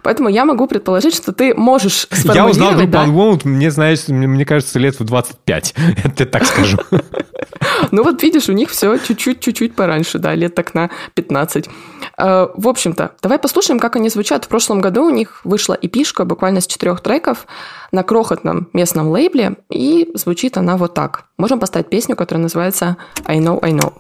Поэтому 0.03 0.29
я 0.29 0.45
могу 0.45 0.67
предположить, 0.67 1.15
что 1.15 1.31
ты 1.31 1.53
можешь 1.53 2.07
Я 2.23 2.47
узнал 2.47 2.73
группу 2.73 2.87
да, 2.87 3.05
Unwound, 3.05 3.41
мне, 3.43 3.71
знаешь, 3.71 4.07
мне, 4.07 4.45
кажется, 4.45 4.79
лет 4.79 4.99
в 4.99 5.03
25. 5.03 5.75
Это 6.03 6.25
так 6.25 6.45
скажу. 6.45 6.77
Ну 7.91 8.03
вот 8.03 8.21
видишь, 8.23 8.47
у 8.47 8.53
них 8.53 8.69
все 8.69 8.97
чуть-чуть-чуть 8.97 9.75
пораньше, 9.75 10.17
да, 10.19 10.33
лет 10.35 10.55
так 10.55 10.73
на 10.73 10.89
15. 11.15 11.69
Э, 12.17 12.47
В 12.55 12.67
общем-то, 12.67 13.11
давай 13.21 13.39
послушаем, 13.39 13.79
как 13.79 13.95
они 13.95 14.09
звучат. 14.09 14.45
В 14.45 14.47
прошлом 14.47 14.81
году 14.81 15.05
у 15.05 15.09
них 15.09 15.41
вышла 15.43 15.77
эпишка 15.79 16.25
буквально 16.25 16.61
с 16.61 16.67
четырех 16.67 17.01
треков 17.01 17.45
на 17.91 18.03
крохотном 18.03 18.69
местном 18.73 19.09
лейбле, 19.09 19.57
и 19.69 20.09
звучит 20.13 20.57
она 20.57 20.77
вот 20.77 20.93
так. 20.93 21.25
Можем 21.37 21.59
поставить 21.59 21.89
песню, 21.89 22.15
которая 22.15 22.43
называется 22.43 22.97
«I 23.25 23.39
know, 23.39 23.59
I 23.61 23.71
know». 23.71 23.93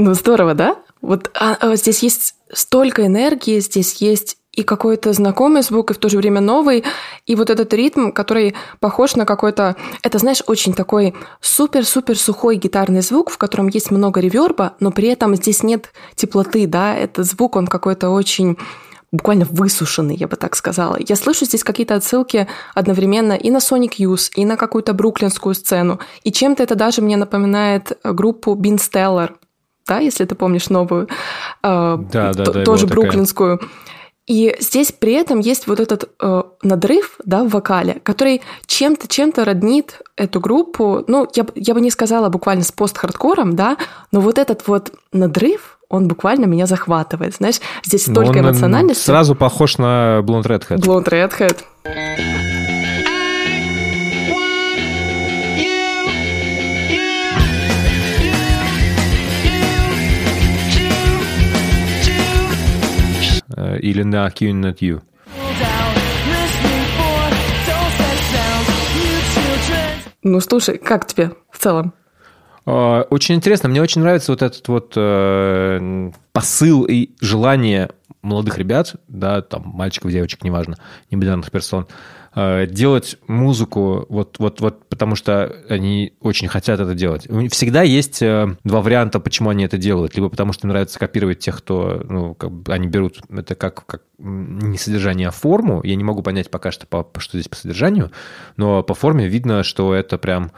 Ну, 0.00 0.14
здорово, 0.14 0.54
да? 0.54 0.76
Вот 1.02 1.30
а, 1.34 1.58
а, 1.60 1.76
здесь 1.76 2.02
есть 2.02 2.34
столько 2.50 3.04
энергии, 3.04 3.60
здесь 3.60 3.96
есть 3.96 4.38
и 4.54 4.62
какой-то 4.62 5.12
знакомый 5.12 5.60
звук, 5.60 5.90
и 5.90 5.94
в 5.94 5.98
то 5.98 6.08
же 6.08 6.16
время 6.16 6.40
новый, 6.40 6.84
и 7.26 7.34
вот 7.34 7.50
этот 7.50 7.74
ритм, 7.74 8.10
который 8.10 8.54
похож 8.80 9.14
на 9.14 9.26
какой-то... 9.26 9.76
Это, 10.02 10.16
знаешь, 10.16 10.42
очень 10.46 10.72
такой 10.72 11.14
супер-супер 11.42 12.16
сухой 12.16 12.56
гитарный 12.56 13.02
звук, 13.02 13.28
в 13.28 13.36
котором 13.36 13.68
есть 13.68 13.90
много 13.90 14.20
реверба, 14.20 14.72
но 14.80 14.90
при 14.90 15.08
этом 15.08 15.36
здесь 15.36 15.62
нет 15.62 15.92
теплоты, 16.14 16.66
да, 16.66 16.96
этот 16.96 17.26
звук, 17.26 17.56
он 17.56 17.66
какой-то 17.66 18.08
очень 18.08 18.56
буквально 19.12 19.44
высушенный, 19.50 20.16
я 20.16 20.28
бы 20.28 20.36
так 20.36 20.56
сказала. 20.56 20.96
Я 20.98 21.16
слышу 21.16 21.44
здесь 21.44 21.62
какие-то 21.62 21.96
отсылки 21.96 22.48
одновременно 22.74 23.34
и 23.34 23.50
на 23.50 23.58
Sonic 23.58 23.96
Youth, 23.98 24.30
и 24.34 24.46
на 24.46 24.56
какую-то 24.56 24.94
бруклинскую 24.94 25.54
сцену. 25.54 26.00
И 26.24 26.32
чем-то 26.32 26.62
это 26.62 26.74
даже 26.74 27.02
мне 27.02 27.18
напоминает 27.18 27.98
группу 28.02 28.54
Bean 28.54 28.78
Stellar, 28.78 29.32
да, 29.86 29.98
если 29.98 30.24
ты 30.24 30.34
помнишь 30.34 30.68
новую, 30.70 31.08
э, 31.62 31.98
Да, 32.12 32.32
да, 32.32 32.32
да, 32.32 32.44
тоже 32.44 32.86
была 32.86 32.88
такая. 32.88 32.88
бруклинскую. 32.88 33.60
И 34.26 34.54
здесь 34.60 34.92
при 34.92 35.14
этом 35.14 35.40
есть 35.40 35.66
вот 35.66 35.80
этот 35.80 36.08
э, 36.22 36.42
надрыв 36.62 37.16
да, 37.24 37.42
в 37.42 37.48
вокале, 37.48 37.94
который 38.04 38.42
чем-то 38.66 39.08
чем-то 39.08 39.44
роднит 39.44 40.00
эту 40.16 40.38
группу. 40.38 41.04
Ну, 41.08 41.26
я, 41.34 41.44
я 41.56 41.74
бы 41.74 41.80
не 41.80 41.90
сказала 41.90 42.28
буквально 42.28 42.62
с 42.62 42.70
пост-хардкором, 42.70 43.56
да, 43.56 43.76
но 44.12 44.20
вот 44.20 44.38
этот 44.38 44.68
вот 44.68 44.92
надрыв, 45.12 45.78
он 45.88 46.06
буквально 46.06 46.44
меня 46.44 46.66
захватывает. 46.66 47.34
Знаешь, 47.34 47.60
здесь 47.82 48.06
Ну, 48.06 48.14
столько 48.14 48.38
эмоциональности. 48.38 49.04
Сразу 49.06 49.34
похож 49.34 49.78
на 49.78 50.20
Blonde 50.22 50.44
Redhead. 50.44 50.76
Blonde 50.78 51.08
Redhead. 51.08 51.58
Или 63.80 64.02
на 64.02 64.30
Q 64.30 64.46
You. 64.46 65.02
Ну, 70.22 70.40
слушай, 70.40 70.78
как 70.78 71.06
тебе 71.06 71.32
в 71.50 71.58
целом? 71.58 71.94
Э, 72.66 73.02
Очень 73.10 73.36
интересно. 73.36 73.68
Мне 73.68 73.80
очень 73.80 74.02
нравится 74.02 74.32
вот 74.32 74.42
этот 74.42 74.66
вот 74.68 74.92
э, 74.96 76.10
посыл 76.32 76.84
и 76.84 77.10
желание 77.20 77.90
молодых 78.22 78.58
ребят, 78.58 78.96
да, 79.08 79.40
там, 79.40 79.62
мальчиков, 79.64 80.10
девочек, 80.10 80.44
неважно, 80.44 80.76
небинарных 81.10 81.50
персон, 81.50 81.86
э, 81.88 81.94
делать 82.34 83.18
музыку, 83.26 84.06
вот, 84.08 84.38
вот, 84.38 84.60
вот, 84.60 84.88
потому 84.88 85.16
что 85.16 85.52
они 85.68 86.12
очень 86.20 86.46
хотят 86.46 86.78
это 86.78 86.94
делать. 86.94 87.26
Всегда 87.50 87.82
есть 87.82 88.22
э, 88.22 88.54
два 88.62 88.80
варианта, 88.82 89.18
почему 89.18 89.50
они 89.50 89.64
это 89.64 89.78
делают. 89.78 90.14
Либо 90.14 90.28
потому, 90.28 90.52
что 90.52 90.68
нравится 90.68 90.98
копировать 90.98 91.40
тех, 91.40 91.58
кто, 91.58 92.02
ну, 92.08 92.34
как 92.34 92.52
бы 92.52 92.72
они 92.72 92.86
берут 92.86 93.20
это 93.30 93.56
как, 93.56 93.84
как 93.84 94.02
не 94.18 94.78
содержание, 94.78 95.28
а 95.28 95.32
форму. 95.32 95.80
Я 95.82 95.96
не 95.96 96.04
могу 96.04 96.22
понять 96.22 96.50
пока 96.50 96.70
что, 96.70 96.86
по, 96.86 97.08
что 97.18 97.36
здесь 97.36 97.48
по 97.48 97.56
содержанию, 97.56 98.12
но 98.56 98.84
по 98.84 98.94
форме 98.94 99.26
видно, 99.26 99.64
что 99.64 99.92
это 99.92 100.16
прям 100.16 100.52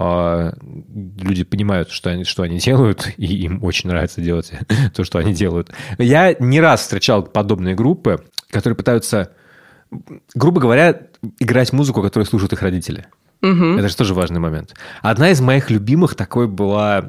а, 0.00 0.54
люди 0.86 1.42
понимают, 1.42 1.90
что 1.90 2.10
они, 2.10 2.22
что 2.22 2.44
они 2.44 2.58
делают, 2.60 3.08
и 3.16 3.26
им 3.26 3.64
очень 3.64 3.90
нравится 3.90 4.20
делать 4.20 4.52
то, 4.94 5.02
что 5.02 5.18
они 5.18 5.34
делают. 5.34 5.70
Я 5.98 6.34
не 6.38 6.60
раз 6.60 6.82
встречал 6.82 7.24
подобные 7.24 7.74
группы, 7.74 8.24
которые 8.50 8.76
пытаются, 8.76 9.32
грубо 10.34 10.60
говоря, 10.60 11.08
играть 11.38 11.72
музыку, 11.72 12.02
которую 12.02 12.26
слушают 12.26 12.52
их 12.52 12.62
родители. 12.62 13.06
Это 13.78 13.88
же 13.88 13.96
тоже 13.96 14.14
важный 14.14 14.40
момент. 14.40 14.74
Одна 15.00 15.30
из 15.30 15.40
моих 15.40 15.70
любимых 15.70 16.14
такой 16.14 16.48
была 16.48 17.08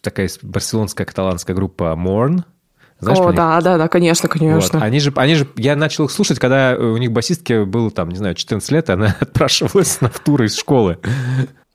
такая 0.00 0.30
барселонская 0.42 1.06
каталанская 1.06 1.54
группа 1.54 1.94
Morn. 1.98 2.44
Знаешь 2.98 3.18
О, 3.18 3.30
да, 3.32 3.60
да, 3.60 3.76
да, 3.76 3.88
конечно, 3.88 4.26
конечно. 4.26 4.78
Вот. 4.78 4.82
Они 4.82 5.00
же, 5.00 5.12
они 5.16 5.34
же, 5.34 5.46
я 5.56 5.76
начал 5.76 6.06
их 6.06 6.10
слушать, 6.10 6.38
когда 6.38 6.74
у 6.78 6.96
них 6.96 7.12
басистке 7.12 7.66
было 7.66 7.90
там, 7.90 8.08
не 8.08 8.16
знаю, 8.16 8.34
14 8.34 8.70
лет, 8.70 8.88
и 8.88 8.92
она 8.92 9.14
отпрашивалась 9.20 10.00
на 10.00 10.08
туры 10.08 10.46
из 10.46 10.56
школы. 10.56 10.98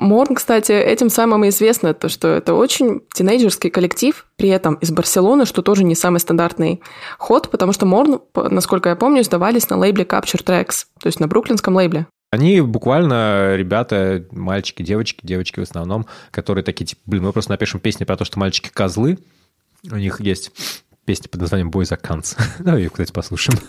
Морн, 0.01 0.33
кстати, 0.33 0.71
этим 0.71 1.09
самым 1.09 1.45
и 1.45 1.49
известно, 1.49 1.93
то, 1.93 2.09
что 2.09 2.27
это 2.29 2.55
очень 2.55 3.01
тинейджерский 3.13 3.69
коллектив, 3.69 4.25
при 4.35 4.49
этом 4.49 4.73
из 4.75 4.89
Барселоны, 4.89 5.45
что 5.45 5.61
тоже 5.61 5.83
не 5.83 5.93
самый 5.93 6.19
стандартный 6.19 6.81
ход, 7.19 7.51
потому 7.51 7.71
что 7.71 7.85
Морн, 7.85 8.19
насколько 8.35 8.89
я 8.89 8.95
помню, 8.95 9.23
сдавались 9.23 9.69
на 9.69 9.77
лейбле 9.77 10.03
Capture 10.03 10.43
Tracks, 10.43 10.85
то 10.99 11.07
есть 11.07 11.19
на 11.19 11.27
бруклинском 11.27 11.75
лейбле. 11.75 12.07
Они 12.31 12.61
буквально 12.61 13.55
ребята, 13.55 14.25
мальчики, 14.31 14.81
девочки, 14.81 15.19
девочки 15.21 15.59
в 15.59 15.63
основном, 15.63 16.07
которые 16.31 16.63
такие, 16.63 16.85
типа, 16.87 17.01
блин, 17.05 17.25
мы 17.25 17.31
просто 17.31 17.51
напишем 17.51 17.79
песни 17.79 18.03
про 18.03 18.17
то, 18.17 18.25
что 18.25 18.39
мальчики 18.39 18.71
козлы. 18.73 19.19
У 19.91 19.97
них 19.97 20.19
есть 20.19 20.51
песня 21.05 21.29
под 21.29 21.41
названием 21.41 21.69
Boys 21.69 21.91
are 21.91 22.01
Cunts. 22.01 22.37
Давай 22.57 22.81
ее, 22.81 22.89
кстати, 22.89 23.11
послушаем. 23.11 23.59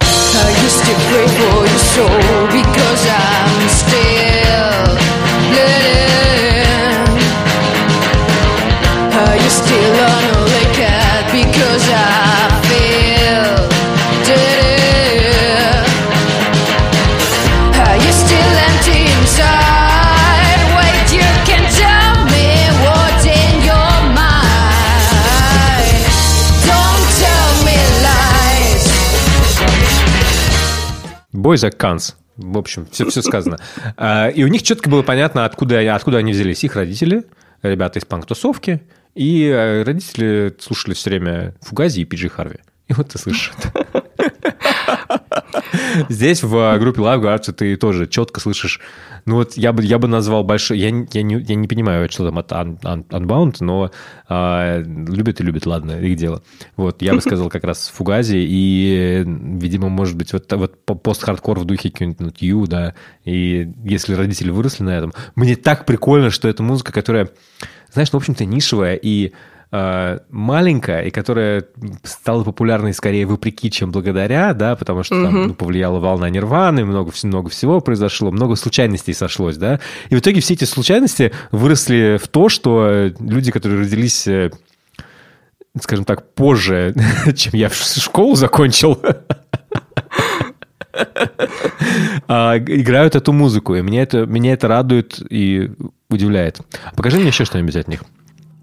I 0.00 0.50
used 0.64 0.84
to 0.84 0.94
pray 1.10 1.26
for 1.36 1.66
your 1.66 1.78
soul 1.78 2.46
because 2.48 3.06
I'm 3.10 3.68
still 3.68 5.05
Boys 31.46 31.62
are 31.62 31.76
Cunts. 31.76 32.14
В 32.36 32.58
общем, 32.58 32.88
все, 32.90 33.08
все 33.08 33.22
сказано. 33.22 33.58
А, 33.96 34.28
И 34.30 34.42
у 34.42 34.48
них 34.48 34.64
четко 34.64 34.90
было 34.90 35.02
понятно, 35.02 35.44
откуда, 35.44 35.94
откуда 35.94 36.18
они 36.18 36.32
взялись. 36.32 36.64
Их 36.64 36.74
родители, 36.74 37.24
ребята 37.62 38.00
из 38.00 38.04
панк-тусовки, 38.04 38.82
и 39.16 39.46
э, 39.46 39.82
родители 39.82 40.54
слушали 40.60 40.94
все 40.94 41.10
время 41.10 41.54
Фугази 41.62 42.00
и 42.00 42.04
Пиджи 42.04 42.28
Харви. 42.28 42.58
И 42.88 42.92
вот 42.92 43.08
ты 43.08 43.18
слышишь 43.18 43.52
это. 43.58 44.04
Здесь 46.08 46.42
в 46.42 46.78
группе 46.78 47.00
Lifeguards 47.00 47.52
ты 47.52 47.76
тоже 47.76 48.06
четко 48.06 48.40
слышишь. 48.40 48.80
Ну 49.24 49.36
вот 49.36 49.56
я 49.56 49.72
бы, 49.72 49.82
я 49.82 49.98
бы 49.98 50.06
назвал 50.06 50.44
большой... 50.44 50.78
Я, 50.78 50.88
я, 50.88 51.22
не, 51.22 51.40
я 51.40 51.54
не 51.56 51.66
понимаю, 51.66 52.08
что 52.10 52.26
там 52.26 52.38
от 52.38 52.52
Un- 52.52 52.78
Un- 52.82 53.06
Unbound, 53.08 53.56
но 53.60 53.90
а, 54.28 54.78
любят 54.80 55.40
и 55.40 55.42
любят, 55.42 55.66
ладно, 55.66 55.98
их 55.98 56.16
дело. 56.16 56.42
Вот, 56.76 57.02
я 57.02 57.12
бы 57.12 57.20
сказал 57.20 57.48
как 57.48 57.64
раз 57.64 57.88
Фугази 57.92 58.36
и, 58.36 59.24
видимо, 59.26 59.88
может 59.88 60.16
быть, 60.16 60.32
вот, 60.32 60.52
вот 60.52 60.84
по- 60.84 60.94
пост-хардкор 60.94 61.58
в 61.58 61.64
духе 61.64 61.90
какой-нибудь 61.90 62.40
Ю, 62.40 62.66
да, 62.66 62.94
и 63.24 63.68
если 63.84 64.14
родители 64.14 64.50
выросли 64.50 64.84
на 64.84 64.96
этом. 64.96 65.12
Мне 65.34 65.56
так 65.56 65.86
прикольно, 65.86 66.30
что 66.30 66.46
это 66.46 66.62
музыка, 66.62 66.92
которая, 66.92 67.28
знаешь, 67.92 68.12
ну, 68.12 68.18
в 68.18 68.22
общем-то, 68.22 68.44
нишевая 68.44 68.94
и 68.94 69.32
э, 69.72 70.18
маленькая, 70.30 71.02
и 71.02 71.10
которая 71.10 71.64
стала 72.02 72.44
популярной 72.44 72.94
скорее 72.94 73.26
вопреки, 73.26 73.70
чем 73.70 73.92
благодаря, 73.92 74.54
да, 74.54 74.76
потому 74.76 75.02
что 75.02 75.22
там 75.22 75.48
ну, 75.48 75.54
повлияла 75.54 75.98
волна 75.98 76.30
нирваны, 76.30 76.84
много, 76.84 77.12
много 77.22 77.50
всего 77.50 77.80
произошло, 77.80 78.30
много 78.30 78.56
случайностей 78.56 79.12
сошлось, 79.12 79.56
да. 79.56 79.80
И 80.08 80.14
в 80.14 80.20
итоге 80.20 80.40
все 80.40 80.54
эти 80.54 80.64
случайности 80.64 81.32
выросли 81.50 82.18
в 82.22 82.28
то, 82.28 82.48
что 82.48 83.10
люди, 83.18 83.50
которые 83.50 83.80
родились 83.80 84.26
э, 84.26 84.50
скажем 85.80 86.04
так, 86.04 86.34
позже, 86.34 86.94
чем 87.36 87.54
я 87.54 87.70
школу 87.70 88.34
закончил, 88.34 89.00
а, 92.28 92.58
играют 92.58 93.16
эту 93.16 93.32
музыку. 93.32 93.74
И 93.74 93.82
меня 93.82 94.02
это, 94.02 94.26
меня 94.26 94.52
это 94.52 94.68
радует 94.68 95.20
и 95.30 95.70
удивляет. 96.10 96.60
Покажи 96.96 97.18
мне 97.18 97.28
еще 97.28 97.44
что-нибудь 97.44 97.76
от 97.76 97.88
них. 97.88 98.04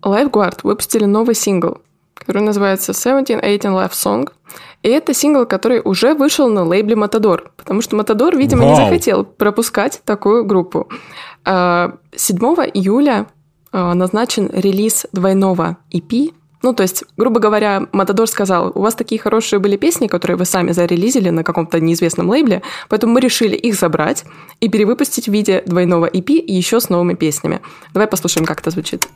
Lifeguard 0.01 0.59
выпустили 0.63 1.05
новый 1.05 1.35
сингл, 1.35 1.81
который 2.13 2.41
называется 2.41 2.91
1718 2.91 3.63
Love 3.65 3.91
Song. 3.91 4.31
И 4.81 4.89
это 4.89 5.13
сингл, 5.13 5.45
который 5.45 5.81
уже 5.83 6.13
вышел 6.13 6.49
на 6.49 6.63
лейбле 6.63 6.95
Matador, 6.95 7.49
потому 7.55 7.81
что 7.81 7.95
Matador, 7.95 8.35
видимо, 8.35 8.65
не 8.65 8.73
Вау. 8.73 8.85
захотел 8.85 9.23
пропускать 9.23 10.01
такую 10.03 10.45
группу. 10.45 10.89
А, 11.45 11.95
7 12.15 12.37
июля 12.73 13.27
а, 13.71 13.93
назначен 13.93 14.49
релиз 14.53 15.07
двойного 15.13 15.77
EP. 15.91 16.33
Ну, 16.63 16.73
то 16.73 16.83
есть, 16.83 17.03
грубо 17.17 17.41
говоря, 17.41 17.87
Матадор 17.91 18.27
сказал, 18.27 18.71
у 18.73 18.81
вас 18.81 18.95
такие 18.95 19.19
хорошие 19.19 19.59
были 19.59 19.75
песни, 19.75 20.07
которые 20.07 20.37
вы 20.37 20.45
сами 20.45 20.71
зарелизили 20.71 21.29
на 21.29 21.43
каком-то 21.43 21.79
неизвестном 21.81 22.29
лейбле, 22.29 22.61
поэтому 22.87 23.13
мы 23.13 23.19
решили 23.19 23.55
их 23.55 23.75
забрать 23.75 24.23
и 24.61 24.69
перевыпустить 24.69 25.27
в 25.27 25.31
виде 25.31 25.61
двойного 25.65 26.05
EP 26.05 26.43
еще 26.47 26.79
с 26.79 26.89
новыми 26.89 27.15
песнями. 27.15 27.59
Давай 27.93 28.07
послушаем, 28.07 28.45
как 28.45 28.61
это 28.61 28.71
звучит. 28.71 29.07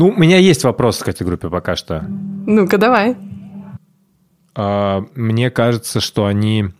Ну, 0.00 0.08
у 0.08 0.16
меня 0.18 0.38
есть 0.38 0.64
вопрос 0.64 1.00
к 1.00 1.08
этой 1.08 1.26
группе 1.26 1.50
пока 1.50 1.76
что. 1.76 2.02
Ну-ка, 2.46 2.78
давай. 2.78 3.18
А, 4.54 5.04
Мне 5.14 5.50
кажется, 5.50 6.00
что 6.00 6.24
они 6.24 6.70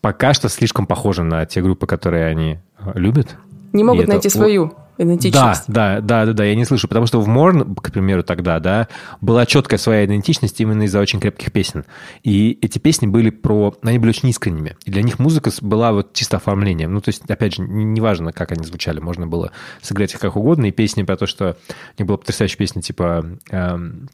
пока 0.00 0.32
что 0.32 0.48
слишком 0.48 0.86
похожи 0.86 1.24
на 1.24 1.44
те 1.46 1.60
группы, 1.60 1.88
которые 1.88 2.26
они 2.26 2.60
а, 2.78 2.96
любят. 2.96 3.36
Не 3.72 3.82
могут 3.82 4.04
это 4.04 4.12
найти 4.12 4.28
о- 4.28 4.30
свою 4.30 4.74
идентичность. 5.00 5.64
да, 5.66 6.00
да, 6.00 6.26
да, 6.26 6.32
да, 6.32 6.44
я 6.44 6.54
не 6.54 6.64
слышу, 6.64 6.86
потому 6.88 7.06
что 7.06 7.20
в 7.20 7.26
Морн, 7.28 7.74
к 7.74 7.90
примеру, 7.90 8.22
тогда, 8.22 8.60
да, 8.60 8.88
была 9.20 9.46
четкая 9.46 9.78
своя 9.78 10.04
идентичность 10.04 10.60
именно 10.60 10.82
из-за 10.82 11.00
очень 11.00 11.20
крепких 11.20 11.52
песен. 11.52 11.84
И 12.22 12.58
эти 12.60 12.78
песни 12.78 13.06
были 13.06 13.30
про... 13.30 13.74
Они 13.82 13.98
были 13.98 14.10
очень 14.10 14.28
искренними. 14.28 14.76
И 14.84 14.90
для 14.90 15.02
них 15.02 15.18
музыка 15.18 15.50
была 15.60 15.92
вот 15.92 16.12
чисто 16.12 16.36
оформлением. 16.36 16.92
Ну, 16.92 17.00
то 17.00 17.08
есть, 17.08 17.22
опять 17.28 17.54
же, 17.56 17.62
не- 17.62 17.84
неважно, 17.84 18.32
как 18.32 18.52
они 18.52 18.64
звучали, 18.64 19.00
можно 19.00 19.26
было 19.26 19.52
сыграть 19.82 20.14
их 20.14 20.20
как 20.20 20.36
угодно. 20.36 20.66
И 20.66 20.70
песни 20.70 21.02
про 21.02 21.16
то, 21.16 21.26
что... 21.26 21.56
У 21.68 22.02
них 22.02 22.06
была 22.06 22.18
потрясающая 22.18 22.58
песня, 22.58 22.82
типа... 22.82 23.24
эм, 23.50 24.08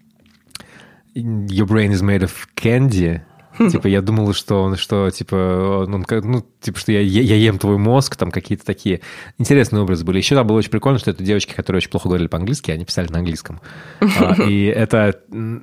Your 1.14 1.66
brain 1.66 1.92
is 1.92 2.02
made 2.02 2.22
of 2.22 2.32
candy. 2.56 3.22
Типа, 3.70 3.86
я 3.86 4.02
думал, 4.02 4.32
что 4.32 4.62
он, 4.62 4.76
что, 4.76 5.10
типа, 5.10 5.86
как- 6.06 6.24
ну, 6.24 6.44
типа, 6.60 6.78
что 6.78 6.92
я, 6.92 7.00
е- 7.00 7.22
я 7.22 7.36
ем 7.36 7.58
твой 7.58 7.78
мозг, 7.78 8.16
там 8.16 8.30
какие-то 8.30 8.64
такие 8.64 9.00
интересные 9.38 9.82
образы 9.82 10.04
были. 10.04 10.18
Еще 10.18 10.34
там 10.34 10.46
было 10.46 10.58
очень 10.58 10.70
прикольно, 10.70 10.98
что 10.98 11.10
это 11.10 11.22
девочки, 11.22 11.54
которые 11.54 11.78
очень 11.78 11.90
плохо 11.90 12.08
говорили 12.08 12.28
по-английски, 12.28 12.70
они 12.70 12.84
писали 12.84 13.08
на 13.10 13.18
английском. 13.18 13.60
А, 14.00 14.34
И 14.42 14.64
это, 14.64 15.14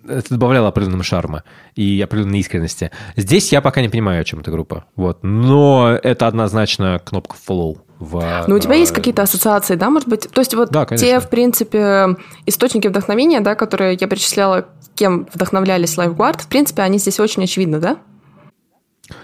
это 0.07 0.29
добавляло 0.29 0.67
определенного 0.69 1.03
шарма 1.03 1.43
и 1.75 2.01
определенной 2.01 2.39
искренности. 2.39 2.91
Здесь 3.15 3.51
я 3.51 3.61
пока 3.61 3.81
не 3.81 3.89
понимаю, 3.89 4.21
о 4.21 4.23
чем 4.23 4.39
эта 4.39 4.51
группа. 4.51 4.85
Вот. 4.95 5.19
Но 5.23 5.97
это 6.01 6.27
однозначно 6.27 6.99
кнопка 7.03 7.35
follow. 7.47 7.77
В, 8.04 8.45
Но 8.47 8.56
у 8.56 8.60
тебя 8.60 8.76
есть 8.76 8.91
какие-то 8.91 9.22
ассоциации, 9.22 9.76
да, 9.76 9.89
может 9.89 10.08
быть? 10.08 10.30
То 10.30 10.41
есть 10.41 10.54
вот 10.54 10.70
Да, 10.72 10.86
те, 10.86 11.20
в 11.20 11.30
принципе, 11.30 12.18
источники 12.45 12.88
вдохновения, 12.88 13.39
да, 13.39 13.56
которые 13.56 13.97
я 13.99 14.08
перечисляла, 14.08 14.66
кем 14.95 15.28
вдохновлялись 15.34 15.97
Lifeguard, 15.97 16.41
в 16.41 16.47
принципе, 16.47 16.82
они 16.84 16.97
здесь 16.97 17.20
очень 17.20 17.43
очевидны, 17.43 17.80
да? 17.80 17.97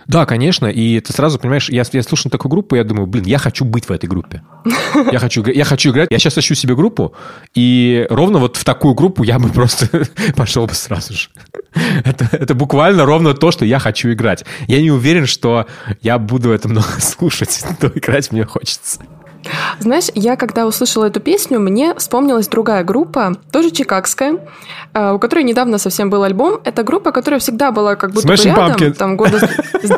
Да, 0.07 0.25
конечно, 0.25 0.65
и 0.67 0.99
ты 0.99 1.13
сразу 1.13 1.39
понимаешь, 1.39 1.69
я, 1.69 1.83
я 1.93 2.03
слушаю 2.03 2.31
такую 2.31 2.49
группу, 2.49 2.75
я 2.75 2.83
думаю, 2.83 3.07
блин, 3.07 3.25
я 3.25 3.37
хочу 3.37 3.63
быть 3.63 3.87
в 3.87 3.91
этой 3.91 4.07
группе. 4.07 4.43
Я 5.11 5.19
хочу, 5.19 5.45
я 5.45 5.63
хочу 5.63 5.91
играть, 5.91 6.09
я 6.11 6.19
сейчас 6.19 6.37
ищу 6.37 6.53
себе 6.53 6.75
группу, 6.75 7.13
и 7.55 8.05
ровно 8.09 8.39
вот 8.39 8.57
в 8.57 8.65
такую 8.65 8.93
группу 8.93 9.23
я 9.23 9.39
бы 9.39 9.49
просто 9.53 9.87
пошел 10.35 10.67
бы 10.67 10.73
сразу 10.73 11.13
же. 11.13 11.29
Это, 12.03 12.27
это 12.31 12.55
буквально 12.55 13.05
ровно 13.05 13.33
то, 13.33 13.51
что 13.51 13.65
я 13.65 13.79
хочу 13.79 14.11
играть. 14.11 14.43
Я 14.67 14.81
не 14.81 14.91
уверен, 14.91 15.25
что 15.25 15.67
я 16.01 16.17
буду 16.19 16.51
это 16.51 16.67
много 16.67 16.87
слушать, 16.99 17.63
но 17.81 17.87
играть 17.89 18.31
мне 18.31 18.43
хочется. 18.43 18.99
Знаешь, 19.79 20.05
я 20.15 20.35
когда 20.35 20.65
услышала 20.67 21.05
эту 21.05 21.19
песню, 21.19 21.59
мне 21.59 21.93
вспомнилась 21.95 22.47
другая 22.47 22.83
группа, 22.83 23.33
тоже 23.51 23.71
чикагская, 23.71 24.39
а, 24.93 25.13
у 25.13 25.19
которой 25.19 25.43
недавно 25.43 25.77
совсем 25.77 26.09
был 26.09 26.23
альбом. 26.23 26.59
Это 26.63 26.83
группа, 26.83 27.11
которая 27.11 27.39
всегда 27.39 27.71
была 27.71 27.95
как 27.95 28.11
будто 28.11 28.27
бы 28.27 28.33
Smashing 28.33 28.45
рядом, 28.55 28.71
Pumpkins. 28.71 28.93
там 28.93 29.17
года 29.17 29.39
с- 29.39 29.89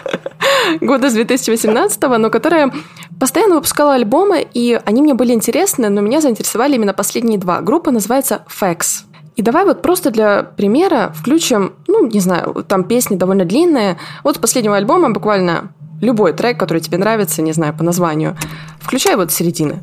года 0.80 1.10
с 1.10 1.12
2018 1.14 2.00
но 2.18 2.30
которая 2.30 2.72
постоянно 3.18 3.56
выпускала 3.56 3.94
альбомы, 3.94 4.46
и 4.54 4.80
они 4.84 5.02
мне 5.02 5.14
были 5.14 5.32
интересны, 5.32 5.88
но 5.88 6.00
меня 6.00 6.20
заинтересовали 6.20 6.74
именно 6.76 6.94
последние 6.94 7.38
два. 7.38 7.60
Группа 7.60 7.90
называется 7.90 8.42
Fax. 8.48 9.04
И 9.36 9.42
давай 9.42 9.64
вот 9.64 9.80
просто 9.80 10.10
для 10.10 10.42
примера 10.42 11.12
включим, 11.14 11.72
ну, 11.86 12.06
не 12.06 12.20
знаю, 12.20 12.64
там 12.68 12.84
песни 12.84 13.16
довольно 13.16 13.44
длинные. 13.44 13.96
Вот 14.24 14.36
с 14.36 14.38
последнего 14.38 14.76
альбома 14.76 15.10
буквально 15.10 15.72
любой 16.00 16.32
трек, 16.32 16.58
который 16.58 16.80
тебе 16.80 16.98
нравится, 16.98 17.42
не 17.42 17.52
знаю, 17.52 17.74
по 17.74 17.84
названию. 17.84 18.36
Включай 18.80 19.16
вот 19.16 19.30
с 19.30 19.34
середины. 19.34 19.80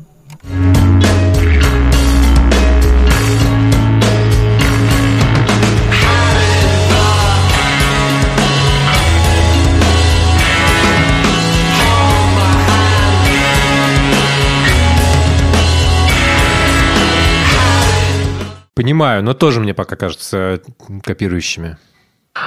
Понимаю, 18.74 19.24
но 19.24 19.34
тоже 19.34 19.58
мне 19.58 19.74
пока 19.74 19.96
кажется 19.96 20.60
копирующими. 21.02 21.76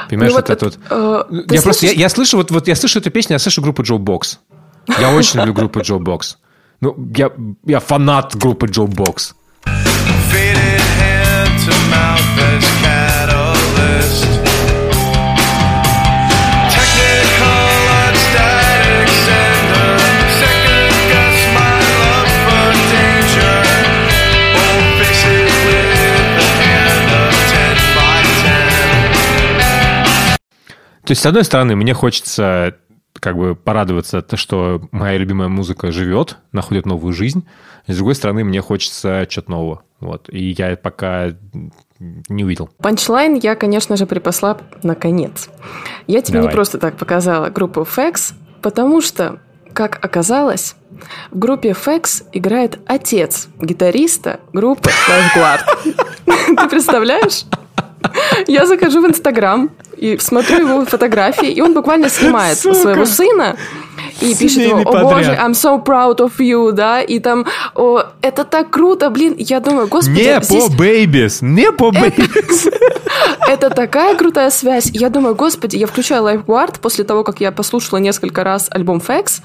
Понимаешь, 0.10 0.32
Ну 0.34 0.38
вот 0.38 0.50
это 0.50 0.66
вот... 0.66 0.80
э, 0.90 1.24
Я 1.56 1.62
просто, 1.62 1.86
я, 1.86 1.92
слышишь? 1.92 1.98
я 1.98 2.10
слышу, 2.10 2.38
вот, 2.38 2.52
вот 2.52 2.68
я 2.68 2.76
слышу 2.76 3.00
эту 3.00 3.10
песню, 3.12 3.34
я 3.36 3.40
слышу 3.40 3.62
группу 3.62 3.82
Joe 3.84 3.98
Box. 3.98 4.38
Я 5.00 5.10
очень 5.14 5.40
люблю 5.40 5.54
группу 5.54 5.80
Joe 5.80 6.00
Box. 6.00 6.36
Ну, 6.82 6.96
я, 7.16 7.30
я 7.66 7.80
фанат 7.80 8.36
группы 8.36 8.66
Joe 8.68 8.88
Box. 8.88 9.34
Faded 10.32 10.82
hand 11.00 11.60
to 11.66 11.74
mouth 11.90 12.40
as 12.40 12.81
То 31.12 31.14
есть, 31.14 31.24
с 31.24 31.26
одной 31.26 31.44
стороны, 31.44 31.76
мне 31.76 31.94
хочется 31.94 32.78
как 33.20 33.36
бы 33.36 33.54
порадоваться, 33.54 34.22
то, 34.22 34.38
что 34.38 34.82
моя 34.94 35.18
любимая 35.18 35.50
музыка 35.50 35.92
живет, 35.92 36.38
находит 36.54 36.86
новую 36.86 37.12
жизнь. 37.12 37.46
С 37.86 37.98
другой 37.98 38.16
стороны, 38.16 38.46
мне 38.46 38.62
хочется 38.62 39.28
чего-то 39.28 39.52
нового. 39.52 39.84
Вот. 40.00 40.30
И 40.30 40.56
я 40.58 40.78
пока 40.78 41.32
не 42.00 42.46
увидел. 42.46 42.70
Панчлайн 42.78 43.36
я, 43.36 43.56
конечно 43.56 43.98
же, 43.98 44.06
припасла 44.06 44.58
наконец. 44.84 45.50
Я 46.08 46.22
тебе 46.22 46.36
Давай. 46.36 46.48
не 46.48 46.56
просто 46.56 46.78
так 46.78 46.96
показала 46.96 47.50
группу 47.50 47.84
Фекс, 47.84 48.34
потому 48.62 49.02
что, 49.02 49.42
как 49.74 50.00
оказалось, 50.06 50.78
в 51.30 51.38
группе 51.38 51.74
Фекс 51.74 52.24
играет 52.32 52.80
отец 52.86 53.50
гитариста 53.60 54.40
группы 54.54 54.90
Lifeguard. 55.10 55.60
Ты 56.56 56.70
представляешь? 56.70 57.44
Я 58.48 58.66
захожу 58.66 59.02
в 59.02 59.08
Инстаграм 59.08 59.70
и 59.98 60.18
смотрю 60.18 60.68
его 60.68 60.86
фотографии, 60.86 61.52
и 61.52 61.62
он 61.62 61.74
буквально 61.74 62.10
снимает 62.10 62.58
Сука. 62.58 62.76
своего 62.76 63.06
сына 63.06 63.56
и 64.20 64.36
пишет 64.36 64.64
ему, 64.64 64.82
о 64.82 65.04
боже. 65.04 65.32
I'm 65.32 65.52
so 65.54 65.84
proud 65.84 66.18
of 66.18 66.34
you, 66.40 66.72
да, 66.72 67.02
и 67.02 67.20
там, 67.20 67.46
о, 67.76 68.04
это 68.22 68.44
так 68.44 68.70
круто, 68.70 69.10
блин, 69.10 69.36
я 69.38 69.60
думаю, 69.60 69.88
господи, 69.88 70.20
Не 70.20 70.42
здесь- 70.44 70.70
по 70.70 70.76
бейбис, 70.76 71.42
не 71.42 71.72
по 71.72 71.92
бейбис. 71.92 72.68
это 73.48 73.70
такая 73.70 74.16
крутая 74.16 74.50
связь. 74.50 74.90
Я 74.94 75.10
думаю, 75.10 75.36
господи, 75.36 75.78
я 75.78 75.88
включаю 75.88 76.24
Lifeguard 76.24 76.80
после 76.80 77.04
того, 77.04 77.24
как 77.24 77.40
я 77.42 77.52
послушала 77.52 78.00
несколько 78.00 78.44
раз 78.44 78.68
альбом 78.72 79.02
Facts, 79.06 79.42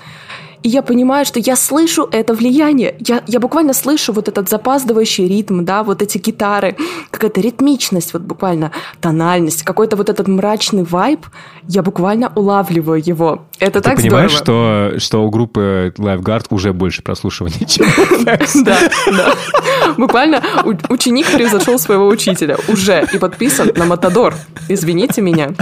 и 0.67 0.69
я 0.69 0.83
понимаю, 0.83 1.25
что 1.25 1.39
я 1.39 1.55
слышу 1.55 2.09
это 2.11 2.35
влияние. 2.35 2.97
Я, 2.99 3.23
я 3.29 3.39
буквально 3.39 3.73
слышу 3.73 4.12
вот 4.12 4.27
этот 4.27 4.49
запаздывающий 4.49 5.29
ритм, 5.29 5.64
да, 5.64 5.85
вот 5.85 6.03
эти 6.03 6.19
гитары, 6.19 6.77
какая-то 7.12 7.41
ритмичность, 7.41 8.12
вот 8.12 8.23
буквально 8.23 8.73
тональность, 9.01 9.62
какой-то 9.62 9.95
вот 9.95 10.09
этот 10.09 10.27
мрачный 10.27 10.83
вайб. 10.83 11.21
Я 11.69 11.85
буквально 11.85 12.33
улавливаю 12.35 13.01
его. 13.01 13.45
Это 13.61 13.81
Ты 13.81 13.91
так 13.91 13.97
понимаешь, 13.99 14.37
здорово. 14.37 14.99
что, 14.99 14.99
что 14.99 15.25
у 15.25 15.31
группы 15.31 15.95
Lifeguard 15.97 16.47
уже 16.51 16.73
больше 16.73 17.03
прослушиваний, 17.03 17.64
чем 17.64 17.87
Да, 18.64 18.79
да. 19.07 19.35
Буквально 19.97 20.43
ученик 20.89 21.31
превзошел 21.31 21.79
своего 21.79 22.09
учителя 22.09 22.57
уже 22.67 23.07
и 23.12 23.19
подписан 23.19 23.71
на 23.77 23.85
Матадор. 23.85 24.35
Извините 24.69 25.23
меня. 25.23 25.55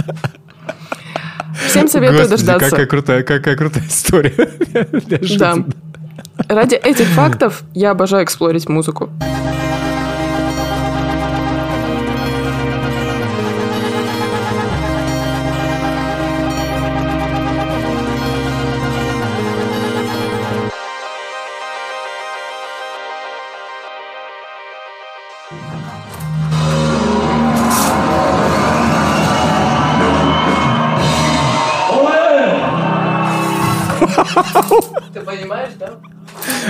Всем 1.67 1.87
советую 1.87 2.21
Господи, 2.21 2.45
дождаться. 2.45 2.69
Какая 2.69 2.85
крутая, 2.85 3.23
какая 3.23 3.55
крутая 3.55 3.83
история. 3.87 4.33
Да. 5.37 5.55
Ради 6.49 6.75
этих 6.75 7.07
фактов 7.07 7.63
я 7.73 7.91
обожаю 7.91 8.25
эксплорить 8.25 8.67
музыку. 8.67 9.09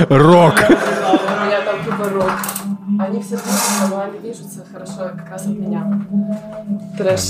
Рок. 0.10 0.56
У 0.70 1.46
меня 1.46 1.62
там 1.66 1.84
тупо 1.86 2.10
рок. 2.10 2.32
Они 3.00 3.22
все 3.22 3.36
движутся, 3.38 3.88
но 3.90 4.02
они 4.04 4.20
движутся 4.20 4.66
хорошо 4.72 5.16
как 5.18 5.30
раз 5.32 5.42
от 5.46 5.58
меня. 5.60 6.02
Трэш. 6.98 7.22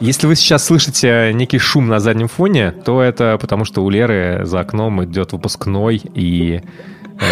Если 0.00 0.26
вы 0.28 0.36
сейчас 0.36 0.64
слышите 0.64 1.32
некий 1.34 1.58
шум 1.58 1.88
на 1.88 1.98
заднем 1.98 2.28
фоне, 2.28 2.70
то 2.70 3.02
это 3.02 3.36
потому, 3.40 3.64
что 3.64 3.82
у 3.84 3.90
Леры 3.90 4.42
за 4.44 4.60
окном 4.60 5.02
идет 5.04 5.32
выпускной, 5.32 5.96
и 5.96 6.56
э, 6.56 6.60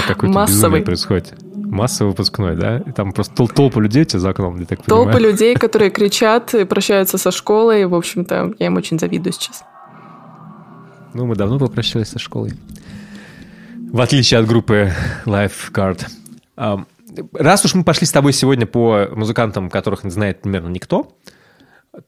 какой-то 0.09 0.35
Массовый. 0.35 0.81
безумие 0.81 0.83
происходит. 0.83 1.35
Массовый 1.55 2.11
выпускной, 2.11 2.57
да? 2.57 2.79
И 2.79 2.91
там 2.91 3.13
просто 3.13 3.35
тол- 3.35 3.49
толпа 3.53 3.81
людей 3.81 4.03
у 4.03 4.07
тебя 4.07 4.19
за 4.21 4.31
окном, 4.31 4.59
я 4.59 4.67
так 4.67 4.83
Толпы 4.83 5.13
понимаю. 5.13 5.33
людей, 5.33 5.55
которые 5.55 5.91
кричат 5.91 6.55
и 6.55 6.65
прощаются 6.65 7.19
со 7.19 7.31
школой. 7.31 7.87
В 7.87 7.95
общем-то, 7.95 8.55
я 8.59 8.67
им 8.67 8.77
очень 8.77 8.99
завидую 8.99 9.33
сейчас. 9.33 9.63
Ну, 11.15 11.27
мы 11.27 11.37
давно 11.37 11.59
попрощались 11.61 12.09
со 12.09 12.19
школой. 12.19 12.53
В 13.93 14.01
отличие 14.01 14.41
от 14.41 14.47
группы 14.47 14.93
Lifeguard. 15.25 16.07
Раз 17.33 17.65
уж 17.65 17.75
мы 17.75 17.85
пошли 17.85 18.07
с 18.07 18.13
тобой 18.13 18.33
сегодня 18.33 18.67
по 18.67 19.09
музыкантам, 19.13 19.71
которых 19.71 20.03
знает 20.05 20.43
примерно 20.43 20.69
никто, 20.69 21.17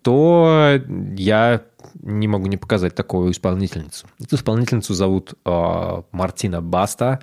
то 0.03 0.81
я 1.17 1.63
не 2.03 2.29
могу 2.29 2.47
не 2.47 2.57
показать 2.57 2.95
такую 2.95 3.31
исполнительницу. 3.33 4.07
Эту 4.21 4.37
исполнительницу 4.37 4.93
зовут 4.93 5.35
а, 5.45 6.05
Мартина 6.13 6.61
Баста. 6.61 7.21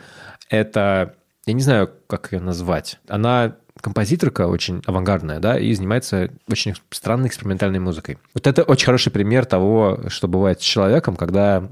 Это, 0.50 1.16
я 1.46 1.54
не 1.54 1.62
знаю, 1.62 1.92
как 2.08 2.32
ее 2.32 2.40
назвать. 2.40 3.00
Она 3.08 3.58
композиторка 3.86 4.48
очень 4.48 4.82
авангардная, 4.88 5.40
да, 5.40 5.60
и 5.60 5.72
занимается 5.76 6.32
очень 6.50 6.74
странной 6.90 7.28
экспериментальной 7.28 7.78
музыкой. 7.78 8.18
Вот 8.34 8.48
это 8.48 8.64
очень 8.64 8.88
хороший 8.88 9.12
пример 9.12 9.46
того, 9.46 10.00
что 10.08 10.28
бывает 10.28 10.60
с 10.60 10.64
человеком, 10.64 11.16
когда 11.16 11.64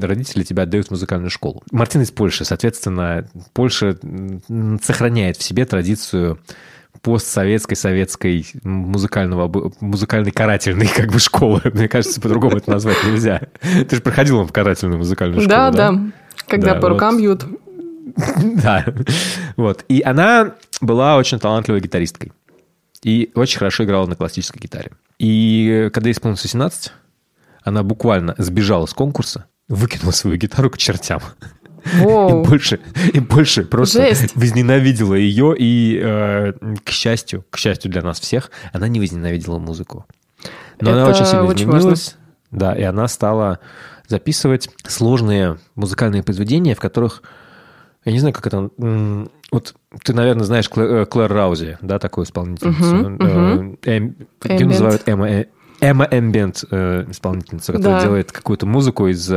родители 0.00 0.44
тебя 0.44 0.62
отдают 0.62 0.86
в 0.86 0.90
музыкальную 0.92 1.28
школу. 1.28 1.64
Мартин 1.72 2.02
из 2.02 2.12
Польши, 2.12 2.44
соответственно, 2.44 3.26
Польша 3.52 3.98
сохраняет 4.80 5.38
в 5.38 5.42
себе 5.42 5.64
традицию 5.64 6.38
постсоветской, 7.02 7.76
советской 7.76 8.46
музыкального, 8.62 9.50
музыкальной 9.80 10.30
карательной 10.30 10.86
как 10.96 11.10
бы 11.10 11.18
школы. 11.18 11.62
Мне 11.64 11.88
кажется, 11.88 12.20
по-другому 12.20 12.58
это 12.58 12.70
назвать 12.70 12.98
нельзя. 13.04 13.40
Ты 13.60 13.96
же 13.96 14.02
проходила 14.02 14.44
в 14.44 14.52
карательную 14.52 14.98
музыкальную 14.98 15.40
школу, 15.40 15.50
Да, 15.50 15.70
да? 15.72 15.90
да. 15.90 16.00
Когда 16.46 16.74
Да, 16.74 16.74
по 16.76 16.82
вот. 16.82 16.88
рукам 16.90 17.18
бьют. 17.18 17.44
Да. 18.62 18.84
Вот. 19.60 19.84
И 19.88 20.00
она 20.00 20.54
была 20.80 21.16
очень 21.16 21.38
талантливой 21.38 21.82
гитаристкой. 21.82 22.32
И 23.02 23.30
очень 23.34 23.58
хорошо 23.58 23.84
играла 23.84 24.06
на 24.06 24.16
классической 24.16 24.58
гитаре. 24.58 24.92
И 25.18 25.90
когда 25.92 26.08
ей 26.08 26.12
исполнилось 26.12 26.42
18, 26.42 26.92
она 27.62 27.82
буквально 27.82 28.34
сбежала 28.38 28.86
с 28.86 28.94
конкурса, 28.94 29.44
выкинула 29.68 30.12
свою 30.12 30.38
гитару 30.38 30.70
к 30.70 30.78
чертям. 30.78 31.20
И 31.84 31.98
Воу. 31.98 32.42
больше, 32.42 32.80
и 33.12 33.20
больше 33.20 33.64
просто 33.64 34.00
Жесть. 34.00 34.34
возненавидела 34.34 35.14
ее. 35.14 35.54
И, 35.58 36.00
э, 36.02 36.54
к 36.82 36.88
счастью, 36.88 37.44
к 37.50 37.58
счастью 37.58 37.90
для 37.90 38.00
нас 38.00 38.18
всех, 38.18 38.50
она 38.72 38.88
не 38.88 38.98
возненавидела 38.98 39.58
музыку. 39.58 40.06
Но 40.80 40.92
она 40.92 41.02
Это 41.02 41.10
очень 41.10 41.26
сильно 41.26 41.44
очень 41.44 41.68
изменилась. 41.68 42.16
Да, 42.50 42.72
и 42.72 42.82
она 42.82 43.08
стала 43.08 43.60
записывать 44.08 44.70
сложные 44.86 45.58
музыкальные 45.74 46.22
произведения, 46.22 46.74
в 46.74 46.80
которых 46.80 47.22
я 48.04 48.12
не 48.12 48.18
знаю, 48.18 48.34
как 48.34 48.46
это... 48.46 48.70
Вот 49.52 49.74
ты, 50.04 50.12
наверное, 50.14 50.44
знаешь 50.44 50.68
Клэ- 50.68 51.02
э, 51.02 51.06
Клэр 51.06 51.32
Раузи, 51.32 51.78
да, 51.82 51.98
такую 51.98 52.24
исполнительницу. 52.24 52.94
Мгм. 53.10 53.78
эм- 53.82 54.16
Ее 54.44 54.66
называют 54.66 55.02
Эмма, 55.06 55.28
э, 55.28 55.46
Эмма 55.80 56.06
Эмбиент 56.10 56.64
э, 56.70 57.06
исполнительница, 57.10 57.72
которая 57.72 57.98
Да. 57.98 58.04
делает 58.04 58.30
какую-то 58.32 58.66
музыку 58.66 59.08
из, 59.08 59.28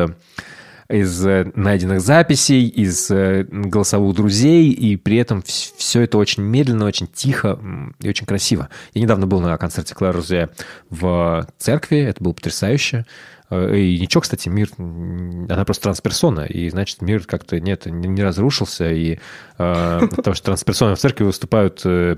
из 0.89 1.21
найденных 1.55 2.01
записей, 2.01 2.67
из 2.67 3.09
голосовых 3.09 4.15
друзей, 4.15 4.69
и 4.69 4.97
при 4.97 5.17
этом 5.17 5.41
все 5.41 6.01
это 6.01 6.17
очень 6.19 6.43
медленно, 6.43 6.85
очень 6.85 7.07
тихо 7.07 7.57
и 7.99 8.09
очень 8.09 8.27
красиво. 8.27 8.69
Я 8.93 9.01
недавно 9.01 9.25
был 9.25 9.39
на 9.41 9.57
концерте 9.57 9.95
Клэр 9.95 10.13
Раузи 10.13 10.49
в 10.91 11.47
церкви, 11.57 11.97
это 11.97 12.23
было 12.23 12.33
потрясающе. 12.33 13.05
Э, 13.53 13.77
И 13.77 13.99
ничего, 13.99 14.21
кстати, 14.21 14.49
мир, 14.49 14.69
она 14.77 15.63
просто 15.65 15.83
трансперсона, 15.83 16.41
и 16.41 16.69
значит, 16.69 17.01
мир 17.01 17.23
как-то 17.25 17.59
нет, 17.59 17.85
не 17.85 18.07
не 18.07 18.23
разрушился, 18.23 18.89
и 18.91 19.19
э, 19.57 20.07
потому 20.15 20.35
что 20.35 20.45
трансперсоны 20.45 20.95
в 20.95 20.99
церкви 20.99 21.23
выступают 21.23 21.81
э, 21.85 22.15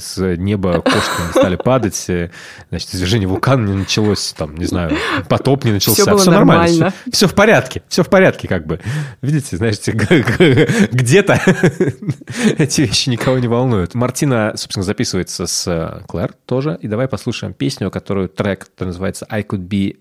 с 0.00 0.18
неба, 0.36 0.80
кошки 0.82 1.30
стали 1.30 1.56
падать, 1.56 2.04
э, 2.08 2.30
значит, 2.70 2.94
извержение 2.94 3.28
вулкана 3.28 3.66
не 3.66 3.76
началось, 3.76 4.34
там, 4.36 4.54
не 4.56 4.64
знаю, 4.66 4.96
потоп 5.28 5.64
не 5.64 5.72
начался, 5.72 6.02
Всё 6.02 6.10
было 6.10 6.20
всё 6.20 6.30
нормально, 6.30 6.72
нормально. 6.72 6.94
все, 7.12 7.26
в 7.26 7.34
порядке, 7.34 7.82
все 7.88 8.02
в 8.02 8.08
порядке, 8.08 8.48
как 8.48 8.66
бы. 8.66 8.80
Видите, 9.22 9.56
знаете, 9.56 9.92
где-то 9.92 11.40
эти 12.58 12.80
вещи 12.82 13.10
никого 13.10 13.38
не 13.38 13.48
волнуют. 13.48 13.94
Мартина, 13.94 14.52
собственно, 14.56 14.84
записывается 14.84 15.46
с 15.46 15.66
э, 15.66 16.02
Клэр 16.06 16.34
тоже, 16.46 16.78
и 16.80 16.88
давай 16.88 17.08
послушаем 17.08 17.52
песню, 17.54 17.90
которую 17.90 18.28
трек, 18.28 18.66
который 18.66 18.88
называется 18.88 19.26
I 19.28 19.42
Could 19.42 19.66
Be 19.68 19.96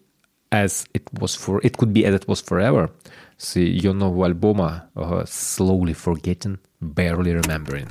as 0.56 0.86
it 0.94 1.04
was 1.20 1.36
for 1.36 1.60
it 1.64 1.78
could 1.78 1.94
be 1.94 2.06
as 2.06 2.14
it 2.16 2.28
was 2.28 2.42
forever. 2.42 2.90
See, 3.38 3.70
your 3.70 3.94
know, 3.94 4.24
album 4.24 4.62
uh, 4.62 5.26
slowly 5.26 5.94
forgetting, 5.94 6.58
barely 6.82 7.34
remembering. 7.34 7.90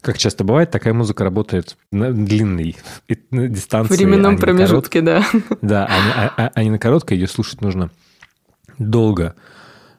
Как 0.00 0.18
часто 0.18 0.44
бывает, 0.44 0.70
такая 0.70 0.94
музыка 0.94 1.24
работает 1.24 1.76
на 1.92 2.12
длинной 2.12 2.76
на 3.30 3.48
дистанции. 3.48 3.94
В 3.94 3.98
временном 3.98 4.36
а 4.36 4.38
промежутке, 4.38 5.00
да. 5.00 5.24
Да, 5.62 5.86
а 5.86 6.32
а- 6.36 6.44
а- 6.44 6.52
а 6.54 6.64
не 6.64 6.70
на 6.70 6.78
короткой, 6.78 7.18
ее 7.18 7.28
слушать 7.28 7.60
нужно 7.60 7.90
долго. 8.78 9.34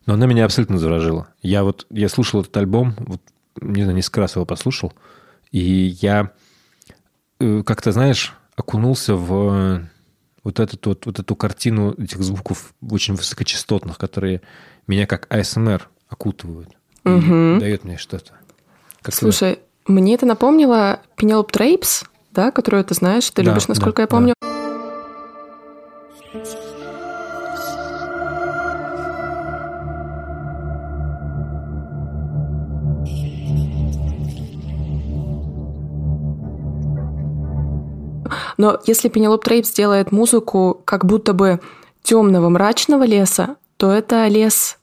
Но 0.05 0.15
она 0.15 0.25
меня 0.25 0.45
абсолютно 0.45 0.77
заворожила. 0.77 1.27
Я 1.41 1.63
вот, 1.63 1.85
я 1.89 2.09
слушал 2.09 2.41
этот 2.41 2.55
альбом, 2.57 2.95
вот, 2.99 3.21
не 3.61 3.83
знаю, 3.83 3.95
несколько 3.95 4.21
раз 4.21 4.35
его 4.35 4.45
послушал, 4.45 4.93
и 5.51 5.59
я 6.01 6.31
э, 7.39 7.63
как-то, 7.63 7.91
знаешь, 7.91 8.33
окунулся 8.55 9.15
в 9.15 9.53
э, 9.53 9.81
вот, 10.43 10.59
этот, 10.59 10.85
вот, 10.85 11.05
вот 11.05 11.19
эту 11.19 11.35
картину 11.35 11.93
этих 11.93 12.21
звуков 12.21 12.73
очень 12.87 13.15
высокочастотных, 13.15 13.97
которые 13.97 14.41
меня 14.87 15.05
как 15.05 15.27
АСМР 15.29 15.89
окутывают. 16.09 16.69
Мгм. 17.03 17.59
дает 17.59 17.83
мне 17.83 17.97
что-то. 17.97 18.33
Как? 19.01 19.15
Слушай, 19.15 19.59
мне 19.91 20.15
это 20.15 20.25
напомнило 20.25 20.99
Пенелоп 21.15 21.51
Трейпс, 21.51 22.05
да, 22.31 22.51
которую 22.51 22.83
ты 22.83 22.93
знаешь, 22.93 23.29
ты 23.29 23.43
Да, 23.43 23.51
любишь, 23.51 23.67
насколько 23.67 23.97
да, 23.97 24.03
я 24.03 24.07
помню. 24.07 24.33
Но 38.57 38.79
если 38.85 39.09
Пенелоп 39.09 39.43
Трейпс 39.43 39.71
делает 39.71 40.11
музыку 40.11 40.81
как 40.85 41.03
будто 41.05 41.33
бы 41.33 41.59
темного 42.03 42.49
мрачного 42.49 43.03
леса, 43.03 43.55
то 43.77 43.91
это 43.91 44.27
лес 44.27 44.77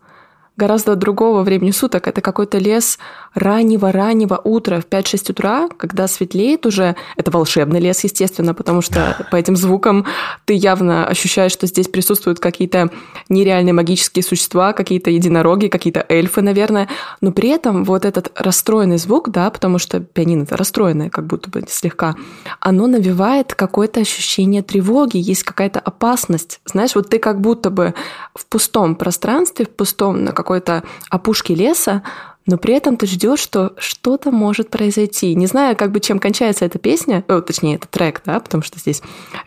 гораздо 0.57 0.97
другого 0.97 1.45
времени 1.45 1.71
суток. 1.71 2.09
Это 2.09 2.21
какой-то 2.21 2.59
лес 2.59 2.99
раннего-раннего 3.35 4.41
утра 4.43 4.81
в 4.81 4.87
5-6 4.87 5.33
утра, 5.33 5.69
когда 5.77 6.09
светлеет 6.09 6.67
уже. 6.67 6.97
Это 7.17 7.31
волшебный 7.31 7.81
лес, 7.81 8.05
естественно, 8.05 8.55
потому 8.55 8.83
что 8.83 9.27
по 9.31 9.37
этим 9.37 9.57
звукам 9.57 10.07
ты 10.45 10.55
явно 10.55 11.07
ощущаешь, 11.07 11.53
что 11.53 11.67
здесь 11.67 11.89
присутствуют 11.89 12.41
какие-то 12.41 12.91
нереальные 13.29 13.73
магические 13.73 14.23
существа, 14.23 14.73
какие-то 14.73 15.11
единороги, 15.11 15.69
какие-то 15.69 16.05
эльфы, 16.09 16.43
наверное. 16.43 16.89
Но 17.21 17.33
при 17.33 17.51
этом 17.51 17.85
вот 17.85 18.05
этот 18.05 18.33
расстроенный 18.35 18.99
звук, 18.99 19.31
да, 19.31 19.51
потому 19.51 19.79
что 19.79 20.01
пианино 20.01 20.43
это 20.43 20.57
расстроенное, 20.57 21.11
как 21.11 21.27
будто 21.27 21.51
бы 21.51 21.65
слегка, 21.69 22.17
оно 22.61 22.87
навевает 22.87 23.55
какое-то 23.55 24.01
ощущение 24.01 24.63
тревоги, 24.63 25.19
есть 25.19 25.43
какая-то 25.43 25.81
опасность. 25.81 26.61
Знаешь, 26.65 26.95
вот 26.95 27.09
ты 27.11 27.19
как 27.19 27.41
будто 27.41 27.71
бы 27.71 27.95
в 28.35 28.47
пустом 28.47 28.95
пространстве, 28.95 29.67
в 29.67 29.71
пустом 29.71 30.25
на 30.25 30.33
какой-то 30.33 30.83
опушке 31.11 31.55
леса, 31.55 32.03
но 32.49 32.57
при 32.57 32.75
этом 32.75 32.97
ты 32.97 33.07
ждешь, 33.07 33.41
что 33.41 33.75
что-то 33.77 34.31
может 34.31 34.71
произойти. 34.71 35.35
Не 35.35 35.47
знаю, 35.47 35.77
как 35.77 35.93
бы 35.93 36.01
чем 36.01 36.19
кончается 36.19 36.65
эта 36.65 36.79
песня, 36.79 37.23
о, 37.29 37.43
точнее, 37.43 37.77
это 37.77 37.87
трек, 37.89 38.23
да, 38.25 38.41
потому 38.41 38.63
что 38.63 38.79
здесь 38.79 39.03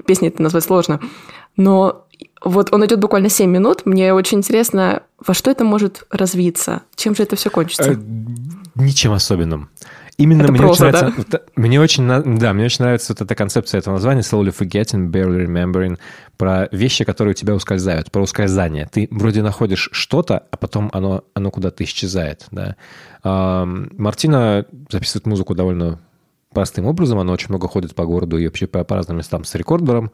песни 0.05 0.27
это 0.27 0.43
назвать 0.43 0.63
сложно. 0.63 1.01
Но 1.57 2.05
вот 2.43 2.71
он 2.71 2.85
идет 2.85 2.99
буквально 2.99 3.29
7 3.29 3.49
минут. 3.49 3.87
Мне 3.87 4.13
очень 4.13 4.37
интересно, 4.37 5.01
во 5.17 5.33
что 5.33 5.49
это 5.49 5.63
может 5.63 6.05
развиться? 6.11 6.83
Чем 6.95 7.15
же 7.15 7.23
это 7.23 7.35
все 7.35 7.49
кончится? 7.49 7.93
Э, 7.93 7.95
Ничем 8.75 9.13
особенным. 9.13 9.69
Именно 10.17 10.43
Это 10.43 10.51
мне 10.51 10.61
проза, 10.61 10.87
очень 10.87 10.97
нравится, 10.97 11.23
вот, 11.31 11.51
мне 11.55 11.81
очень, 11.81 12.37
да, 12.37 12.53
мне 12.53 12.65
очень 12.65 12.83
нравится 12.83 13.13
вот 13.13 13.21
эта 13.21 13.33
концепция 13.35 13.79
этого 13.79 13.95
названия 13.95 14.21
slowly 14.21 14.55
forgetting, 14.55 15.09
barely 15.09 15.45
remembering, 15.45 15.97
про 16.37 16.67
вещи, 16.71 17.03
которые 17.05 17.31
у 17.31 17.35
тебя 17.35 17.55
ускользают, 17.55 18.11
про 18.11 18.21
ускользание. 18.21 18.87
Ты 18.91 19.07
вроде 19.11 19.41
находишь 19.41 19.89
что-то, 19.91 20.43
а 20.51 20.57
потом 20.57 20.89
оно, 20.93 21.23
оно 21.33 21.51
куда-то 21.51 21.83
исчезает, 21.83 22.47
да. 22.51 22.75
Мартина 23.23 24.65
записывает 24.89 25.25
музыку 25.25 25.55
довольно 25.55 25.99
простым 26.53 26.85
образом, 26.85 27.19
она 27.19 27.31
очень 27.31 27.49
много 27.49 27.67
ходит 27.67 27.95
по 27.95 28.05
городу 28.05 28.37
и 28.37 28.45
вообще 28.45 28.67
по, 28.67 28.83
по 28.83 28.95
разным 28.95 29.17
местам 29.17 29.43
с 29.43 29.55
рекордером, 29.55 30.11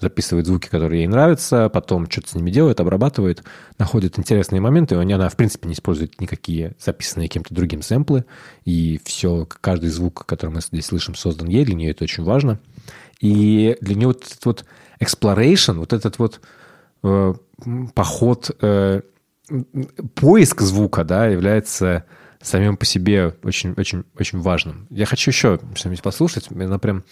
записывает 0.00 0.46
звуки, 0.46 0.68
которые 0.68 1.02
ей 1.02 1.06
нравятся, 1.06 1.68
потом 1.68 2.10
что-то 2.10 2.30
с 2.30 2.34
ними 2.34 2.50
делает, 2.50 2.80
обрабатывает, 2.80 3.42
находит 3.78 4.18
интересные 4.18 4.60
моменты. 4.60 4.94
и 4.94 4.98
Она, 4.98 5.28
в 5.28 5.36
принципе, 5.36 5.68
не 5.68 5.74
использует 5.74 6.20
никакие 6.20 6.74
записанные 6.78 7.28
кем-то 7.28 7.54
другим 7.54 7.82
сэмплы, 7.82 8.24
и 8.64 9.00
все, 9.04 9.46
каждый 9.46 9.90
звук, 9.90 10.26
который 10.26 10.50
мы 10.50 10.60
здесь 10.60 10.86
слышим, 10.86 11.14
создан 11.14 11.48
ей, 11.48 11.64
для 11.64 11.74
нее 11.74 11.90
это 11.90 12.04
очень 12.04 12.24
важно. 12.24 12.58
И 13.20 13.76
для 13.80 13.94
нее 13.94 14.08
вот 14.08 14.24
этот 14.24 14.44
вот 14.44 14.64
exploration, 15.00 15.78
вот 15.78 15.92
этот 15.92 16.18
вот 16.18 16.40
э, 17.02 17.34
поход, 17.94 18.50
э, 18.60 19.00
поиск 20.14 20.60
звука, 20.60 21.04
да, 21.04 21.26
является 21.26 22.04
самим 22.42 22.76
по 22.76 22.84
себе 22.84 23.34
очень, 23.42 23.72
очень, 23.76 24.04
очень 24.18 24.40
важным. 24.40 24.86
Я 24.90 25.06
хочу 25.06 25.30
еще 25.30 25.58
что-нибудь 25.74 26.02
послушать. 26.02 26.48
Она 26.50 26.78
прям... 26.78 27.04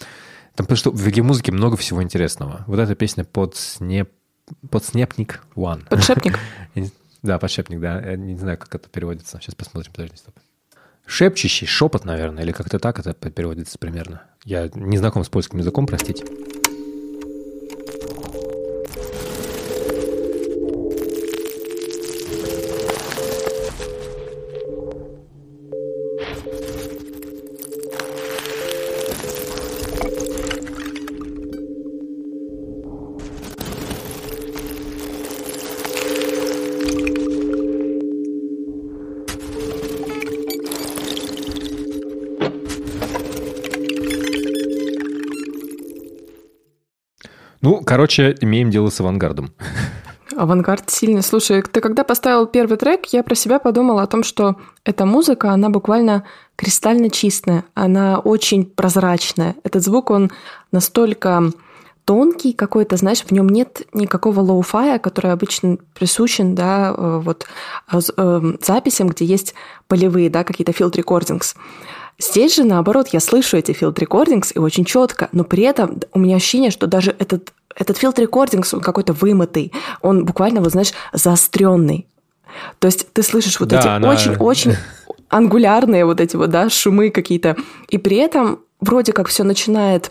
Там, 0.55 0.65
потому 0.65 0.77
что 0.77 0.91
в 0.91 1.21
музыке 1.21 1.51
много 1.51 1.77
всего 1.77 2.01
интересного. 2.01 2.63
Вот 2.67 2.79
эта 2.79 2.95
песня 2.95 3.23
под 3.23 3.55
снеп... 3.55 4.09
Подснепник 4.69 5.41
One. 5.55 5.87
Подшепник. 5.89 6.39
Да, 7.23 7.39
подшепник, 7.39 7.79
да. 7.79 7.99
Я 8.01 8.17
не 8.17 8.37
знаю, 8.37 8.59
как 8.59 8.75
это 8.75 8.87
переводится. 8.87 9.39
Сейчас 9.41 9.55
посмотрим, 9.55 9.91
подожди, 9.91 10.15
стоп. 10.15 10.35
Шепчущий, 11.07 11.65
шепот, 11.65 12.05
наверное, 12.05 12.43
или 12.43 12.51
как-то 12.51 12.77
так 12.77 12.99
это 12.99 13.13
переводится 13.31 13.79
примерно. 13.79 14.21
Я 14.43 14.69
не 14.75 14.99
знаком 14.99 15.23
с 15.23 15.29
польским 15.29 15.57
языком, 15.57 15.87
простите. 15.87 16.23
Короче, 47.95 48.35
имеем 48.41 48.71
дело 48.71 48.89
с 48.89 48.99
авангардом. 48.99 49.53
Авангард 50.35 50.89
сильный. 50.89 51.23
Слушай, 51.23 51.61
ты 51.61 51.79
когда 51.79 52.03
поставил 52.03 52.45
первый 52.45 52.75
трек, 52.75 53.05
я 53.13 53.23
про 53.23 53.35
себя 53.35 53.57
подумала 53.57 54.01
о 54.01 54.07
том, 54.07 54.21
что 54.21 54.57
эта 54.83 55.05
музыка, 55.05 55.51
она 55.51 55.69
буквально 55.69 56.25
кристально 56.57 57.09
чистая, 57.09 57.63
она 57.73 58.19
очень 58.19 58.65
прозрачная. 58.65 59.55
Этот 59.63 59.81
звук, 59.81 60.09
он 60.09 60.29
настолько 60.73 61.51
тонкий 62.03 62.51
какой-то, 62.51 62.97
знаешь, 62.97 63.21
в 63.21 63.31
нем 63.31 63.47
нет 63.47 63.83
никакого 63.93 64.41
лоу-фая, 64.41 64.99
который 64.99 65.31
обычно 65.31 65.77
присущен, 65.93 66.53
да, 66.53 66.93
э, 66.97 67.21
вот 67.23 67.47
э, 67.93 67.99
э, 68.17 68.41
записям, 68.61 69.07
где 69.07 69.23
есть 69.23 69.53
полевые, 69.87 70.29
да, 70.29 70.43
какие-то 70.43 70.73
recordings. 70.73 71.55
Здесь 72.17 72.55
же, 72.55 72.63
наоборот, 72.63 73.09
я 73.09 73.19
слышу 73.19 73.57
эти 73.57 73.71
field 73.71 73.95
recordings 73.95 74.51
и 74.53 74.59
очень 74.59 74.85
четко, 74.85 75.27
но 75.31 75.43
при 75.43 75.63
этом 75.63 75.99
у 76.13 76.19
меня 76.19 76.37
ощущение, 76.37 76.71
что 76.71 76.87
даже 76.87 77.15
этот, 77.19 77.53
этот 77.75 77.97
recordings, 78.01 78.73
он 78.73 78.81
какой-то 78.81 79.13
вымытый, 79.13 79.71
он 80.01 80.25
буквально, 80.25 80.61
вот 80.61 80.71
знаешь, 80.71 80.93
заостренный. 81.13 82.07
То 82.79 82.87
есть 82.87 83.11
ты 83.11 83.21
слышишь 83.23 83.59
вот 83.59 83.69
Да, 83.69 83.79
эти 83.79 83.87
она- 83.87 84.09
очень-очень 84.09 84.75
ангулярные 85.29 86.05
вот 86.05 86.21
эти 86.21 86.35
вот, 86.35 86.49
да, 86.49 86.69
шумы 86.69 87.09
какие-то, 87.09 87.55
и 87.89 87.97
при 87.97 88.17
этом 88.17 88.59
вроде 88.79 89.11
как 89.13 89.27
все 89.27 89.43
начинает 89.43 90.09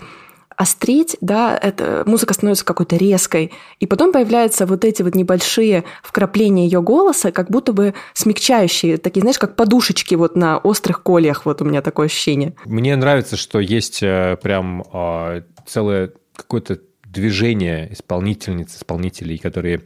остреть, 0.57 1.17
да, 1.21 1.59
эта 1.61 2.05
музыка 2.07 2.33
становится 2.33 2.65
какой-то 2.65 2.95
резкой, 2.97 3.51
и 3.81 3.87
потом 3.87 4.13
появляются 4.13 4.67
вот 4.67 4.85
эти 4.85 5.03
вот 5.03 5.17
небольшие 5.17 5.83
вкрапления 6.03 6.65
ее 6.67 6.81
голоса, 6.81 7.33
как 7.33 7.51
будто 7.51 7.73
бы 7.73 7.93
смягчающие, 8.13 8.99
такие, 8.99 9.23
знаешь, 9.23 9.39
как 9.39 9.57
подушечки 9.57 10.15
вот 10.15 10.37
на 10.37 10.59
острых 10.59 11.03
кольях, 11.03 11.45
вот 11.45 11.61
у 11.61 11.65
меня 11.65 11.83
такое 11.83 12.07
ощущение. 12.07 12.55
Мне 12.67 12.95
нравится, 12.95 13.37
что 13.37 13.59
есть 13.59 14.01
э, 14.03 14.37
прям 14.43 14.85
э, 14.93 15.43
целое 15.67 16.13
какое-то 16.37 16.79
движение 17.15 17.93
исполнительниц, 17.93 18.77
исполнителей, 18.77 19.39
которые 19.39 19.83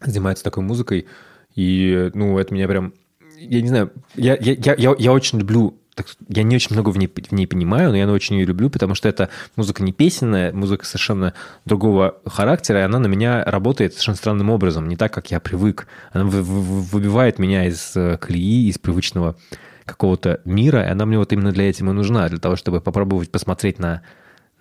занимаются 0.00 0.44
такой 0.44 0.64
музыкой. 0.64 1.06
И, 1.54 2.10
ну, 2.14 2.38
это 2.38 2.52
меня 2.52 2.66
прям... 2.66 2.94
Я 3.38 3.60
не 3.62 3.68
знаю, 3.68 3.92
я, 4.16 4.36
я, 4.40 4.54
я, 4.54 4.74
я, 4.76 4.94
я 4.98 5.12
очень 5.12 5.38
люблю... 5.38 5.78
так, 5.94 6.06
я 6.28 6.42
не 6.42 6.56
очень 6.56 6.74
много 6.74 6.90
в 6.90 6.98
ней, 6.98 7.08
в 7.08 7.32
ней 7.32 7.46
понимаю, 7.46 7.90
но 7.90 7.96
я 7.96 8.10
очень 8.10 8.36
ее 8.36 8.46
люблю, 8.46 8.70
потому 8.70 8.94
что 8.94 9.08
это 9.08 9.28
музыка 9.56 9.82
не 9.82 9.92
песенная, 9.92 10.52
музыка 10.52 10.84
совершенно 10.84 11.34
другого 11.64 12.20
характера, 12.26 12.80
и 12.80 12.82
она 12.82 12.98
на 12.98 13.06
меня 13.06 13.44
работает 13.44 13.92
совершенно 13.92 14.16
странным 14.16 14.50
образом, 14.50 14.88
не 14.88 14.96
так, 14.96 15.12
как 15.12 15.30
я 15.30 15.40
привык. 15.40 15.86
Она 16.12 16.24
вы- 16.24 16.42
вы- 16.42 16.82
выбивает 16.82 17.38
меня 17.38 17.66
из 17.66 17.96
э, 17.96 18.16
колеи, 18.18 18.68
из 18.68 18.78
привычного 18.78 19.36
какого-то 19.84 20.40
мира, 20.44 20.82
и 20.82 20.90
она 20.90 21.04
мне 21.06 21.18
вот 21.18 21.32
именно 21.32 21.52
для 21.52 21.68
этого 21.68 21.90
и 21.90 21.92
нужна, 21.92 22.28
для 22.28 22.38
того, 22.38 22.56
чтобы 22.56 22.80
попробовать 22.80 23.30
посмотреть 23.30 23.78
на, 23.78 24.00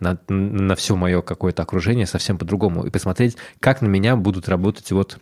на, 0.03 0.19
на 0.33 0.75
все 0.75 0.95
мое 0.95 1.21
какое-то 1.21 1.63
окружение 1.63 2.05
совсем 2.05 2.37
по-другому 2.37 2.85
и 2.85 2.89
посмотреть, 2.91 3.37
как 3.59 3.81
на 3.81 3.87
меня 3.87 4.15
будут 4.15 4.47
работать 4.49 4.91
вот 4.91 5.17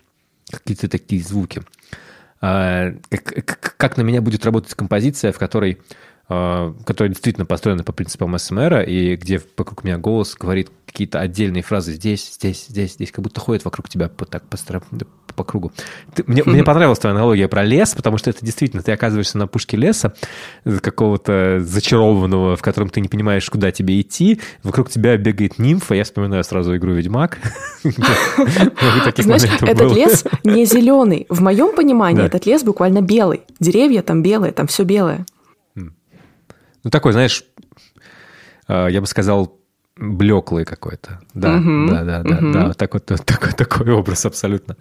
какие-то 0.51 0.89
такие 0.89 1.23
звуки. 1.23 1.61
как- 2.39 3.75
как 3.77 3.97
на 3.97 4.01
меня 4.01 4.21
будет 4.21 4.43
работать 4.45 4.73
композиция, 4.73 5.31
в 5.31 5.37
которой 5.39 5.77
а, 6.33 6.73
которая 6.85 7.09
действительно 7.09 7.45
построена 7.45 7.83
по 7.83 7.91
принципам 7.91 8.39
СМР, 8.39 8.83
и 8.87 9.17
где 9.17 9.41
вокруг 9.57 9.83
меня 9.83 9.97
голос 9.97 10.37
говорит 10.39 10.69
какие-то 10.85 11.19
отдельные 11.19 11.61
фразы 11.61 11.91
здесь, 11.91 12.35
здесь, 12.35 12.67
здесь, 12.69 12.93
здесь, 12.93 13.11
как 13.11 13.21
будто 13.21 13.41
ходит 13.41 13.65
вокруг 13.65 13.89
тебя 13.89 14.07
по, 14.07 14.25
так, 14.25 14.43
по, 14.47 14.57
по, 14.57 15.33
по 15.35 15.43
кругу. 15.43 15.73
Ты- 16.15 16.23
мне, 16.27 16.41
мне 16.45 16.63
понравилась 16.63 16.99
твоя 16.99 17.17
аналогия 17.17 17.49
про 17.49 17.65
лес, 17.65 17.95
потому 17.95 18.17
что 18.17 18.29
это 18.29 18.45
действительно, 18.45 18.81
ты 18.81 18.93
оказываешься 18.93 19.37
на 19.37 19.47
пушке 19.47 19.75
леса, 19.75 20.13
э, 20.63 20.79
какого-то 20.79 21.59
зачарованного, 21.59 22.55
в 22.55 22.61
котором 22.61 22.87
ты 22.87 23.01
не 23.01 23.09
понимаешь, 23.09 23.49
куда 23.49 23.73
тебе 23.73 23.99
идти, 23.99 24.39
вокруг 24.63 24.89
тебя 24.89 25.17
бегает 25.17 25.59
нимфа, 25.59 25.95
я 25.95 26.05
вспоминаю 26.05 26.45
сразу 26.45 26.77
игру 26.77 26.93
«Ведьмак». 26.93 27.39
Знаешь, 27.83 29.43
этот 29.43 29.91
лес 29.93 30.23
не 30.45 30.63
зеленый. 30.63 31.25
В 31.27 31.41
моем 31.41 31.75
понимании 31.75 32.23
этот 32.23 32.45
лес 32.45 32.63
буквально 32.63 33.01
белый. 33.01 33.41
Деревья 33.59 34.01
там 34.01 34.23
белые, 34.23 34.53
там 34.53 34.67
все 34.67 34.83
белое. 34.83 35.25
Ну, 36.83 36.89
такой, 36.89 37.11
знаешь, 37.13 37.43
э, 38.67 38.87
я 38.89 39.01
бы 39.01 39.07
сказал, 39.07 39.57
блеклый 39.97 40.65
какой-то. 40.65 41.19
Да, 41.33 41.57
Мгм, 41.57 41.87
да, 41.87 42.03
да, 42.03 42.23
да, 42.23 42.35
мгм. 42.35 42.51
да, 42.53 42.73
такой, 42.73 43.01
такой, 43.01 43.51
такой 43.53 43.91
образ 43.91 44.25
абсолютно. 44.25 44.75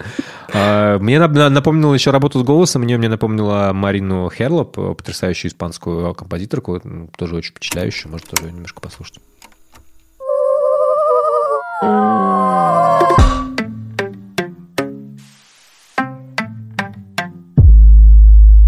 А, 0.54 0.98
Мне 0.98 1.16
нап- 1.16 1.34
на- 1.34 1.50
напомнило 1.50 1.92
еще 1.92 2.10
работу 2.10 2.38
с 2.38 2.42
голосом, 2.42 2.82
мне, 2.82 2.96
мне 2.96 3.08
напомнила 3.08 3.72
Марину 3.74 4.30
Херлоп, 4.30 4.78
э, 4.78 4.94
потрясающую 4.94 5.50
испанскую 5.50 6.14
композиторку, 6.14 6.80
тоже 7.16 7.36
очень 7.36 7.50
впечатляющую, 7.50 8.10
может, 8.10 8.28
тоже 8.28 8.50
немножко 8.50 8.80
послушать. 8.80 9.18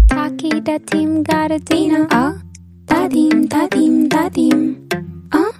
Taki 0.09 0.61
da 0.61 0.79
tim 0.79 1.23
gara 1.23 1.57
dina 1.59 2.07
ah 2.11 2.33
da 2.33 2.41
dim 3.11 3.47
da 3.47 3.67
dim 3.69 4.09
da 4.09 4.29
dim 4.29 4.89
ah 5.31 5.51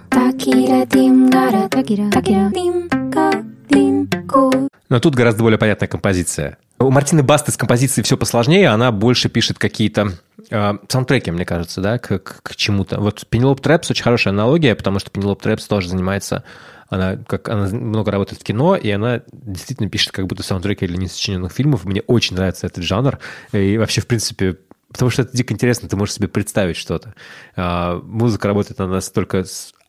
Но 4.88 5.00
тут 5.00 5.14
гораздо 5.14 5.42
более 5.42 5.58
понятная 5.58 5.88
композиция. 5.88 6.58
У 6.78 6.90
Мартины 6.90 7.22
Басты 7.22 7.50
с 7.50 7.56
композицией 7.56 8.04
все 8.04 8.16
посложнее, 8.16 8.68
она 8.68 8.92
больше 8.92 9.28
пишет 9.28 9.58
какие-то 9.58 10.12
э, 10.50 10.72
саундтреки, 10.88 11.30
мне 11.30 11.44
кажется, 11.44 11.80
да, 11.80 11.98
к, 11.98 12.18
к- 12.18 12.42
к 12.42 12.56
чему-то. 12.56 13.00
Вот 13.00 13.26
Пенелоп 13.28 13.60
Трэпс 13.60 13.90
очень 13.90 14.04
хорошая 14.04 14.32
аналогия, 14.34 14.74
потому 14.74 14.98
что 14.98 15.10
Пенелоп 15.10 15.42
Трэпс 15.42 15.66
тоже 15.66 15.88
занимается, 15.88 16.44
она, 16.88 17.16
как, 17.26 17.48
она 17.48 17.66
много 17.68 18.10
работает 18.12 18.40
в 18.40 18.44
кино, 18.44 18.76
и 18.76 18.90
она 18.90 19.22
действительно 19.32 19.88
пишет 19.88 20.12
как 20.12 20.26
будто 20.26 20.42
саундтреки 20.42 20.86
для 20.86 20.98
несочиненных 20.98 21.52
фильмов. 21.52 21.84
Мне 21.84 22.02
очень 22.06 22.36
нравится 22.36 22.66
этот 22.66 22.84
жанр. 22.84 23.18
И 23.52 23.78
вообще, 23.78 24.00
в 24.00 24.06
принципе, 24.06 24.58
потому 24.94 25.10
что 25.10 25.22
это 25.22 25.36
дико 25.36 25.52
интересно, 25.52 25.88
ты 25.88 25.96
можешь 25.96 26.14
себе 26.14 26.28
представить 26.28 26.76
что-то. 26.76 27.14
А, 27.56 28.00
Музыка 28.00 28.46
работает 28.46 28.80
она 28.80 28.94
настолько 28.94 29.42
с 29.42 29.74
а, 29.80 29.83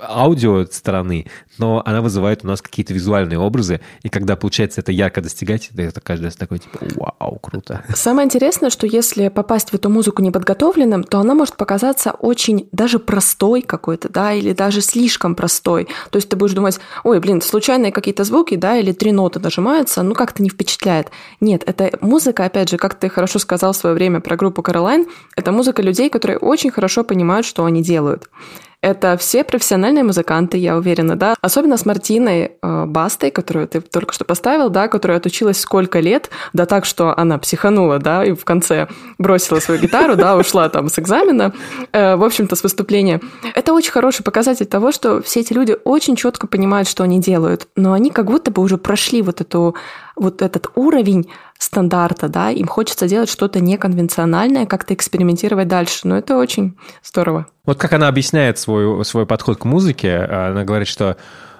аудио 0.00 0.66
стороны, 0.66 1.26
но 1.58 1.82
она 1.84 2.00
вызывает 2.00 2.44
у 2.44 2.46
нас 2.46 2.62
какие-то 2.62 2.94
визуальные 2.94 3.38
образы, 3.38 3.80
и 4.02 4.08
когда 4.08 4.36
получается 4.36 4.80
это 4.80 4.92
ярко 4.92 5.20
достигать, 5.20 5.70
это 5.76 6.00
каждый 6.00 6.26
раз 6.26 6.36
такой 6.36 6.58
типа 6.58 6.78
«Вау, 6.96 7.38
круто!» 7.38 7.84
Самое 7.94 8.26
интересное, 8.26 8.70
что 8.70 8.86
если 8.86 9.28
попасть 9.28 9.70
в 9.70 9.74
эту 9.74 9.88
музыку 9.90 10.22
неподготовленным, 10.22 11.04
то 11.04 11.18
она 11.18 11.34
может 11.34 11.56
показаться 11.56 12.12
очень 12.12 12.68
даже 12.72 12.98
простой 12.98 13.62
какой-то, 13.62 14.08
да, 14.08 14.32
или 14.32 14.52
даже 14.52 14.80
слишком 14.80 15.34
простой. 15.34 15.88
То 16.10 16.16
есть 16.16 16.28
ты 16.28 16.36
будешь 16.36 16.54
думать, 16.54 16.78
ой, 17.04 17.20
блин, 17.20 17.40
случайные 17.40 17.92
какие-то 17.92 18.24
звуки, 18.24 18.56
да, 18.56 18.76
или 18.76 18.92
три 18.92 19.12
ноты 19.12 19.40
нажимаются, 19.40 20.02
ну 20.02 20.14
как-то 20.14 20.42
не 20.42 20.50
впечатляет. 20.50 21.08
Нет, 21.40 21.62
это 21.66 21.90
музыка, 22.00 22.44
опять 22.44 22.70
же, 22.70 22.76
как 22.76 22.94
ты 22.94 23.08
хорошо 23.08 23.38
сказал 23.38 23.72
в 23.72 23.76
свое 23.76 23.94
время 23.94 24.20
про 24.20 24.36
группу 24.36 24.62
Каролайн, 24.62 25.06
это 25.36 25.52
музыка 25.52 25.82
людей, 25.82 26.10
которые 26.10 26.38
очень 26.38 26.70
хорошо 26.70 27.04
понимают, 27.04 27.46
что 27.46 27.64
они 27.64 27.82
делают. 27.82 28.28
Это 28.80 29.16
все 29.16 29.42
профессиональные 29.42 30.04
музыканты, 30.04 30.56
я 30.56 30.76
уверена, 30.76 31.16
да. 31.16 31.34
Особенно 31.40 31.76
с 31.76 31.84
Мартиной 31.84 32.52
э, 32.62 32.84
Бастой, 32.86 33.32
которую 33.32 33.66
ты 33.66 33.80
только 33.80 34.14
что 34.14 34.24
поставил, 34.24 34.70
да, 34.70 34.86
которая 34.86 35.18
отучилась 35.18 35.58
сколько 35.58 35.98
лет, 35.98 36.30
да 36.52 36.64
так, 36.64 36.84
что 36.84 37.18
она 37.18 37.38
психанула, 37.38 37.98
да, 37.98 38.24
и 38.24 38.34
в 38.34 38.44
конце 38.44 38.86
бросила 39.18 39.58
свою 39.58 39.80
гитару, 39.80 40.14
да, 40.14 40.36
ушла 40.36 40.68
там 40.68 40.88
с 40.88 40.96
экзамена, 40.96 41.54
э, 41.90 42.14
в 42.14 42.22
общем-то, 42.22 42.54
с 42.54 42.62
выступления. 42.62 43.20
Это 43.54 43.72
очень 43.72 43.90
хороший 43.90 44.22
показатель 44.22 44.66
того, 44.66 44.92
что 44.92 45.22
все 45.22 45.40
эти 45.40 45.52
люди 45.52 45.76
очень 45.82 46.14
четко 46.14 46.46
понимают, 46.46 46.88
что 46.88 47.02
они 47.02 47.20
делают, 47.20 47.66
но 47.74 47.94
они 47.94 48.10
как 48.10 48.26
будто 48.26 48.52
бы 48.52 48.62
уже 48.62 48.78
прошли 48.78 49.22
вот 49.22 49.40
эту 49.40 49.74
вот 50.18 50.42
этот 50.42 50.68
уровень 50.74 51.28
стандарта, 51.58 52.28
да, 52.28 52.50
им 52.50 52.66
хочется 52.66 53.08
делать 53.08 53.30
что-то 53.30 53.60
неконвенциональное, 53.60 54.66
как-то 54.66 54.94
экспериментировать 54.94 55.68
дальше, 55.68 56.00
но 56.04 56.18
это 56.18 56.36
очень 56.36 56.76
здорово. 57.02 57.46
Вот 57.64 57.78
как 57.78 57.92
она 57.92 58.08
объясняет 58.08 58.58
свой, 58.58 59.04
свой 59.04 59.26
подход 59.26 59.58
к 59.58 59.64
музыке, 59.64 60.16
она 60.18 60.64
говорит, 60.64 60.88
что 60.88 61.16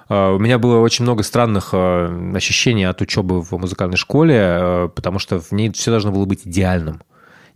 э, 0.09 0.29
у 0.31 0.39
меня 0.39 0.57
было 0.57 0.79
очень 0.79 1.03
много 1.03 1.23
странных 1.23 1.69
э, 1.73 2.31
ощущений 2.35 2.85
от 2.85 3.01
учебы 3.01 3.41
в 3.41 3.51
музыкальной 3.51 3.97
школе, 3.97 4.37
э, 4.37 4.89
потому 4.95 5.19
что 5.19 5.39
в 5.39 5.51
ней 5.51 5.71
все 5.71 5.91
должно 5.91 6.11
было 6.11 6.25
быть 6.25 6.41
идеальным. 6.45 7.01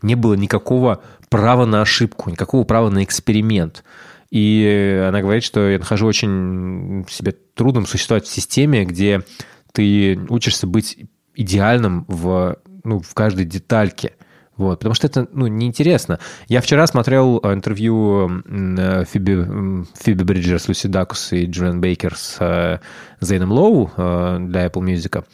Не 0.02 0.16
было 0.16 0.34
никакого 0.34 1.02
права 1.30 1.66
на 1.66 1.82
ошибку, 1.82 2.30
никакого 2.30 2.66
права 2.66 2.90
на 2.90 3.04
эксперимент. 3.04 3.84
И 4.32 5.06
она 5.08 5.22
говорит, 5.22 5.44
что 5.44 5.70
я 5.70 5.78
нахожу 5.78 6.08
очень 6.08 7.06
себе 7.08 7.36
трудным 7.54 7.86
существовать 7.86 8.26
в 8.26 8.34
системе, 8.34 8.84
где 8.84 9.22
ты 9.74 10.18
учишься 10.30 10.66
быть 10.68 10.98
идеальным 11.36 12.06
в, 12.08 12.58
ну, 12.84 13.00
в 13.00 13.14
каждой 13.14 13.46
детальке. 13.46 14.14
Вот, 14.56 14.80
потому 14.80 14.94
что 14.94 15.08
это 15.08 15.28
ну, 15.32 15.48
неинтересно. 15.48 16.20
Я 16.48 16.62
вчера 16.62 16.86
смотрел 16.86 17.40
интервью 17.40 18.44
э, 18.46 19.04
Фиби, 19.06 19.86
Фиби 20.00 20.24
Бриджерс, 20.24 20.68
Люси 20.68 20.88
Дакус 20.88 21.34
и 21.34 21.46
Джулиан 21.46 21.82
Бейкер 21.82 22.16
с 22.16 22.38
э, 22.40 22.80
Зейном 23.20 23.52
Лоу 23.52 23.90
э, 23.98 24.38
для 24.42 24.68
Apple 24.68 24.84
Music. 24.84 25.26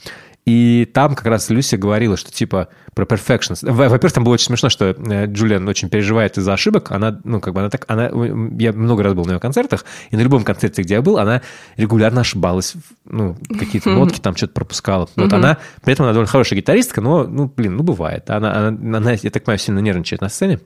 И 0.49 0.85
там 0.93 1.13
как 1.13 1.27
раз 1.27 1.49
Люси 1.51 1.75
говорила, 1.75 2.17
что 2.17 2.31
типа 2.31 2.69
про 2.95 3.05
perfection. 3.05 3.55
Во- 3.61 3.87
Во-первых, 3.87 4.13
там 4.13 4.23
было 4.23 4.33
очень 4.33 4.47
смешно, 4.47 4.69
что 4.69 4.85
э, 4.85 5.25
Джулиан 5.27 5.67
очень 5.67 5.89
переживает 5.89 6.37
из-за 6.39 6.53
ошибок. 6.53 6.91
Она, 6.91 7.19
ну, 7.23 7.39
как 7.39 7.53
бы 7.53 7.59
она 7.59 7.69
так, 7.69 7.85
она, 7.87 8.05
я 8.57 8.73
много 8.73 9.03
раз 9.03 9.13
был 9.13 9.25
на 9.25 9.33
ее 9.33 9.39
концертах, 9.39 9.85
и 10.09 10.17
на 10.17 10.21
любом 10.21 10.43
концерте, 10.43 10.81
где 10.81 10.95
я 10.95 11.01
был, 11.03 11.19
она 11.19 11.43
регулярно 11.77 12.21
ошибалась, 12.21 12.73
ну, 13.05 13.37
какие-то 13.59 13.89
нотки 13.99 14.19
там 14.19 14.35
что-то 14.35 14.53
пропускала. 14.53 15.07
Вот 15.15 15.31
она, 15.37 15.57
при 15.83 15.93
этом 15.93 16.05
она 16.05 16.13
довольно 16.13 16.31
хорошая 16.31 16.57
гитаристка, 16.57 16.99
но, 17.01 17.25
ну, 17.25 17.51
блин, 17.55 17.77
ну, 17.77 17.83
бывает. 17.83 18.27
Она, 18.31 18.67
она, 18.69 18.97
она, 18.97 19.11
я 19.11 19.29
так 19.29 19.43
понимаю, 19.43 19.59
сильно 19.59 19.79
нервничает 19.79 20.21
на 20.21 20.29
сцене. 20.29 20.59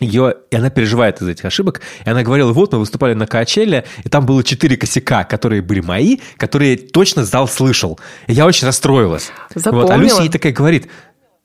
Ее, 0.00 0.34
и 0.50 0.56
она 0.56 0.70
переживает 0.70 1.22
из 1.22 1.28
этих 1.28 1.44
ошибок. 1.44 1.80
И 2.04 2.10
она 2.10 2.22
говорила, 2.22 2.52
вот 2.52 2.72
мы 2.72 2.80
выступали 2.80 3.14
на 3.14 3.26
Качеле, 3.26 3.84
и 4.02 4.08
там 4.08 4.26
было 4.26 4.42
четыре 4.42 4.76
косяка, 4.76 5.22
которые 5.24 5.62
были 5.62 5.80
мои, 5.80 6.18
которые 6.36 6.76
точно 6.76 7.24
зал 7.24 7.46
слышал. 7.46 8.00
И 8.26 8.32
я 8.32 8.44
очень 8.46 8.66
расстроилась. 8.66 9.30
Вот. 9.54 9.56
А 9.56 9.60
Запомнила. 9.60 9.96
Люся 9.96 10.22
ей 10.22 10.30
такая 10.30 10.52
говорит, 10.52 10.88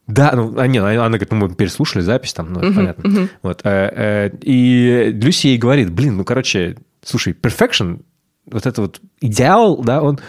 да, 0.07 0.31
ну, 0.33 0.57
а, 0.57 0.65
не, 0.65 0.79
она, 0.79 0.89
она 0.89 1.09
говорит, 1.09 1.31
ну, 1.31 1.37
мы 1.37 1.53
переслушали 1.53 2.01
запись 2.01 2.33
там, 2.33 2.51
ну, 2.51 2.59
это 2.59 2.67
Мгм, 2.69 2.75
понятно. 2.75 3.09
мгм. 3.09 3.29
Вот, 3.43 3.61
э, 3.63 4.29
э, 4.31 4.37
и 4.41 5.11
Люси 5.11 5.47
ей 5.47 5.57
говорит, 5.59 5.91
блин, 5.91 6.17
ну, 6.17 6.23
короче, 6.23 6.77
слушай, 7.05 7.33
perfection, 7.39 8.01
вот 8.47 8.65
это 8.65 8.81
вот 8.81 8.99
идеал, 9.21 9.77
да, 9.77 10.01
он... 10.01 10.19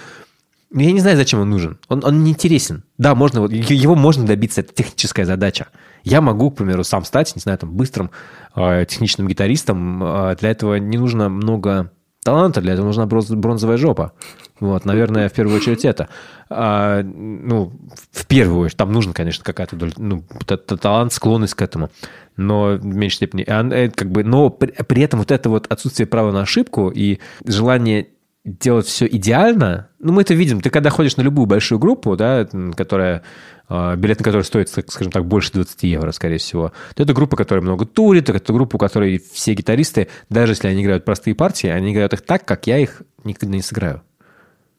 ну, 0.71 0.81
Я 0.81 0.93
не 0.93 1.01
знаю, 1.01 1.17
зачем 1.17 1.41
он 1.41 1.51
нужен. 1.51 1.79
Он, 1.89 2.05
он 2.05 2.23
не 2.23 2.31
интересен. 2.31 2.85
Да, 2.97 3.15
можно, 3.15 3.47
его 3.47 3.95
можно 3.97 4.25
добиться, 4.25 4.61
это 4.61 4.73
техническая 4.73 5.27
задача. 5.27 5.67
Я 6.05 6.21
могу, 6.21 6.51
к 6.51 6.57
примеру, 6.57 6.85
сам 6.85 7.05
стать, 7.05 7.35
не 7.35 7.41
знаю, 7.41 7.59
там, 7.59 7.73
быстрым 7.73 8.11
э, 8.55 8.87
техничным 8.89 9.29
гитаристом. 9.29 10.03
Э, 10.03 10.37
для 10.39 10.51
этого 10.51 10.77
не 10.77 10.97
нужно 10.97 11.29
много 11.29 11.91
таланта, 12.23 12.61
для 12.61 12.75
этого 12.75 12.87
нужна 12.87 13.05
бронз- 13.07 13.35
бронзовая 13.35 13.79
жопа. 13.79 14.13
Вот, 14.61 14.85
наверное, 14.85 15.29
в 15.29 15.33
первую 15.33 15.57
очередь 15.57 15.85
это. 15.85 16.09
А, 16.49 17.03
ну, 17.03 17.73
в 18.13 18.27
первую 18.27 18.61
очередь, 18.61 18.77
там 18.77 18.93
нужно, 18.93 19.13
конечно, 19.13 19.43
какая-то 19.43 19.75
доля, 19.75 19.93
ну, 19.97 20.23
талант, 20.47 21.13
склонность 21.13 21.55
к 21.55 21.63
этому, 21.63 21.91
но 22.37 22.77
в 22.77 22.85
меньшей 22.85 23.17
степени. 23.17 23.45
А, 23.49 23.91
как 23.91 24.11
бы, 24.11 24.23
но 24.23 24.51
при, 24.51 24.71
при 24.71 25.03
этом 25.03 25.21
вот 25.21 25.31
это 25.31 25.49
вот 25.49 25.67
отсутствие 25.69 26.07
права 26.07 26.31
на 26.31 26.43
ошибку 26.43 26.91
и 26.91 27.19
желание 27.45 28.09
делать 28.45 28.87
все 28.87 29.07
идеально, 29.07 29.89
ну, 29.99 30.13
мы 30.13 30.23
это 30.23 30.35
видим. 30.35 30.61
Ты 30.61 30.71
когда 30.71 30.91
ходишь 30.91 31.17
на 31.17 31.23
любую 31.23 31.47
большую 31.47 31.79
группу, 31.79 32.17
да, 32.17 32.49
которая, 32.75 33.23
э, 33.69 33.97
билет 33.97 34.19
на 34.19 34.25
которую 34.25 34.45
стоит, 34.45 34.69
скажем 34.69 35.13
так, 35.13 35.27
больше 35.27 35.53
20 35.53 35.83
евро, 35.83 36.11
скорее 36.13 36.39
всего, 36.39 36.73
то 36.95 37.03
это 37.03 37.13
группа, 37.13 37.37
которая 37.37 37.63
много 37.63 37.85
турит, 37.85 38.31
это 38.31 38.53
группа, 38.53 38.77
у 38.77 38.79
которой 38.79 39.23
все 39.33 39.53
гитаристы, 39.55 40.09
даже 40.31 40.53
если 40.53 40.69
они 40.69 40.83
играют 40.83 41.05
простые 41.05 41.35
партии, 41.35 41.69
они 41.69 41.93
играют 41.93 42.15
их 42.15 42.23
так, 42.23 42.45
как 42.47 42.67
я 42.67 42.79
их 42.79 43.03
никогда 43.25 43.57
не 43.57 43.63
сыграю. 43.63 44.03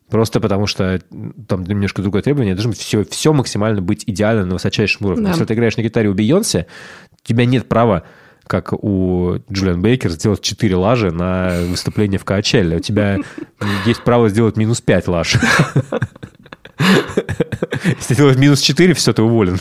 Просто 0.10 0.42
потому 0.42 0.68
что 0.68 1.00
там 1.48 1.64
немножко 1.64 2.02
другое 2.02 2.22
требование, 2.22 2.54
должно 2.54 2.74
все, 2.74 3.06
все 3.06 3.32
максимально 3.32 3.82
быть 3.82 4.04
идеально 4.08 4.46
на 4.46 4.54
высочайшем 4.56 5.06
уровне. 5.06 5.24
Да. 5.24 5.30
Если 5.30 5.46
ты 5.46 5.54
играешь 5.54 5.78
на 5.78 5.84
гитаре 5.84 6.10
у 6.10 6.14
Бейонсе, 6.14 6.68
у 7.14 7.28
тебя 7.28 7.46
нет 7.46 7.70
права 7.70 8.04
как 8.52 8.74
у 8.74 9.38
Джулиан 9.50 9.82
Бейкер, 9.82 10.10
сделать 10.10 10.42
4 10.42 10.76
лажи 10.76 11.10
на 11.10 11.62
выступление 11.70 12.20
в 12.20 12.26
Коачелле. 12.26 12.76
У 12.76 12.80
тебя 12.82 13.18
есть 13.86 14.04
право 14.04 14.28
сделать 14.28 14.58
минус 14.58 14.82
5 14.82 15.08
лаж. 15.08 15.38
Если 17.86 18.08
ты 18.10 18.16
делаешь 18.16 18.36
минус 18.36 18.60
4, 18.60 18.94
все, 18.94 19.14
ты 19.14 19.22
уволен. 19.22 19.58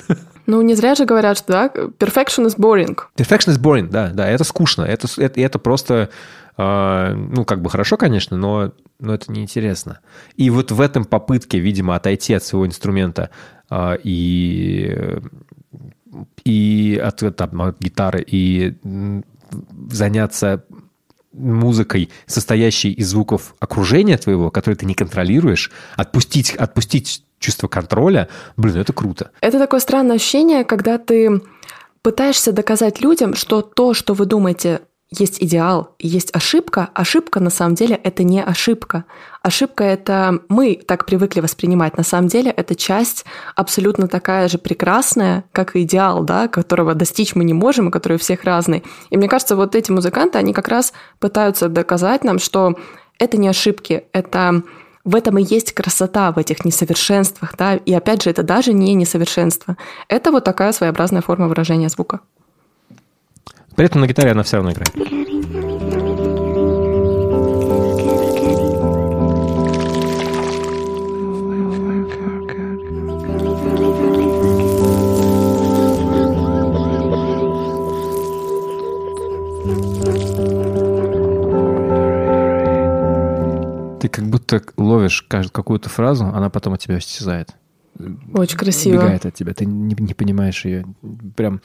Ну, 0.47 0.61
не 0.63 0.75
зря 0.75 0.97
же 0.97 1.05
говорят, 1.05 1.39
что 1.39 1.53
да, 1.53 1.67
perfection 1.69 2.47
is 2.47 2.57
boring. 2.59 2.99
Perfection 3.17 3.55
is 3.55 3.61
boring, 3.61 3.91
да, 3.91 4.09
да, 4.09 4.29
это 4.29 4.43
скучно, 4.43 4.83
это, 4.83 5.07
это, 5.19 5.41
это 5.41 5.61
просто, 5.61 6.11
э, 6.59 7.15
ну, 7.15 7.45
как 7.45 7.63
бы 7.63 7.71
хорошо, 7.71 7.97
конечно, 7.97 8.37
но, 8.37 8.73
но 8.99 9.15
это 9.15 9.31
неинтересно. 9.31 10.01
И 10.35 10.51
вот 10.51 10.73
в 10.73 10.81
этом 10.81 11.05
попытке, 11.05 11.61
видимо, 11.61 11.95
отойти 11.95 12.35
от 12.35 12.43
своего 12.43 12.67
инструмента 12.67 13.31
э, 13.71 13.99
и, 14.03 15.21
и 16.45 17.01
от, 17.03 17.37
там, 17.37 17.63
от 17.63 17.81
гитары 17.81 18.25
и 18.27 18.75
заняться 19.91 20.65
музыкой, 21.33 22.11
состоящей 22.27 22.93
из 22.93 23.09
звуков 23.09 23.55
окружения 23.61 24.19
твоего, 24.19 24.51
которые 24.51 24.77
ты 24.77 24.87
не 24.87 24.95
контролируешь, 24.95 25.71
отпустить, 25.97 26.55
отпустить 26.55 27.25
чувство 27.39 27.69
контроля, 27.69 28.29
блин, 28.57 28.77
это 28.77 28.93
круто. 28.93 29.31
Это 29.41 29.59
такое 29.59 29.81
странное 29.81 30.17
ощущение, 30.17 30.65
когда 30.65 30.99
ты 30.99 31.41
пытаешься 32.03 32.53
доказать 32.53 33.01
людям, 33.01 33.35
что 33.35 33.63
то, 33.63 33.95
что 33.95 34.15
вы 34.15 34.27
думаете, 34.27 34.83
есть 35.11 35.43
идеал 35.43 35.97
есть 35.99 36.31
ошибка. 36.35 36.89
Ошибка 36.95 37.41
на 37.41 37.51
самом 37.51 37.75
деле 37.75 37.97
это 37.97 38.23
не 38.23 38.43
ошибка. 38.43 39.05
Ошибка 39.43 39.83
это 39.83 40.41
мы 40.49 40.77
так 40.77 41.05
привыкли 41.05 41.41
воспринимать. 41.41 41.97
На 41.97 42.05
самом 42.05 42.29
деле 42.29 42.51
это 42.53 42.77
часть 42.77 43.25
абсолютно 43.57 44.07
такая 44.07 44.49
же 44.49 44.59
прекрасная, 44.59 45.45
как 45.53 45.75
и 45.75 45.83
идеал, 45.83 46.23
да, 46.23 46.47
которого 46.47 46.95
достичь 46.95 47.35
мы 47.35 47.45
не 47.45 47.55
можем, 47.55 47.89
и 47.89 47.93
который 47.93 48.15
у 48.15 48.19
всех 48.19 48.45
разный. 48.45 48.85
И 49.11 49.17
мне 49.17 49.29
кажется, 49.29 49.57
вот 49.57 49.75
эти 49.75 49.91
музыканты, 49.91 50.39
они 50.39 50.53
как 50.53 50.69
раз 50.69 50.93
пытаются 51.19 51.69
доказать 51.69 52.23
нам, 52.23 52.39
что 52.39 52.79
это 53.19 53.37
не 53.37 53.49
ошибки, 53.49 54.05
это 54.13 54.63
в 55.05 55.17
этом 55.17 55.39
и 55.39 55.43
есть 55.43 55.73
красота, 55.73 56.31
в 56.31 56.39
этих 56.39 56.65
несовершенствах, 56.65 57.57
да, 57.57 57.75
и 57.75 57.93
опять 57.93 58.23
же, 58.23 58.31
это 58.31 58.43
даже 58.43 58.73
не 58.73 58.95
несовершенство. 58.95 59.77
Это 60.09 60.31
вот 60.31 60.45
такая 60.45 60.73
своеобразная 60.73 61.23
форма 61.23 61.49
выражения 61.49 61.89
звука. 61.89 62.21
При 63.81 63.87
этом 63.87 64.03
на 64.03 64.07
гитаре 64.07 64.33
она 64.33 64.43
все 64.43 64.59
равно 64.59 64.73
играет. 64.73 64.93
Ты 83.99 84.09
как 84.11 84.27
будто 84.27 84.63
ловишь 84.77 85.23
какую-то 85.23 85.89
фразу, 85.89 86.27
она 86.27 86.51
потом 86.51 86.75
от 86.75 86.81
тебя 86.81 86.99
исчезает. 86.99 87.55
Очень 88.35 88.59
красиво. 88.59 88.99
Убегает 88.99 89.27
от 89.27 89.35
тебя, 89.35 89.55
ты 89.55 89.65
не, 89.67 89.95
не 89.99 90.15
понимаешь 90.15 90.65
ее. 90.65 90.85
Прям 91.37 91.61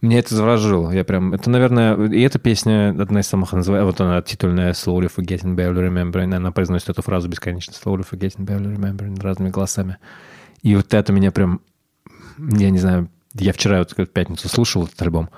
меня 0.00 0.18
это 0.18 0.34
заворожило. 0.34 0.90
Я 0.90 1.04
прям, 1.04 1.34
это, 1.34 1.50
наверное, 1.50 1.96
и 2.08 2.20
эта 2.20 2.38
песня 2.38 2.90
одна 2.90 3.20
из 3.20 3.26
самых 3.26 3.52
называемых, 3.52 3.92
вот 3.92 4.00
она 4.00 4.22
титульная 4.22 4.72
Slowly 4.72 5.10
Forgetting, 5.14 5.54
Barely 5.54 5.88
Remembering, 5.88 6.34
она 6.34 6.52
произносит 6.52 6.88
эту 6.88 7.02
фразу 7.02 7.28
бесконечно 7.28 7.72
Slowly 7.72 8.06
Forgetting, 8.10 8.46
Barely 8.46 8.76
Remembering 8.76 9.20
разными 9.20 9.50
голосами. 9.50 9.98
И 10.62 10.74
вот 10.74 10.92
это 10.92 11.12
меня 11.12 11.32
прям, 11.32 11.60
я 12.38 12.70
не 12.70 12.78
знаю, 12.78 13.10
я 13.34 13.52
вчера 13.52 13.78
вот 13.78 13.92
в 13.96 14.06
пятницу 14.06 14.48
слушал 14.48 14.84
этот 14.84 15.00
альбом, 15.02 15.30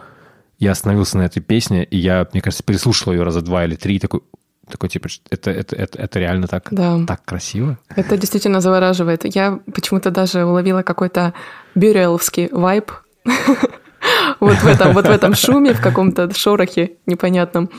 я 0.58 0.70
остановился 0.70 1.18
на 1.18 1.22
этой 1.22 1.40
песне, 1.40 1.84
и 1.84 1.96
я, 1.96 2.26
мне 2.32 2.40
кажется, 2.40 2.62
переслушал 2.62 3.12
ее 3.12 3.24
раза 3.24 3.42
два 3.42 3.64
или 3.64 3.74
три, 3.74 3.96
и 3.96 3.98
такой, 3.98 4.20
такой 4.70 4.88
типа, 4.88 5.08
это, 5.30 5.50
это, 5.50 5.76
это, 5.76 5.98
это 5.98 6.18
реально 6.18 6.46
так, 6.46 6.68
Да. 6.70 7.00
так 7.06 7.24
красиво. 7.24 7.78
Это 7.94 8.16
действительно 8.16 8.60
завораживает. 8.60 9.22
Я 9.34 9.58
почему-то 9.74 10.10
даже 10.10 10.44
уловила 10.44 10.82
какой-то 10.82 11.34
бюреловский 11.74 12.48
вайб 12.52 12.90
вот 14.40 14.56
в 14.56 14.66
этом, 14.66 14.92
вот 14.94 15.06
в 15.06 15.10
этом 15.10 15.34
шуме, 15.34 15.74
в 15.74 15.80
каком-то 15.80 16.32
шорохе 16.34 16.92
непонятном. 17.06 17.70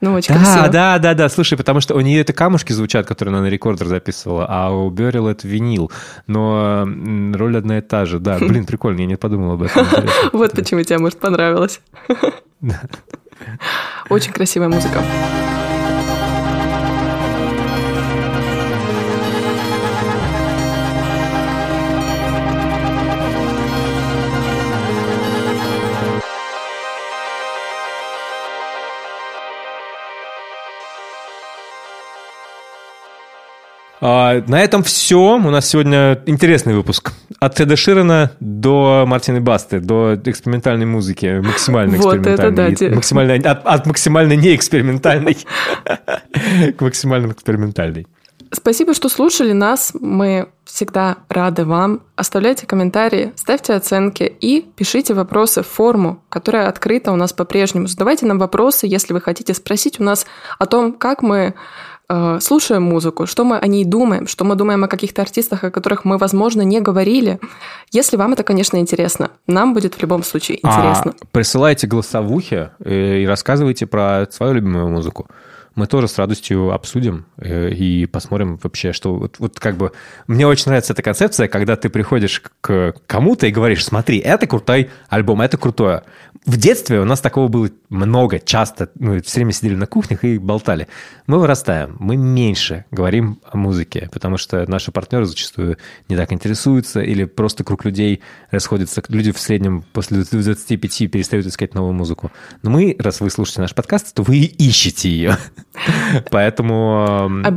Ну, 0.00 0.12
очень 0.12 0.34
Да, 0.34 0.40
красиво. 0.40 0.68
да, 0.68 0.98
да, 0.98 1.14
да, 1.14 1.28
слушай, 1.30 1.56
потому 1.56 1.80
что 1.80 1.94
у 1.94 2.00
нее 2.00 2.20
это 2.20 2.32
камушки 2.34 2.72
звучат, 2.72 3.06
которые 3.06 3.32
она 3.32 3.42
на 3.42 3.46
рекордер 3.48 3.86
записывала, 3.86 4.44
а 4.46 4.70
у 4.70 4.90
Берил 4.90 5.28
это 5.28 5.48
винил. 5.48 5.90
Но 6.26 6.86
роль 7.32 7.56
одна 7.56 7.78
и 7.78 7.80
та 7.80 8.04
же. 8.04 8.18
Да, 8.18 8.38
блин, 8.40 8.66
прикольно, 8.66 9.00
я 9.00 9.06
не 9.06 9.16
подумал 9.16 9.52
об 9.52 9.62
этом. 9.62 9.86
Вот 10.32 10.52
почему 10.52 10.82
тебе, 10.82 10.98
может, 10.98 11.18
понравилось. 11.20 11.80
Очень 14.10 14.32
красивая 14.32 14.68
музыка. 14.68 15.00
А, 34.06 34.42
на 34.46 34.62
этом 34.62 34.82
все. 34.82 35.36
У 35.36 35.50
нас 35.50 35.66
сегодня 35.66 36.20
интересный 36.26 36.74
выпуск. 36.74 37.14
От 37.40 37.54
Теда 37.54 37.74
Ширена 37.74 38.32
до 38.38 39.04
Мартины 39.06 39.40
Басты, 39.40 39.80
до 39.80 40.16
экспериментальной 40.26 40.84
музыки. 40.84 41.40
Максимально 41.42 41.96
Вот 41.96 42.16
это 42.16 42.32
экспериментальной. 42.50 42.76
да, 42.76 42.94
Максимально, 42.96 43.50
от, 43.50 43.66
от 43.66 43.86
максимально 43.86 44.32
неэкспериментальной 44.34 45.38
к 46.76 46.80
максимально 46.82 47.32
экспериментальной. 47.32 48.06
Спасибо, 48.52 48.92
что 48.92 49.08
слушали 49.08 49.52
нас. 49.52 49.92
Мы 49.98 50.48
всегда 50.66 51.16
рады 51.30 51.64
вам. 51.64 52.02
Оставляйте 52.14 52.66
комментарии, 52.66 53.32
ставьте 53.36 53.72
оценки 53.72 54.24
и 54.24 54.66
пишите 54.76 55.14
вопросы 55.14 55.62
в 55.62 55.66
форму, 55.66 56.22
которая 56.28 56.68
открыта 56.68 57.10
у 57.10 57.16
нас 57.16 57.32
по-прежнему. 57.32 57.86
Задавайте 57.86 58.26
нам 58.26 58.38
вопросы, 58.38 58.86
если 58.86 59.14
вы 59.14 59.22
хотите 59.22 59.54
спросить 59.54 59.98
у 59.98 60.04
нас 60.04 60.26
о 60.58 60.66
том, 60.66 60.92
как 60.92 61.22
мы 61.22 61.54
э, 62.08 62.38
слушаем 62.40 62.82
музыку, 62.82 63.26
что 63.26 63.44
мы 63.44 63.58
о 63.58 63.66
ней 63.66 63.84
думаем, 63.84 64.26
что 64.26 64.44
мы 64.44 64.54
думаем 64.54 64.84
о 64.84 64.88
каких-то 64.88 65.22
артистах, 65.22 65.64
о 65.64 65.70
которых 65.70 66.04
мы, 66.04 66.18
возможно, 66.18 66.62
не 66.62 66.80
говорили. 66.80 67.38
Если 67.90 68.16
вам 68.16 68.32
это, 68.32 68.42
конечно, 68.42 68.76
интересно, 68.78 69.30
нам 69.46 69.74
будет 69.74 69.94
в 69.94 70.02
любом 70.02 70.22
случае 70.22 70.58
интересно. 70.58 71.14
А, 71.20 71.26
присылайте 71.32 71.86
голосовухи 71.86 72.70
э, 72.80 73.18
и 73.22 73.26
рассказывайте 73.26 73.86
про 73.86 74.26
свою 74.30 74.54
любимую 74.54 74.88
музыку. 74.88 75.28
Мы 75.74 75.86
тоже 75.86 76.08
с 76.08 76.18
радостью 76.18 76.72
обсудим 76.72 77.26
э, 77.36 77.70
и 77.70 78.06
посмотрим 78.06 78.58
вообще, 78.62 78.92
что 78.92 79.14
вот, 79.16 79.36
вот 79.38 79.58
как 79.58 79.76
бы... 79.76 79.92
Мне 80.26 80.46
очень 80.46 80.66
нравится 80.66 80.92
эта 80.92 81.02
концепция, 81.02 81.48
когда 81.48 81.76
ты 81.76 81.88
приходишь 81.88 82.42
к 82.60 82.94
кому-то 83.06 83.46
и 83.46 83.50
говоришь, 83.50 83.84
смотри, 83.84 84.18
это 84.18 84.46
крутой 84.46 84.90
альбом, 85.08 85.40
это 85.40 85.56
крутое. 85.56 86.04
В 86.46 86.56
детстве 86.56 87.00
у 87.00 87.04
нас 87.04 87.20
такого 87.20 87.48
было 87.48 87.70
много, 87.88 88.38
часто. 88.38 88.90
Мы 88.98 89.20
все 89.22 89.36
время 89.36 89.52
сидели 89.52 89.74
на 89.74 89.86
кухнях 89.86 90.24
и 90.24 90.38
болтали. 90.38 90.88
Мы 91.26 91.38
вырастаем, 91.38 91.96
мы 91.98 92.16
меньше 92.16 92.84
говорим 92.90 93.40
о 93.50 93.56
музыке, 93.56 94.10
потому 94.12 94.36
что 94.36 94.70
наши 94.70 94.92
партнеры 94.92 95.24
зачастую 95.24 95.78
не 96.08 96.16
так 96.16 96.32
интересуются 96.32 97.00
или 97.00 97.24
просто 97.24 97.64
круг 97.64 97.84
людей 97.84 98.20
расходится. 98.50 99.02
Люди 99.08 99.32
в 99.32 99.38
среднем 99.38 99.84
после 99.92 100.22
25 100.22 101.10
перестают 101.10 101.46
искать 101.46 101.74
новую 101.74 101.94
музыку. 101.94 102.30
Но 102.62 102.70
мы, 102.70 102.94
раз 102.98 103.20
вы 103.20 103.30
слушаете 103.30 103.62
наш 103.62 103.74
подкаст, 103.74 104.14
то 104.14 104.22
вы 104.22 104.38
ищете 104.38 105.08
ее. 105.08 105.38
Поэтому 106.30 107.28
мы 107.28 107.50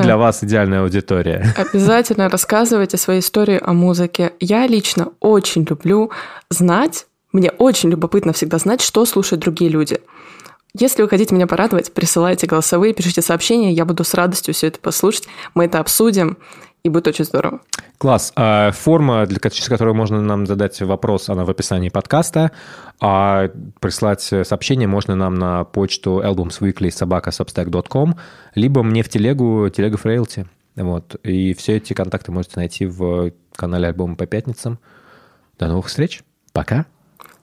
для 0.00 0.16
вас 0.16 0.44
идеальная 0.44 0.82
аудитория. 0.82 1.54
Обязательно 1.56 2.28
рассказывайте 2.28 2.96
свои 2.96 3.20
истории 3.20 3.60
о 3.62 3.72
музыке. 3.72 4.32
Я 4.40 4.66
лично 4.66 5.08
очень 5.20 5.64
люблю 5.68 6.10
знать, 6.50 7.06
мне 7.32 7.50
очень 7.50 7.90
любопытно 7.90 8.32
всегда 8.32 8.58
знать, 8.58 8.80
что 8.80 9.04
слушают 9.06 9.42
другие 9.42 9.70
люди. 9.70 10.00
Если 10.76 11.02
вы 11.02 11.08
хотите 11.08 11.34
меня 11.34 11.46
порадовать, 11.46 11.92
присылайте 11.92 12.46
голосовые, 12.46 12.94
пишите 12.94 13.22
сообщения, 13.22 13.72
я 13.72 13.84
буду 13.84 14.02
с 14.02 14.12
радостью 14.12 14.54
все 14.54 14.66
это 14.66 14.80
послушать, 14.80 15.28
мы 15.54 15.66
это 15.66 15.78
обсудим, 15.78 16.36
и 16.84 16.90
будет 16.90 17.08
очень 17.08 17.24
здорово. 17.24 17.60
Класс. 17.98 18.32
А 18.36 18.70
Форма, 18.72 19.26
для, 19.26 19.38
через 19.50 19.68
которую 19.68 19.94
можно 19.94 20.20
нам 20.20 20.46
задать 20.46 20.80
вопрос, 20.82 21.30
она 21.30 21.44
в 21.44 21.50
описании 21.50 21.88
подкаста. 21.88 22.52
А 23.00 23.48
прислать 23.80 24.20
сообщение 24.20 24.86
можно 24.86 25.16
нам 25.16 25.34
на 25.34 25.64
почту 25.64 26.20
albumsweekly.sobaka.substack.com 26.22 28.16
либо 28.54 28.82
мне 28.82 29.02
в 29.02 29.08
телегу, 29.08 29.70
телега 29.70 29.96
Фрейлти. 29.96 30.46
Вот. 30.76 31.16
И 31.22 31.54
все 31.54 31.76
эти 31.76 31.94
контакты 31.94 32.32
можете 32.32 32.54
найти 32.56 32.84
в 32.84 33.32
канале 33.56 33.88
альбома 33.88 34.16
по 34.16 34.26
пятницам. 34.26 34.78
До 35.58 35.68
новых 35.68 35.86
встреч. 35.86 36.22
Пока. 36.52 36.84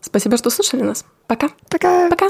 Спасибо, 0.02 0.38
что 0.38 0.50
слушали 0.52 0.84
нас. 0.84 1.06
Пока. 1.28 1.50
Пока. 1.70 2.10
Пока. 2.10 2.30